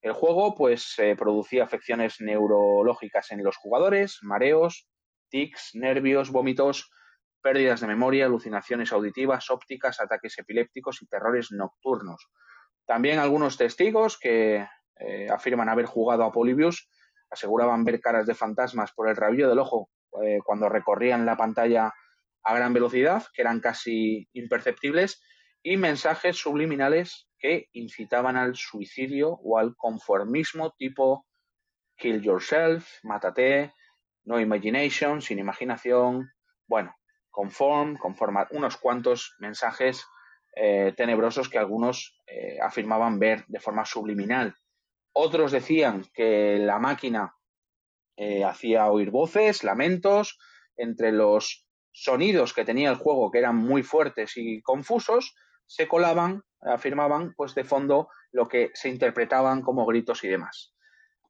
[0.05, 4.87] El juego pues producía afecciones neurológicas en los jugadores, mareos,
[5.31, 6.91] tics, nervios, vómitos,
[7.41, 12.29] pérdidas de memoria, alucinaciones auditivas, ópticas, ataques epilépticos y terrores nocturnos.
[12.85, 14.67] También algunos testigos que
[15.01, 16.87] eh, afirman haber jugado a Polybius
[17.31, 19.89] aseguraban ver caras de fantasmas por el rabillo del ojo
[20.23, 21.95] eh, cuando recorrían la pantalla
[22.43, 25.23] a gran velocidad, que eran casi imperceptibles,
[25.65, 31.27] y mensajes subliminales que incitaban al suicidio o al conformismo tipo
[31.97, 33.73] kill yourself, mátate,
[34.25, 36.31] no imagination, sin imaginación,
[36.67, 36.95] bueno,
[37.31, 40.05] conform, conforma, unos cuantos mensajes
[40.55, 44.55] eh, tenebrosos que algunos eh, afirmaban ver de forma subliminal.
[45.15, 47.35] Otros decían que la máquina
[48.17, 50.39] eh, hacía oír voces, lamentos,
[50.77, 55.35] entre los sonidos que tenía el juego, que eran muy fuertes y confusos,
[55.67, 60.75] se colaban, afirmaban, pues de fondo lo que se interpretaban como gritos y demás.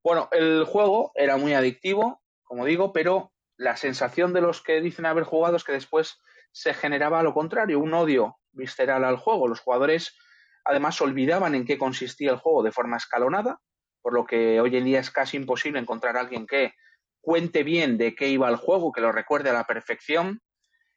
[0.03, 5.07] Bueno, el juego era muy adictivo, como digo, pero la sensación de los que dicen
[5.07, 6.21] haber jugado es que después
[6.53, 9.49] se generaba lo contrario, un odio visceral al juego.
[9.49, 10.17] Los jugadores
[10.65, 13.61] además olvidaban en qué consistía el juego de forma escalonada,
[14.03, 16.75] por lo que hoy en día es casi imposible encontrar a alguien que
[17.23, 20.43] cuente bien de qué iba el juego, que lo recuerde a la perfección.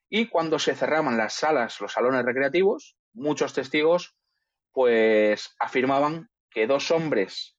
[0.09, 4.15] Y cuando se cerraban las salas, los salones recreativos, muchos testigos
[4.71, 7.57] pues afirmaban que dos hombres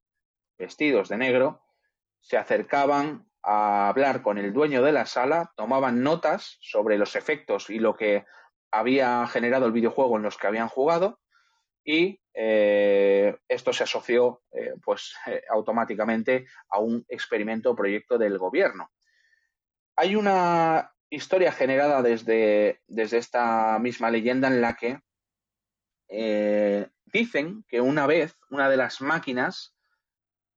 [0.57, 1.63] vestidos de negro
[2.21, 7.71] se acercaban a hablar con el dueño de la sala, tomaban notas sobre los efectos
[7.71, 8.25] y lo que
[8.71, 11.21] había generado el videojuego en los que habían jugado
[11.85, 18.39] y eh, esto se asoció eh, pues eh, automáticamente a un experimento o proyecto del
[18.39, 18.91] gobierno.
[19.97, 25.01] Hay una historia generada desde, desde esta misma leyenda en la que
[26.09, 29.75] eh, dicen que una vez una de las máquinas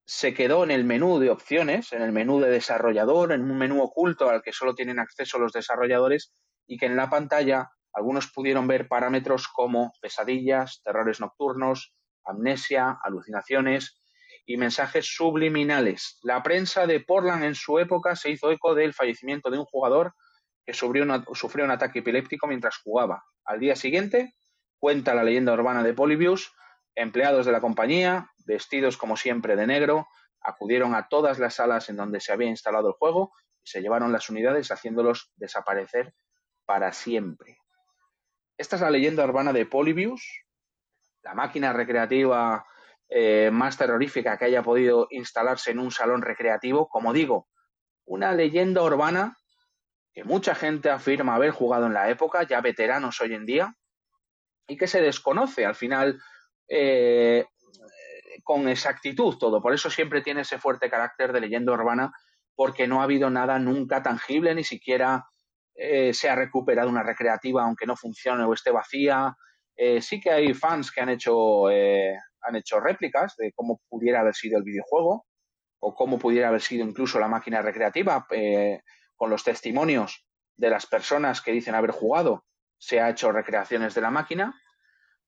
[0.06, 3.82] se quedó en el menú de opciones, en el menú de desarrollador, en un menú
[3.82, 6.34] oculto al que solo tienen acceso los desarrolladores
[6.68, 11.94] y que en la pantalla algunos pudieron ver parámetros como pesadillas, terrores nocturnos,
[12.26, 14.02] amnesia, alucinaciones
[14.46, 16.20] y mensajes subliminales.
[16.24, 20.14] La prensa de Portland en su época se hizo eco del fallecimiento de un jugador
[20.66, 23.24] que sufrió, sufrió un ataque epiléptico mientras jugaba.
[23.46, 24.36] Al día siguiente,
[24.82, 26.56] Cuenta la leyenda urbana de Polybius,
[26.96, 30.08] empleados de la compañía, vestidos como siempre de negro,
[30.42, 33.32] acudieron a todas las salas en donde se había instalado el juego
[33.64, 36.16] y se llevaron las unidades haciéndolos desaparecer
[36.66, 37.60] para siempre.
[38.58, 40.24] Esta es la leyenda urbana de Polybius,
[41.22, 42.66] la máquina recreativa
[43.08, 46.90] eh, más terrorífica que haya podido instalarse en un salón recreativo.
[46.90, 47.48] Como digo,
[48.06, 49.38] una leyenda urbana
[50.12, 53.76] que mucha gente afirma haber jugado en la época, ya veteranos hoy en día,
[54.72, 56.18] y que se desconoce al final
[56.70, 57.46] eh,
[58.42, 59.62] con exactitud todo.
[59.62, 62.14] Por eso siempre tiene ese fuerte carácter de leyenda urbana,
[62.56, 65.26] porque no ha habido nada nunca tangible, ni siquiera
[65.76, 69.36] eh, se ha recuperado una recreativa aunque no funcione o esté vacía.
[69.76, 74.36] Eh, sí que hay fans que han hecho, han hecho réplicas de cómo pudiera haber
[74.36, 75.26] sido el videojuego
[75.80, 78.26] o cómo pudiera haber sido incluso la máquina recreativa
[79.18, 80.26] con los testimonios
[80.56, 82.46] de las personas que dicen haber jugado,
[82.82, 84.60] se ha hecho recreaciones de la máquina,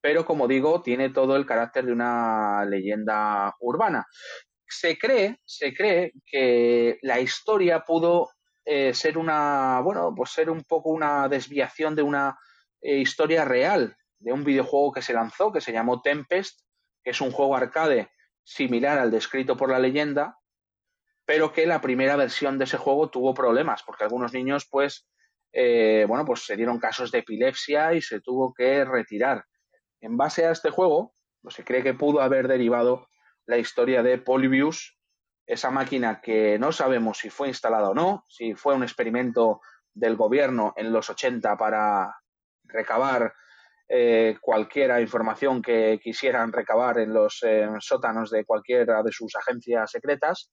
[0.03, 4.05] pero como digo, tiene todo el carácter de una leyenda urbana.
[4.67, 8.29] Se cree, se cree que la historia pudo
[8.65, 12.37] eh, ser una, bueno, pues ser un poco una desviación de una
[12.81, 16.59] eh, historia real, de un videojuego que se lanzó, que se llamó Tempest,
[17.01, 18.09] que es un juego arcade
[18.43, 20.37] similar al descrito por la leyenda,
[21.23, 25.07] pero que la primera versión de ese juego tuvo problemas, porque algunos niños, pues,
[25.53, 29.45] eh, bueno, pues se dieron casos de epilepsia y se tuvo que retirar.
[30.03, 33.07] En base a este juego, pues se cree que pudo haber derivado
[33.45, 34.99] la historia de Polybius,
[35.45, 39.61] esa máquina que no sabemos si fue instalada o no, si fue un experimento
[39.93, 42.17] del gobierno en los 80 para
[42.65, 43.33] recabar
[43.87, 49.89] eh, cualquiera información que quisieran recabar en los eh, sótanos de cualquiera de sus agencias
[49.89, 50.51] secretas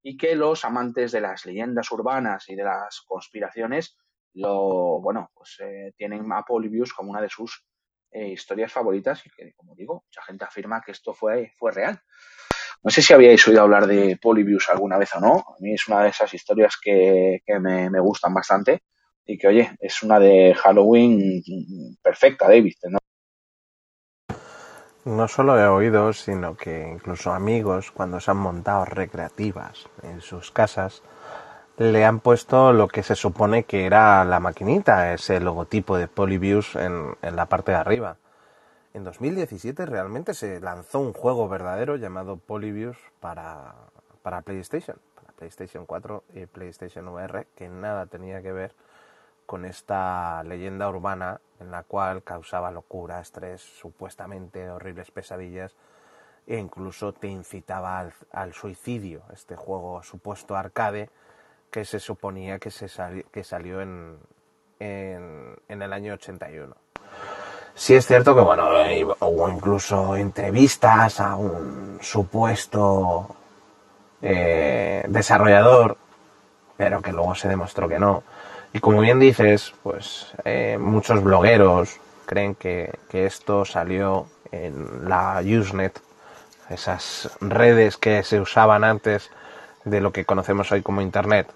[0.00, 3.98] y que los amantes de las leyendas urbanas y de las conspiraciones
[4.34, 7.64] lo bueno pues eh, tienen a Polybius como una de sus
[8.12, 12.00] eh, historias favoritas y que como digo mucha gente afirma que esto fue fue real
[12.82, 15.88] no sé si habíais oído hablar de Polybius alguna vez o no a mí es
[15.88, 18.82] una de esas historias que, que me, me, gustan bastante
[19.24, 21.42] y que oye es una de Halloween
[22.02, 22.98] perfecta David ¿no?
[25.04, 30.52] No solo he oído, sino que incluso amigos, cuando se han montado recreativas en sus
[30.52, 31.02] casas,
[31.76, 36.76] le han puesto lo que se supone que era la maquinita, ese logotipo de Polybius
[36.76, 38.16] en, en la parte de arriba.
[38.94, 43.74] En 2017 realmente se lanzó un juego verdadero llamado Polybius para,
[44.22, 48.74] para PlayStation, para PlayStation 4 y PlayStation VR, que nada tenía que ver
[49.46, 55.74] con esta leyenda urbana en la cual causaba locura, estrés, supuestamente horribles pesadillas
[56.46, 61.08] e incluso te incitaba al, al suicidio, este juego supuesto arcade
[61.72, 64.18] que se suponía que, se sali que salió en,
[64.78, 66.76] en, el año 81.
[67.74, 68.68] Sí es cierto que, bueno,
[69.20, 73.34] hubo incluso entrevistas a un supuesto
[74.20, 75.96] eh, desarrollador,
[76.76, 78.22] pero que luego se demostró que no.
[78.74, 85.40] Y como bien dices, pues eh, muchos blogueros creen que, que, esto salió en la
[85.42, 85.98] Usenet,
[86.68, 89.30] esas redes que se usaban antes
[89.84, 91.48] de lo que conocemos hoy como Internet,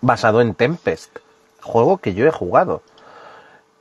[0.00, 1.18] basado en Tempest,
[1.60, 2.82] juego que yo he jugado.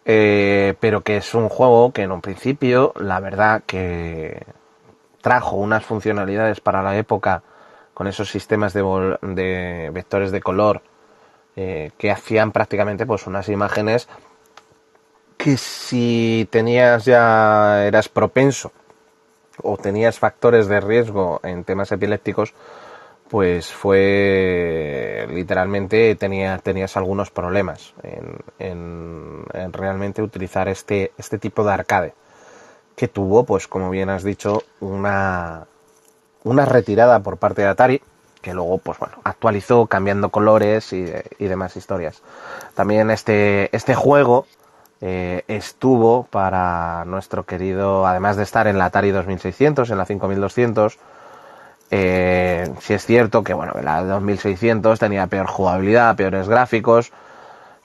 [0.06, 4.46] Eh, pero que es un juego que en un principio, la verdad que
[5.22, 7.44] trajo unas funcionalidades para la época
[7.94, 10.82] con esos sistemas de, vectores de color
[11.56, 14.08] eh, que hacían prácticamente pues unas imágenes
[15.38, 18.72] que si tenías ya eras propenso
[19.62, 22.54] o tenías factores de riesgo en temas epilépticos
[23.32, 31.64] pues fue literalmente tenía, tenías algunos problemas en, en, en, realmente utilizar este, este tipo
[31.64, 32.14] de arcade
[32.94, 35.66] que tuvo pues como bien has dicho una,
[36.44, 38.02] una retirada por parte de Atari
[38.42, 41.06] que luego pues bueno actualizó cambiando colores y,
[41.40, 42.22] y demás historias.
[42.76, 44.46] También este este juego
[45.00, 51.00] eh, estuvo para nuestro querido además de estar en la Atari 2600 en la 5200
[51.92, 57.12] eh, si es cierto que bueno la 2600 tenía peor jugabilidad peores gráficos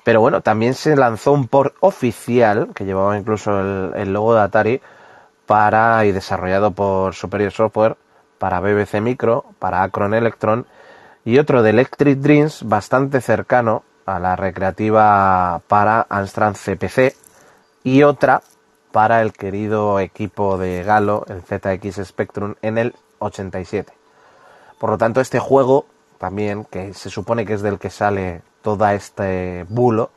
[0.05, 4.41] pero bueno también se lanzó un port oficial que llevaba incluso el, el logo de
[4.41, 4.81] Atari
[5.47, 7.97] para y desarrollado por Superior Software
[8.39, 10.67] para BBC Micro, para Acron Electron
[11.25, 17.17] y otro de Electric Dreams bastante cercano a la recreativa para Amstrad CPC
[17.83, 18.43] y otra
[18.93, 23.93] para el querido equipo de Galo, el ZX Spectrum, en el 87.
[24.79, 25.87] Por lo tanto, este juego
[26.19, 30.11] también, que se supone que es del que sale todo este bulo,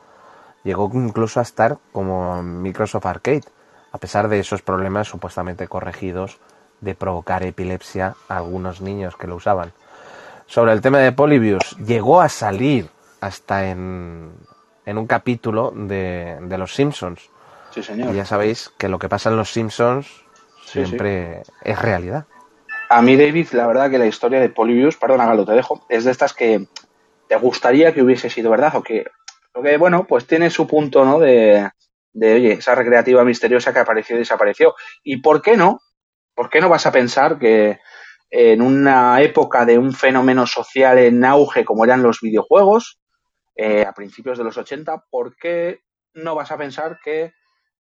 [0.63, 3.43] llegó incluso a estar como Microsoft Arcade,
[3.91, 6.39] a pesar de esos problemas supuestamente corregidos
[6.81, 9.73] de provocar epilepsia a algunos niños que lo usaban.
[10.47, 12.89] Sobre el tema de Polybius, llegó a salir
[13.21, 14.31] hasta en,
[14.85, 17.29] en un capítulo de, de Los Simpsons.
[17.71, 18.13] Sí, señor.
[18.13, 20.07] Y ya sabéis que lo que pasa en Los Simpsons
[20.65, 21.61] siempre sí, sí.
[21.65, 22.25] es realidad.
[22.89, 26.05] A mí, David, la verdad que la historia de Polybius, perdona, Galo, te dejo, es
[26.05, 26.67] de estas que
[27.27, 29.05] te gustaría que hubiese sido verdad o que,
[29.77, 31.19] bueno, pues tiene su punto, ¿no?
[31.19, 31.69] De,
[32.13, 34.73] de, oye, esa recreativa misteriosa que apareció y desapareció.
[35.03, 35.81] ¿Y por qué no?
[36.33, 37.79] ¿Por qué no vas a pensar que
[38.31, 42.99] en una época de un fenómeno social en auge como eran los videojuegos,
[43.55, 45.81] eh, a principios de los 80, ¿por qué
[46.15, 47.33] no vas a pensar que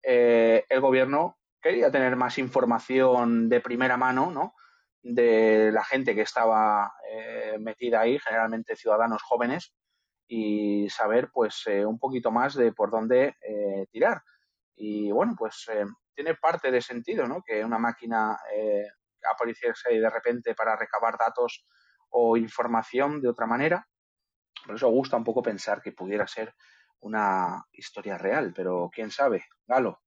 [0.02, 4.56] eh, el gobierno quería tener más información de primera mano, ¿no?
[5.07, 9.72] De la gente que estaba eh, metida ahí, generalmente ciudadanos jóvenes,
[10.27, 14.23] y saber pues eh, un poquito más de por dónde eh, tirar.
[14.76, 17.44] Y bueno, pues eh, tiene parte de sentido, ¿no?
[17.45, 18.38] Que una máquina
[19.32, 21.65] apareciese de repente para recabar datos
[22.10, 23.88] o información de otra manera.
[24.65, 26.53] Por eso gusta un poco pensar que pudiera ser
[27.02, 30.05] una historia real, pero quién sabe, Galo.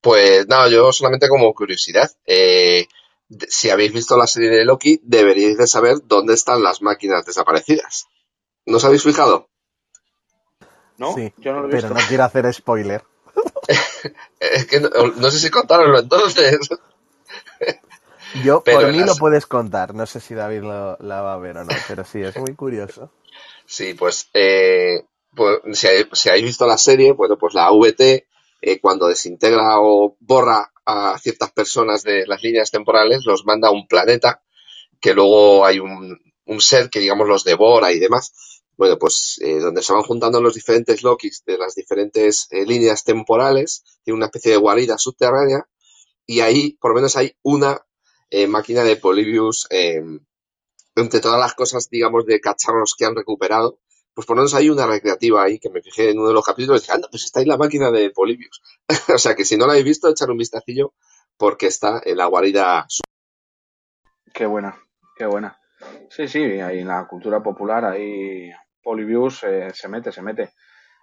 [0.00, 2.86] Pues nada, yo solamente como curiosidad, eh,
[3.48, 8.06] si habéis visto la serie de Loki, deberíais de saber dónde están las máquinas desaparecidas.
[8.66, 9.48] ¿No os habéis fijado?
[10.96, 11.94] No, sí, yo no lo he pero visto.
[12.02, 13.04] no quiero hacer spoiler.
[14.40, 16.58] es que no, no, sé si contároslo entonces.
[18.44, 19.92] Yo, Pero por mí las- lo puedes contar.
[19.94, 22.54] No sé si David lo, la va a ver o no, pero sí, es muy
[22.54, 23.10] curioso.
[23.66, 25.04] Sí, pues, eh,
[25.34, 28.26] pues si, hay- si habéis visto la serie, bueno, pues la AVT,
[28.60, 33.72] eh, cuando desintegra o borra a ciertas personas de las líneas temporales, los manda a
[33.72, 34.42] un planeta,
[35.00, 38.32] que luego hay un, un ser que, digamos, los devora y demás.
[38.76, 43.04] Bueno, pues eh, donde se van juntando los diferentes Lokis de las diferentes eh, líneas
[43.04, 45.68] temporales, tiene una especie de guarida subterránea,
[46.26, 47.84] y ahí, por lo menos, hay una
[48.46, 49.66] máquina de Polybius
[50.94, 53.80] entre todas las cosas, digamos, de cacharros que han recuperado,
[54.14, 56.82] pues menos hay una recreativa ahí que me fijé en uno de los capítulos y
[56.82, 58.62] dije, anda, pues está ahí la máquina de Polybius.
[59.14, 60.94] o sea que si no la habéis visto, echar un vistacillo
[61.36, 62.86] porque está en la guarida.
[64.32, 64.76] Qué buena,
[65.16, 65.58] qué buena.
[66.10, 68.50] Sí, sí, ahí en la cultura popular, ahí
[68.82, 70.52] Polybius eh, se mete, se mete.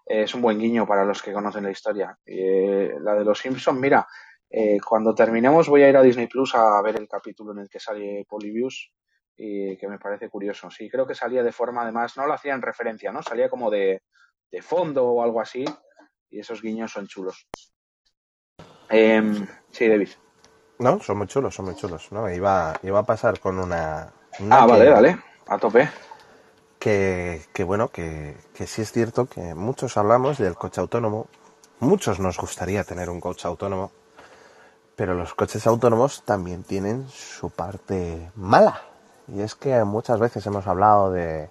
[0.05, 2.17] Eh, es un buen guiño para los que conocen la historia.
[2.25, 4.07] Eh, la de los Simpsons, mira,
[4.49, 7.69] eh, cuando terminemos voy a ir a Disney Plus a ver el capítulo en el
[7.69, 8.91] que sale Polybius
[9.37, 10.69] y que me parece curioso.
[10.71, 13.21] Sí, creo que salía de forma, además, no lo hacía en referencia, ¿no?
[13.21, 14.01] Salía como de,
[14.51, 15.63] de fondo o algo así
[16.29, 17.47] y esos guiños son chulos.
[18.89, 20.09] Em, sí, David.
[20.79, 22.11] No, son muy chulos, son muy chulos.
[22.11, 24.11] No, iba, iba a pasar con una.
[24.39, 25.89] una Ah, que- vale, vale, a tope.
[26.79, 31.27] Que, que bueno, que, que sí es cierto que muchos hablamos del coche autónomo.
[31.79, 33.91] Muchos nos gustaría tener un coche autónomo.
[34.95, 38.81] Pero los coches autónomos también tienen su parte mala.
[39.27, 41.49] Y es que muchas veces hemos hablado de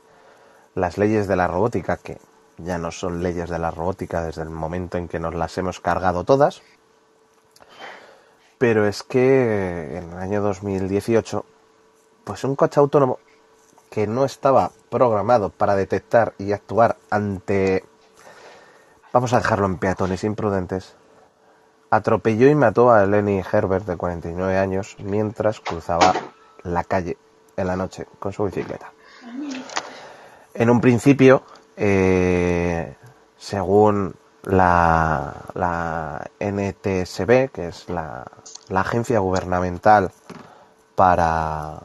[0.74, 2.18] las leyes de la robótica, que
[2.58, 5.80] ya no son leyes de la robótica desde el momento en que nos las hemos
[5.80, 6.62] cargado todas.
[8.58, 11.44] Pero es que en el año 2018,
[12.24, 13.18] pues un coche autónomo
[13.90, 17.84] que no estaba programado para detectar y actuar ante,
[19.12, 20.94] vamos a dejarlo en peatones imprudentes,
[21.90, 26.14] atropelló y mató a Lenny Herbert de 49 años mientras cruzaba
[26.62, 27.18] la calle
[27.56, 28.92] en la noche con su bicicleta.
[30.54, 31.42] En un principio,
[31.76, 32.94] eh,
[33.36, 34.14] según
[34.44, 38.24] la, la NTSB, que es la,
[38.74, 40.10] agencia gubernamental
[40.94, 41.80] para,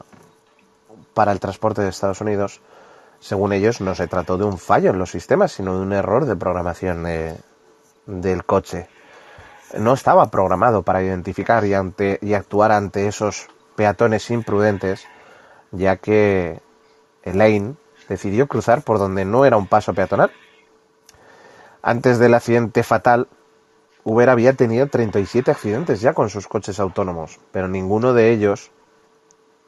[1.14, 2.60] para el transporte de Estados Unidos,
[3.20, 6.24] según ellos, no se trató de un fallo en los sistemas, sino de un error
[6.24, 7.36] de programación de-
[8.06, 8.88] del coche.
[9.78, 13.46] No estaba programado para identificar y, ante, y actuar ante esos
[13.76, 15.06] peatones imprudentes,
[15.72, 16.60] ya que
[17.22, 17.76] Elaine
[18.08, 20.30] decidió cruzar por donde no era un paso peatonal.
[21.82, 23.26] Antes del accidente fatal,
[24.04, 28.70] Uber había tenido 37 accidentes ya con sus coches autónomos, pero ninguno de ellos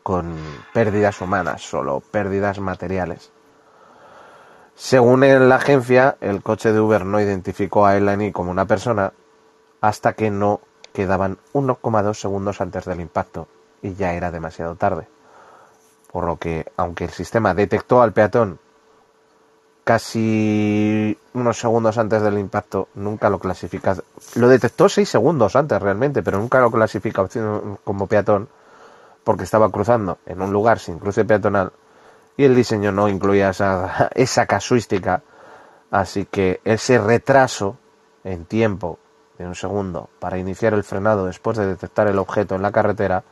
[0.03, 0.37] con
[0.73, 3.33] pérdidas humanas, solo pérdidas materiales.
[4.75, 9.13] Según la agencia, el coche de Uber no identificó a Elani como una persona
[9.81, 10.61] hasta que no
[10.93, 13.49] quedaban 1,2 segundos antes del impacto
[13.83, 15.07] y ya era demasiado tarde.
[16.15, 18.61] Por lo que, aunque el sistema detectó al peatón
[19.83, 23.97] casi unos segundos antes del impacto, nunca lo clasifica.
[24.37, 27.27] Lo detectó 6 segundos antes realmente, pero nunca lo clasifica
[27.83, 28.49] como peatón
[29.25, 31.73] porque estaba cruzando en un lugar sin cruce peatonal
[32.37, 35.21] y el diseño no incluía esa, esa casuística.
[35.91, 37.77] Así que ese retraso
[38.23, 39.01] en tiempo
[39.37, 43.25] de un segundo para iniciar el frenado después de detectar el objeto en la carretera,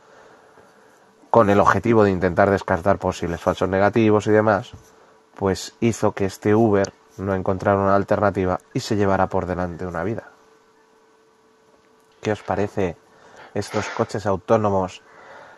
[1.33, 4.69] con el objetivo de intentar descartar posibles falsos negativos y demás,
[5.33, 10.03] pues hizo que este Uber no encontrara una alternativa y se llevara por delante una
[10.03, 10.29] vida.
[12.21, 12.97] ¿Qué os parece
[13.55, 15.01] estos coches autónomos?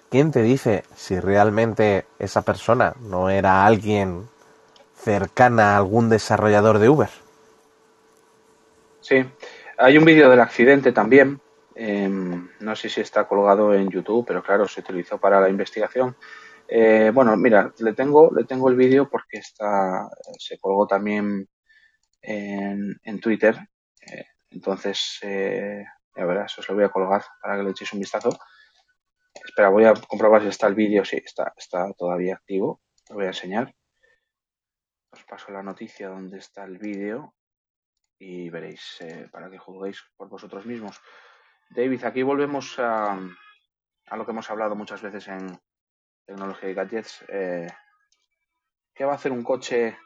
[0.10, 4.30] ¿Quién te dice si realmente esa persona no era alguien
[4.96, 7.10] cercana a algún desarrollador de Uber?
[9.02, 9.30] Sí,
[9.78, 11.42] hay un vídeo del accidente también.
[11.76, 16.16] Eh, no sé si está colgado en YouTube, pero claro, se utilizó para la investigación.
[16.68, 21.48] Eh, bueno, mira, le tengo, le tengo el vídeo porque está, se colgó también
[22.22, 23.58] en, en Twitter.
[24.02, 25.84] Eh, entonces, eh,
[26.16, 28.30] ya verás, os lo voy a colgar para que le echéis un vistazo.
[29.34, 31.04] Espera, voy a comprobar si está el vídeo.
[31.06, 32.82] Sí, está, está todavía activo.
[33.10, 33.74] Lo voy a enseñar.
[35.12, 37.36] os paso la noticia donde está el vídeo
[38.20, 41.00] y veréis eh, para que juzguéis por vosotros mismos.
[41.70, 43.20] David, aquí volvemos a,
[44.08, 45.60] a lo que hemos hablado muchas veces en
[46.26, 47.26] tecnología y gadgets.
[47.28, 47.68] Eh,
[48.94, 49.98] ¿Qué va a hacer un coche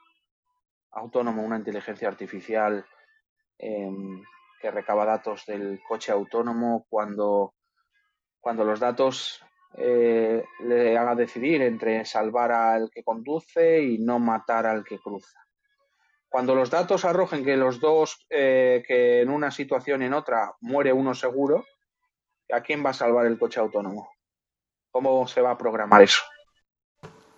[0.92, 2.86] autónomo, una inteligencia artificial
[3.58, 4.24] em,
[4.62, 7.54] que recaba datos del coche autónomo cuando,
[8.44, 9.44] los datos
[9.78, 15.40] eh, le haga decidir entre salvar al que conduce y no matar al que cruza.
[16.30, 20.54] Cuando los datos arrojen que los dos, eh, que en una situación y en otra
[20.62, 21.66] muere uno seguro,
[22.54, 24.12] ¿a quién va a salvar el coche autónomo?
[24.92, 26.22] ¿Cómo se va a programar eso?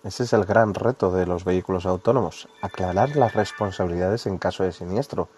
[0.04, 4.72] Ese es el gran reto de los vehículos autónomos, aclarar las responsabilidades en caso de
[4.72, 5.28] siniestro.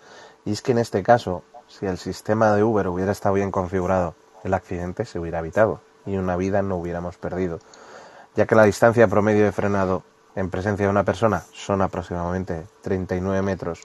[0.45, 4.17] Y es que en este caso, si el sistema de Uber hubiera estado bien configurado,
[4.43, 7.61] el accidente se hubiera evitado y una vida no hubiéramos perdido,
[8.35, 10.03] ya que la distancia promedio de frenado
[10.37, 13.83] en presencia de una persona son aproximadamente 39 metros,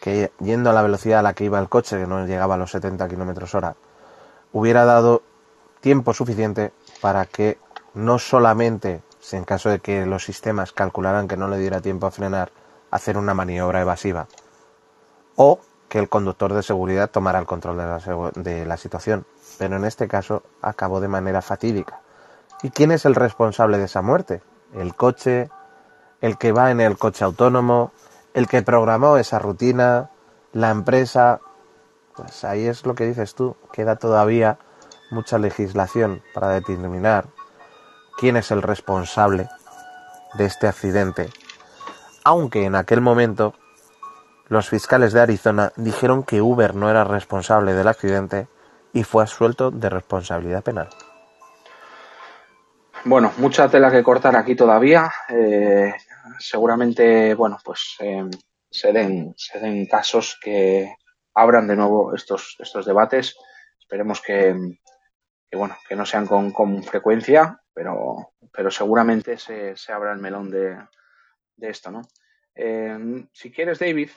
[0.00, 2.58] que yendo a la velocidad a la que iba el coche, que no llegaba a
[2.58, 3.76] los 70 kilómetros hora,
[4.52, 5.22] hubiera dado
[5.80, 7.58] tiempo suficiente para que
[7.94, 12.06] no solamente, si en caso de que los sistemas calcularan que no le diera tiempo
[12.06, 12.52] a frenar,
[12.90, 14.28] hacer una maniobra evasiva,
[15.36, 19.26] o que el conductor de seguridad tomara el control de la, de la situación,
[19.58, 22.00] pero en este caso acabó de manera fatídica.
[22.62, 24.42] ¿Y quién es el responsable de esa muerte?
[24.74, 25.50] ¿El coche?
[26.24, 27.92] ¿El que va en el coche autónomo?
[28.32, 30.08] ¿El que programó esa rutina?
[30.54, 31.40] ¿La empresa?
[32.16, 34.56] Pues ahí es lo que dices tú, queda todavía
[35.10, 37.26] mucha legislación para determinar
[38.16, 39.50] quién es el responsable
[40.32, 41.28] de este accidente,
[42.24, 43.52] aunque en aquel momento
[44.48, 48.48] los fiscales de Arizona dijeron que Uber no era responsable del accidente
[48.94, 50.88] y fue absuelto de responsabilidad penal.
[53.04, 55.12] Bueno, mucha tela que cortar aquí todavía.
[55.28, 55.92] Eh,
[56.38, 58.28] seguramente, bueno, pues eh,
[58.70, 60.94] se, den, se den casos que
[61.34, 63.36] abran de nuevo estos, estos debates.
[63.78, 64.54] Esperemos que,
[65.52, 70.50] bueno, que no sean con, con frecuencia, pero, pero seguramente se, se, abra el melón
[70.50, 70.76] de,
[71.56, 72.02] de esto, ¿no?
[72.54, 74.10] Eh, si quieres, David,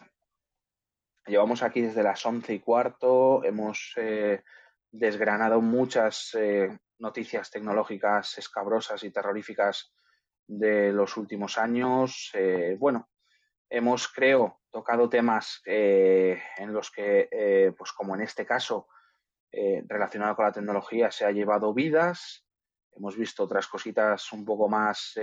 [1.26, 4.44] llevamos aquí desde las once y cuarto, hemos eh,
[4.92, 9.94] desgranado muchas eh, noticias tecnológicas escabrosas y terroríficas
[10.48, 12.32] de los últimos años.
[12.34, 13.10] Eh, bueno,
[13.70, 18.88] hemos, creo, tocado temas eh, en los que, eh, pues como en este caso,
[19.88, 22.46] relacionado con la tecnología, se ha llevado vidas.
[22.96, 25.18] Hemos visto otras cositas un poco más,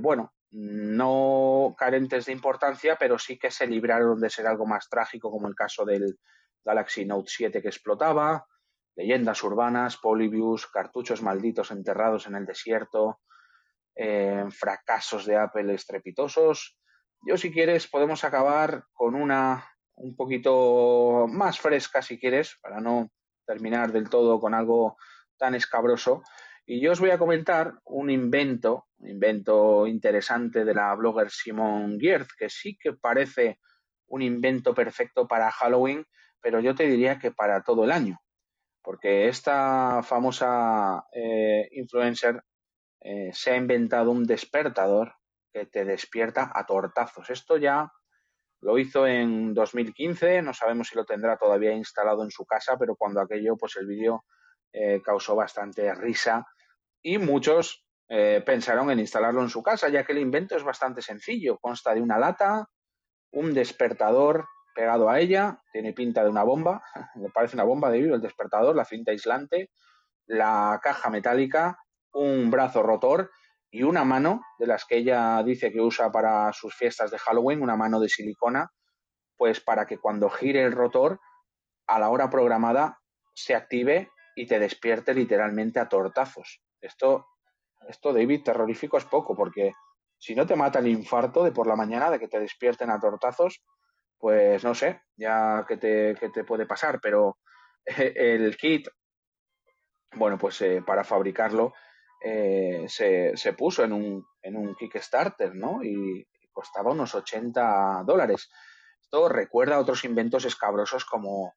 [0.00, 5.30] bueno, no carentes de importancia, pero sí que se libraron de ser algo más trágico,
[5.30, 6.18] como el caso del
[6.64, 8.46] Galaxy Note 7 que explotaba,
[8.94, 13.20] leyendas urbanas, Polybius, cartuchos malditos enterrados en el desierto,
[13.94, 16.78] eh, fracasos de Apple estrepitosos.
[17.26, 23.10] Yo, si quieres, podemos acabar con una un poquito más fresca, si quieres, para no
[23.46, 24.96] terminar del todo con algo
[25.38, 26.22] tan escabroso.
[26.66, 31.98] Y yo os voy a comentar un invento, un invento interesante de la blogger Simon
[32.00, 33.60] Giertz, que sí que parece
[34.06, 36.04] un invento perfecto para Halloween,
[36.40, 38.18] pero yo te diría que para todo el año
[38.84, 42.44] porque esta famosa eh, influencer
[43.04, 45.14] eh, se ha inventado un despertador
[45.52, 47.28] que te despierta a tortazos.
[47.28, 47.92] Esto ya
[48.62, 52.96] lo hizo en 2015, no sabemos si lo tendrá todavía instalado en su casa, pero
[52.96, 54.24] cuando aquello, pues el vídeo
[54.72, 56.46] eh, causó bastante risa
[57.02, 61.02] y muchos eh, pensaron en instalarlo en su casa, ya que el invento es bastante
[61.02, 62.70] sencillo, consta de una lata,
[63.32, 66.82] un despertador pegado a ella, tiene pinta de una bomba,
[67.16, 69.70] me parece una bomba de vidrio, el despertador, la cinta aislante,
[70.26, 71.83] la caja metálica,
[72.14, 73.30] un brazo rotor
[73.70, 77.62] y una mano de las que ella dice que usa para sus fiestas de Halloween,
[77.62, 78.70] una mano de silicona,
[79.36, 81.20] pues para que cuando gire el rotor,
[81.86, 82.98] a la hora programada,
[83.34, 86.62] se active y te despierte literalmente a tortazos.
[86.80, 87.26] Esto,
[87.88, 89.72] esto David, terrorífico es poco, porque
[90.18, 93.00] si no te mata el infarto de por la mañana de que te despierten a
[93.00, 93.62] tortazos,
[94.18, 97.38] pues no sé, ya qué te, te puede pasar, pero
[97.84, 98.88] el kit,
[100.14, 101.74] bueno, pues eh, para fabricarlo
[102.26, 105.84] eh, se, se, puso en un, en un Kickstarter, ¿no?
[105.84, 108.48] Y costaba unos 80 dólares.
[109.02, 111.52] Esto recuerda a otros inventos escabrosos como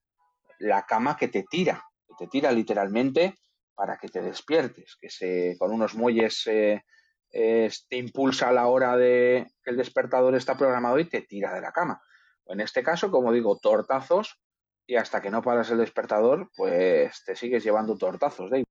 [0.59, 3.35] la cama que te tira, que te tira literalmente
[3.75, 6.81] para que te despiertes, que se con unos muelles eh,
[7.31, 11.61] te impulsa a la hora de que el despertador está programado y te tira de
[11.61, 12.01] la cama.
[12.45, 14.37] En este caso, como digo, tortazos
[14.85, 18.65] y hasta que no paras el despertador, pues te sigues llevando tortazos, Dave.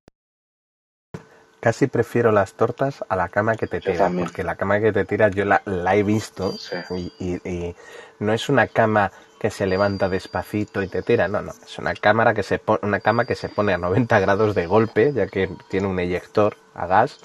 [1.66, 4.28] Casi prefiero las tortas a la cama que te Yo tira, también.
[4.28, 6.76] porque la cama que te tira yo la, la he visto Sí.
[6.90, 7.74] y, y- y
[8.20, 9.10] no es una cama
[9.40, 12.78] que se levanta despacito y te tira, no, no, es una cámara que se pone,
[12.84, 16.56] una cama que se pone a 90 grados de golpe, ya que tiene un eyector
[16.76, 17.18] a gas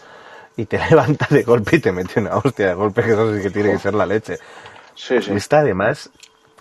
[0.57, 3.43] y te levanta de golpe y te mete una hostia de golpe, que eso sí
[3.43, 4.39] que tiene que ser la leche.
[4.95, 5.33] Sí, sí.
[5.33, 6.09] Esta además,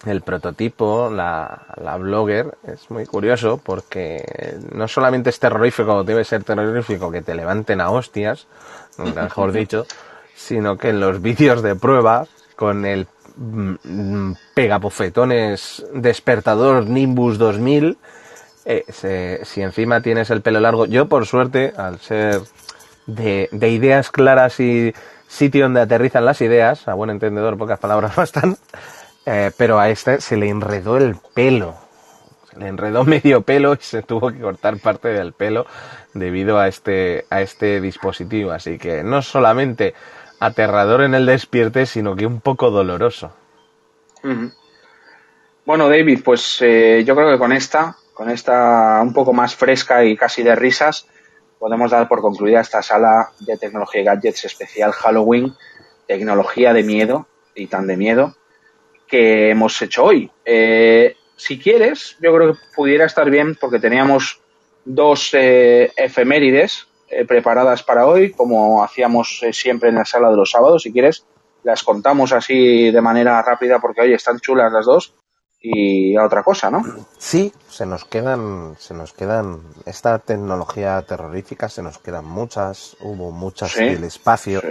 [0.06, 6.42] el prototipo, la, la blogger, es muy curioso porque no solamente es terrorífico, debe ser
[6.44, 8.46] terrorífico que te levanten a hostias,
[8.98, 9.86] mejor dicho,
[10.34, 13.06] sino que en los vídeos de prueba, con el
[13.36, 17.98] mm, pegapofetones despertador Nimbus 2000,
[18.64, 22.40] eh, se- si encima tienes el pelo largo, yo por suerte, al ser
[23.06, 24.94] de, de ideas claras y
[25.28, 28.56] sitio donde aterrizan las ideas, a buen entendedor, pocas palabras bastan,
[29.32, 31.76] eh, pero a este se le enredó el pelo.
[32.50, 35.66] Se le enredó medio pelo y se tuvo que cortar parte del pelo
[36.14, 38.50] debido a este, a este dispositivo.
[38.50, 39.94] Así que no solamente
[40.40, 43.32] aterrador en el despierte, sino que un poco doloroso.
[45.64, 50.04] Bueno, David, pues eh, yo creo que con esta, con esta un poco más fresca
[50.04, 51.06] y casi de risas,
[51.60, 55.54] podemos dar por concluida esta sala de tecnología y gadgets especial Halloween,
[56.08, 58.34] tecnología de miedo y tan de miedo
[59.10, 60.30] que hemos hecho hoy.
[60.44, 64.40] Eh, si quieres, yo creo que pudiera estar bien porque teníamos
[64.84, 70.36] dos eh, efemérides eh, preparadas para hoy, como hacíamos eh, siempre en la sala de
[70.36, 70.82] los sábados.
[70.82, 71.26] Si quieres,
[71.64, 75.14] las contamos así de manera rápida porque, oye, están chulas las dos
[75.62, 76.82] y a otra cosa, ¿no?
[77.18, 83.30] Sí, se nos quedan, se nos quedan, esta tecnología terrorífica se nos quedan muchas, hubo
[83.30, 84.60] muchas Sí, del espacio.
[84.60, 84.68] Sí.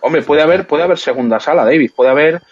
[0.00, 1.92] Hombre, puede haber, puede haber segunda sala, David.
[1.94, 2.42] Puede haber,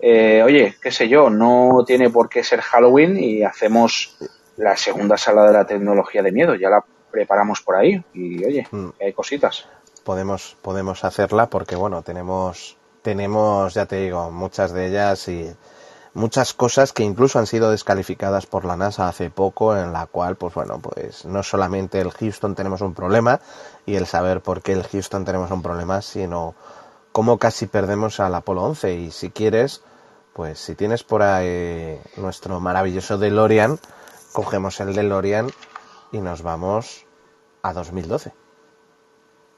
[0.00, 4.16] eh, oye, qué sé yo, no tiene por qué ser Halloween y hacemos
[4.56, 6.54] la segunda sala de la tecnología de miedo.
[6.54, 8.88] Ya la preparamos por ahí y, oye, Mm.
[9.00, 9.66] hay cositas.
[10.04, 15.50] podemos podemos hacerla porque bueno tenemos tenemos ya te digo muchas de ellas y
[16.14, 20.36] muchas cosas que incluso han sido descalificadas por la NASA hace poco en la cual
[20.36, 23.40] pues bueno pues no solamente el Houston tenemos un problema
[23.84, 26.54] y el saber por qué el Houston tenemos un problema sino
[27.16, 29.82] cómo casi perdemos al Apolo 11 y si quieres
[30.34, 33.78] pues si tienes por ahí nuestro maravilloso DeLorean
[34.34, 35.46] cogemos el DeLorean
[36.12, 37.06] y nos vamos
[37.62, 38.32] a 2012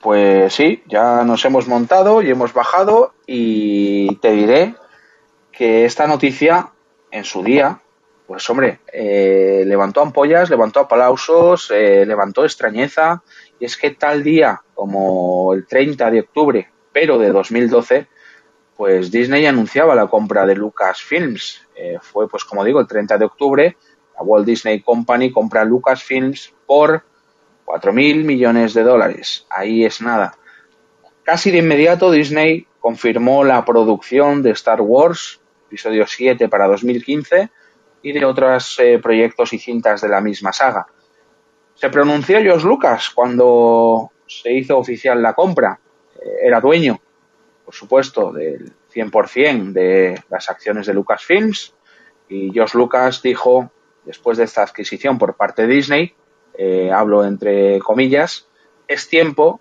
[0.01, 4.77] Pues sí, ya nos hemos montado y hemos bajado y te diré
[5.51, 6.71] que esta noticia
[7.11, 7.81] en su día,
[8.29, 13.25] pues hombre, eh, levantó ampollas, levantó aplausos, eh, levantó extrañeza.
[13.59, 16.71] Y es que tal día como el 30 de octubre,
[17.01, 18.09] pero de 2012,
[18.77, 21.65] pues Disney anunciaba la compra de Lucasfilms.
[21.77, 23.77] Eh, fue, pues como digo, el 30 de octubre,
[24.17, 27.05] la Walt Disney Company compra Lucasfilms por
[27.65, 29.47] 4.000 millones de dólares.
[29.49, 30.37] Ahí es nada.
[31.23, 37.49] Casi de inmediato Disney confirmó la producción de Star Wars, episodio 7 para 2015,
[38.03, 40.89] y de otros eh, proyectos y cintas de la misma saga.
[41.75, 45.79] Se pronunció George Lucas cuando se hizo oficial la compra.
[46.43, 47.01] Era dueño,
[47.65, 51.75] por supuesto, del 100% de las acciones de Lucasfilms,
[52.29, 53.73] y George Lucas dijo,
[54.05, 56.15] después de esta adquisición por parte de Disney,
[56.55, 58.49] eh, hablo entre comillas,
[58.87, 59.61] es tiempo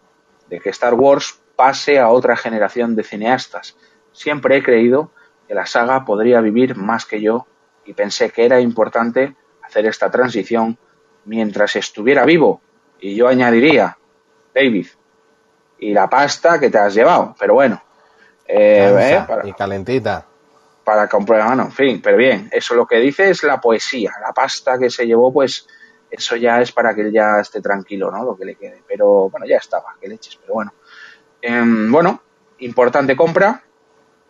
[0.49, 3.77] de que Star Wars pase a otra generación de cineastas.
[4.11, 5.11] Siempre he creído
[5.47, 7.47] que la saga podría vivir más que yo
[7.85, 10.77] y pensé que era importante hacer esta transición
[11.25, 12.61] mientras estuviera vivo.
[12.99, 13.97] Y yo añadiría,
[14.53, 14.87] David,
[15.79, 17.81] y la pasta que te has llevado, pero bueno.
[18.47, 20.25] eh, eh, para- y calentita.
[20.83, 24.31] para comprar, bueno, en fin, pero bien, eso lo que dice es la poesía, la
[24.31, 25.67] pasta que se llevó, pues
[26.09, 28.23] eso ya es para que él ya esté tranquilo, ¿no?
[28.23, 30.73] Lo que le quede, pero bueno, ya estaba, que leches, pero bueno.
[31.41, 32.21] Em, bueno,
[32.59, 33.61] importante compra,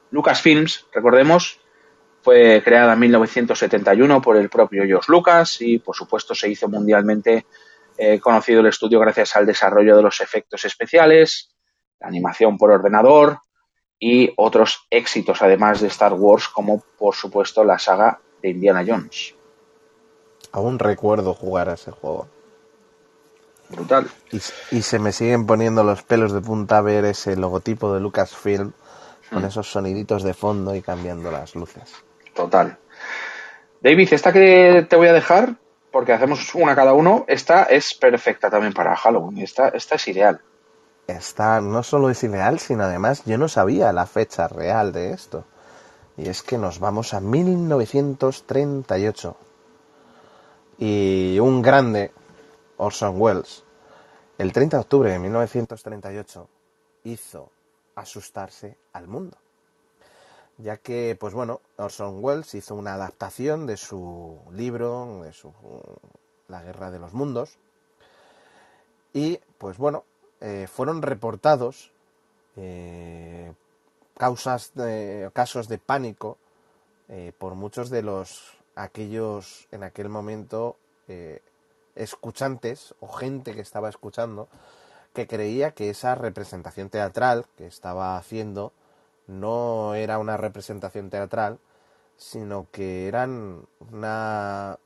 [0.10, 1.60] Lucasfilms, recordemos,
[2.24, 7.46] fue creada en 1971 por el propio George Lucas y por supuesto se hizo mundialmente
[7.98, 11.54] eh, conocido el estudio gracias al desarrollo de los efectos especiales,
[12.00, 13.40] la animación por ordenador,
[14.00, 19.34] y otros éxitos además de Star Wars como por supuesto la saga de Indiana Jones.
[20.52, 22.28] Aún recuerdo jugar a ese juego.
[23.70, 24.08] Brutal.
[24.32, 28.72] Y, y se me siguen poniendo los pelos de punta ver ese logotipo de Lucasfilm
[29.32, 29.46] con Hmm.
[29.46, 31.94] esos soniditos de fondo y cambiando las luces.
[32.34, 32.78] Total.
[33.82, 35.56] David, esta que te voy a dejar,
[35.92, 39.40] porque hacemos una cada uno, esta es perfecta también para Halloween.
[39.40, 40.42] Esta, esta es ideal.
[41.08, 45.46] Esta no solo es ideal, sino además yo no sabía la fecha real de esto.
[46.18, 49.38] Y es que nos vamos a 1938.
[50.80, 52.12] Y un grande,
[52.78, 53.64] Orson Welles,
[54.38, 56.50] el 30 de octubre de 1938
[57.06, 57.52] hizo
[57.96, 59.38] asustarse al mundo,
[60.58, 65.54] ya que, pues bueno, Orson Welles hizo una adaptación de su libro, de su
[66.48, 67.58] La Guerra de los Mundos,
[69.14, 70.04] y, pues bueno,
[70.42, 71.92] eh, fueron reportados
[72.56, 73.54] eh,
[74.16, 76.38] causas de, casos de pánico
[77.10, 80.78] eh, por muchos de los aquellos en aquel momento
[81.96, 84.50] escuchantes o gente que estaba escuchando
[85.14, 88.74] que creía que esa representación teatral que estaba haciendo
[89.28, 91.60] no era una representación teatral,
[92.18, 94.80] sino que eran una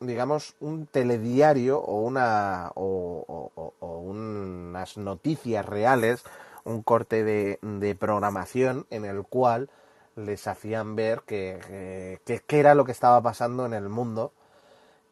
[0.00, 6.22] digamos un telediario o una o, unas noticias reales,
[6.64, 9.70] un corte de, de, programación en el cual
[10.16, 12.18] les hacían ver que,
[12.48, 14.32] era lo que estaba pasando en el mundo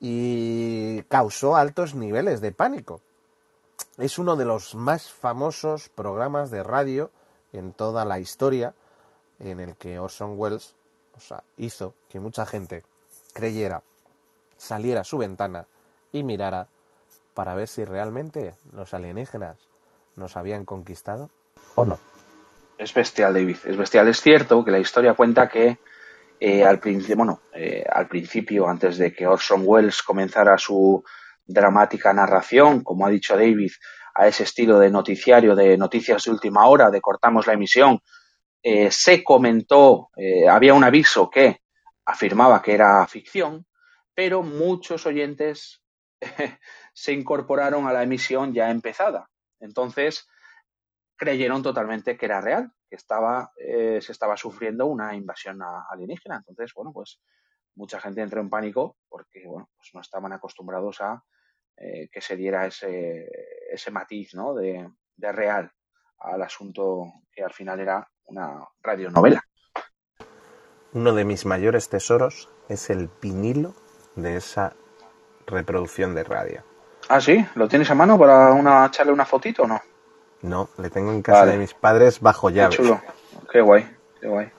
[0.00, 3.00] y causó altos niveles de pánico.
[3.98, 7.10] Es uno de los más famosos programas de radio
[7.54, 8.74] en toda la historia
[9.40, 10.74] en el que Orson Welles
[11.56, 12.82] hizo que mucha gente
[13.32, 13.82] creyera,
[14.56, 15.66] saliera a su ventana
[16.12, 16.68] y mirara
[17.34, 19.56] para ver si realmente los alienígenas
[20.16, 21.30] nos habían conquistado
[21.74, 21.98] o no.
[22.78, 23.56] Es bestial, David.
[23.64, 24.08] Es bestial.
[24.08, 25.78] Es cierto que la historia cuenta que
[26.40, 31.04] eh, al, principio, bueno, eh, al principio, antes de que Orson Welles comenzara su
[31.46, 33.72] dramática narración, como ha dicho David,
[34.14, 38.00] a ese estilo de noticiario, de noticias de última hora, de cortamos la emisión,
[38.62, 40.10] eh, se comentó,
[40.48, 41.60] había un aviso que
[42.06, 43.66] afirmaba que era ficción,
[44.14, 45.82] pero muchos oyentes
[46.94, 49.28] se incorporaron a la emisión ya empezada.
[49.60, 50.26] Entonces,
[51.16, 55.60] creyeron totalmente que era real, que estaba, eh, se estaba sufriendo una invasión
[55.90, 56.36] alienígena.
[56.36, 57.20] Entonces, bueno, pues
[57.74, 61.22] mucha gente entró en pánico porque, bueno, pues no estaban acostumbrados a
[61.76, 63.28] eh, que se diera ese,
[63.70, 64.54] ese matiz, ¿no?
[64.54, 65.70] De, de real
[66.20, 69.42] al asunto que al final era una radionovela.
[70.92, 73.74] Uno de mis mayores tesoros es el vinilo
[74.16, 74.74] de esa
[75.46, 76.62] reproducción de radio.
[77.08, 79.80] Ah, sí, ¿lo tienes a mano para una, echarle una fotito o no?
[80.42, 82.70] No, le tengo en casa de mis padres bajo llave.
[82.70, 83.02] Qué chulo.
[83.50, 83.88] Qué guay,
[84.20, 84.50] qué guay.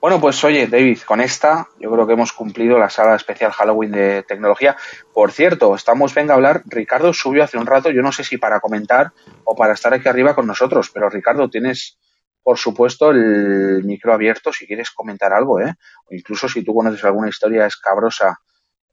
[0.00, 3.92] Bueno, pues oye, David, con esta yo creo que hemos cumplido la sala especial Halloween
[3.92, 4.74] de tecnología.
[5.12, 8.38] Por cierto, estamos, venga a hablar, Ricardo subió hace un rato, yo no sé si
[8.38, 9.12] para comentar
[9.44, 11.98] o para estar aquí arriba con nosotros, pero Ricardo, tienes,
[12.42, 15.74] por supuesto, el micro abierto si quieres comentar algo, ¿eh?
[16.06, 18.40] O incluso si tú conoces alguna historia escabrosa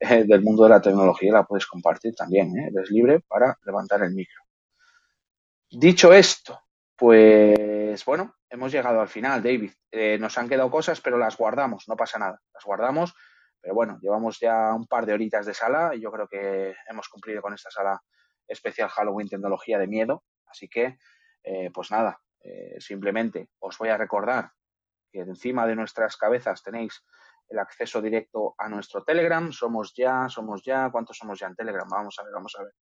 [0.02, 2.70] eh, del mundo de la tecnología, la puedes compartir también, ¿eh?
[2.76, 4.42] Eres libre para levantar el micro.
[5.72, 6.60] Dicho esto,
[6.98, 9.72] pues bueno, hemos llegado al final, David.
[9.91, 12.41] Eh, nos han quedado cosas, pero las guardamos, no pasa nada.
[12.53, 13.14] Las guardamos,
[13.61, 17.07] pero bueno, llevamos ya un par de horitas de sala y yo creo que hemos
[17.07, 18.02] cumplido con esta sala
[18.48, 20.24] especial Halloween Tecnología de Miedo.
[20.48, 20.98] Así que,
[21.44, 24.52] eh, pues nada, eh, simplemente os voy a recordar
[25.11, 27.03] que encima de nuestras cabezas tenéis
[27.49, 29.52] el acceso directo a nuestro Telegram.
[29.52, 31.88] Somos ya, somos ya, ¿cuántos somos ya en Telegram?
[31.88, 32.74] Vamos a ver, vamos a ver.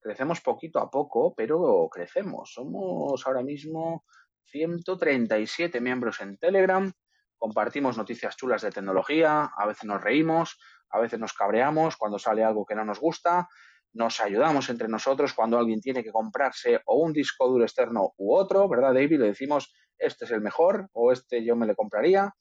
[0.00, 2.52] Crecemos poquito a poco, pero crecemos.
[2.52, 4.04] Somos ahora mismo
[4.46, 6.90] 137 miembros en Telegram.
[7.36, 9.50] Compartimos noticias chulas de tecnología.
[9.56, 10.58] A veces nos reímos,
[10.90, 13.48] a veces nos cabreamos cuando sale algo que no nos gusta.
[13.92, 18.34] Nos ayudamos entre nosotros cuando alguien tiene que comprarse o un disco duro externo u
[18.34, 19.20] otro, ¿verdad, David?
[19.20, 22.32] Le decimos, este es el mejor o este yo me le compraría.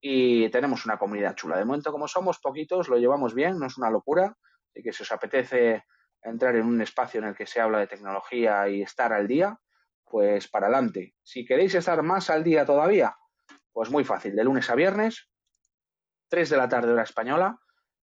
[0.00, 1.56] Y tenemos una comunidad chula.
[1.56, 4.36] De momento, como somos poquitos, lo llevamos bien, no es una locura.
[4.68, 5.84] Así que si os apetece
[6.24, 9.58] entrar en un espacio en el que se habla de tecnología y estar al día,
[10.04, 11.14] pues para adelante.
[11.22, 13.16] Si queréis estar más al día todavía,
[13.72, 15.28] pues muy fácil, de lunes a viernes,
[16.28, 17.58] 3 de la tarde hora española,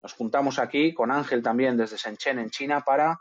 [0.02, 3.19] nos juntamos aquí con Ángel también desde Shenzhen en China para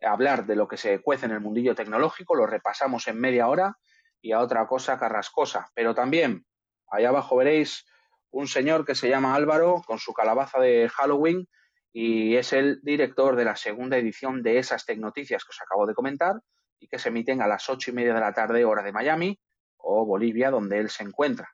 [0.00, 3.78] hablar de lo que se cuece en el mundillo tecnológico, lo repasamos en media hora
[4.20, 5.70] y a otra cosa carrascosa.
[5.74, 6.46] Pero también,
[6.88, 7.84] allá abajo veréis
[8.30, 11.48] un señor que se llama Álvaro con su calabaza de Halloween
[11.96, 15.94] y es el director de la segunda edición de esas Tecnoticias que os acabo de
[15.94, 16.34] comentar
[16.80, 19.38] y que se emiten a las ocho y media de la tarde hora de Miami
[19.76, 21.48] o Bolivia, donde él se encuentra.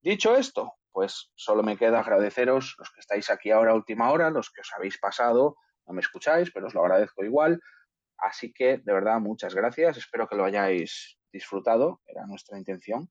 [0.00, 4.50] Dicho esto, pues solo me queda agradeceros los que estáis aquí ahora última hora, los
[4.50, 7.60] que os habéis pasado, no me escucháis, pero os lo agradezco igual.
[8.16, 9.98] Así que, de verdad, muchas gracias.
[9.98, 13.10] Espero que lo hayáis disfrutado, era nuestra intención.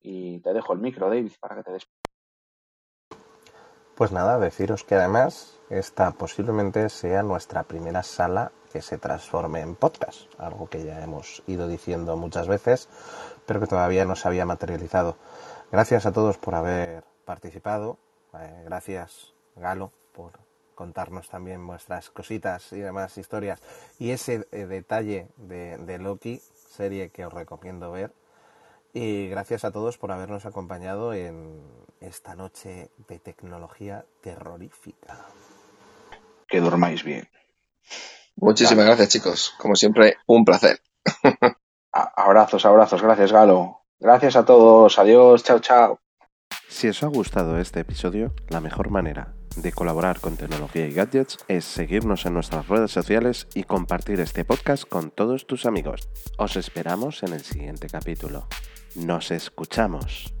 [0.00, 1.86] Y te dejo el micro, David, para que te des.
[4.00, 9.76] Pues nada, deciros que además esta posiblemente sea nuestra primera sala que se transforme en
[9.76, 12.88] podcast, algo que ya hemos ido diciendo muchas veces,
[13.44, 15.18] pero que todavía no se había materializado.
[15.70, 17.98] Gracias a todos por haber participado,
[18.40, 20.32] eh, gracias Galo por
[20.74, 23.60] contarnos también vuestras cositas y demás historias.
[23.98, 28.14] Y ese eh, detalle de, de Loki, serie que os recomiendo ver.
[28.92, 31.62] Y gracias a todos por habernos acompañado en
[32.00, 35.26] esta noche de tecnología terrorífica.
[36.48, 37.28] Que dormáis bien.
[38.36, 39.54] Muchísimas gracias, chicos.
[39.58, 40.80] Como siempre, un placer.
[41.92, 43.02] Abrazos, abrazos.
[43.02, 43.82] Gracias, Galo.
[43.98, 44.98] Gracias a todos.
[44.98, 45.44] Adiós.
[45.44, 46.00] Chao, chao.
[46.70, 51.36] Si os ha gustado este episodio, la mejor manera de colaborar con tecnología y gadgets
[51.48, 56.08] es seguirnos en nuestras redes sociales y compartir este podcast con todos tus amigos.
[56.38, 58.46] Os esperamos en el siguiente capítulo.
[58.94, 60.32] Nos escuchamos.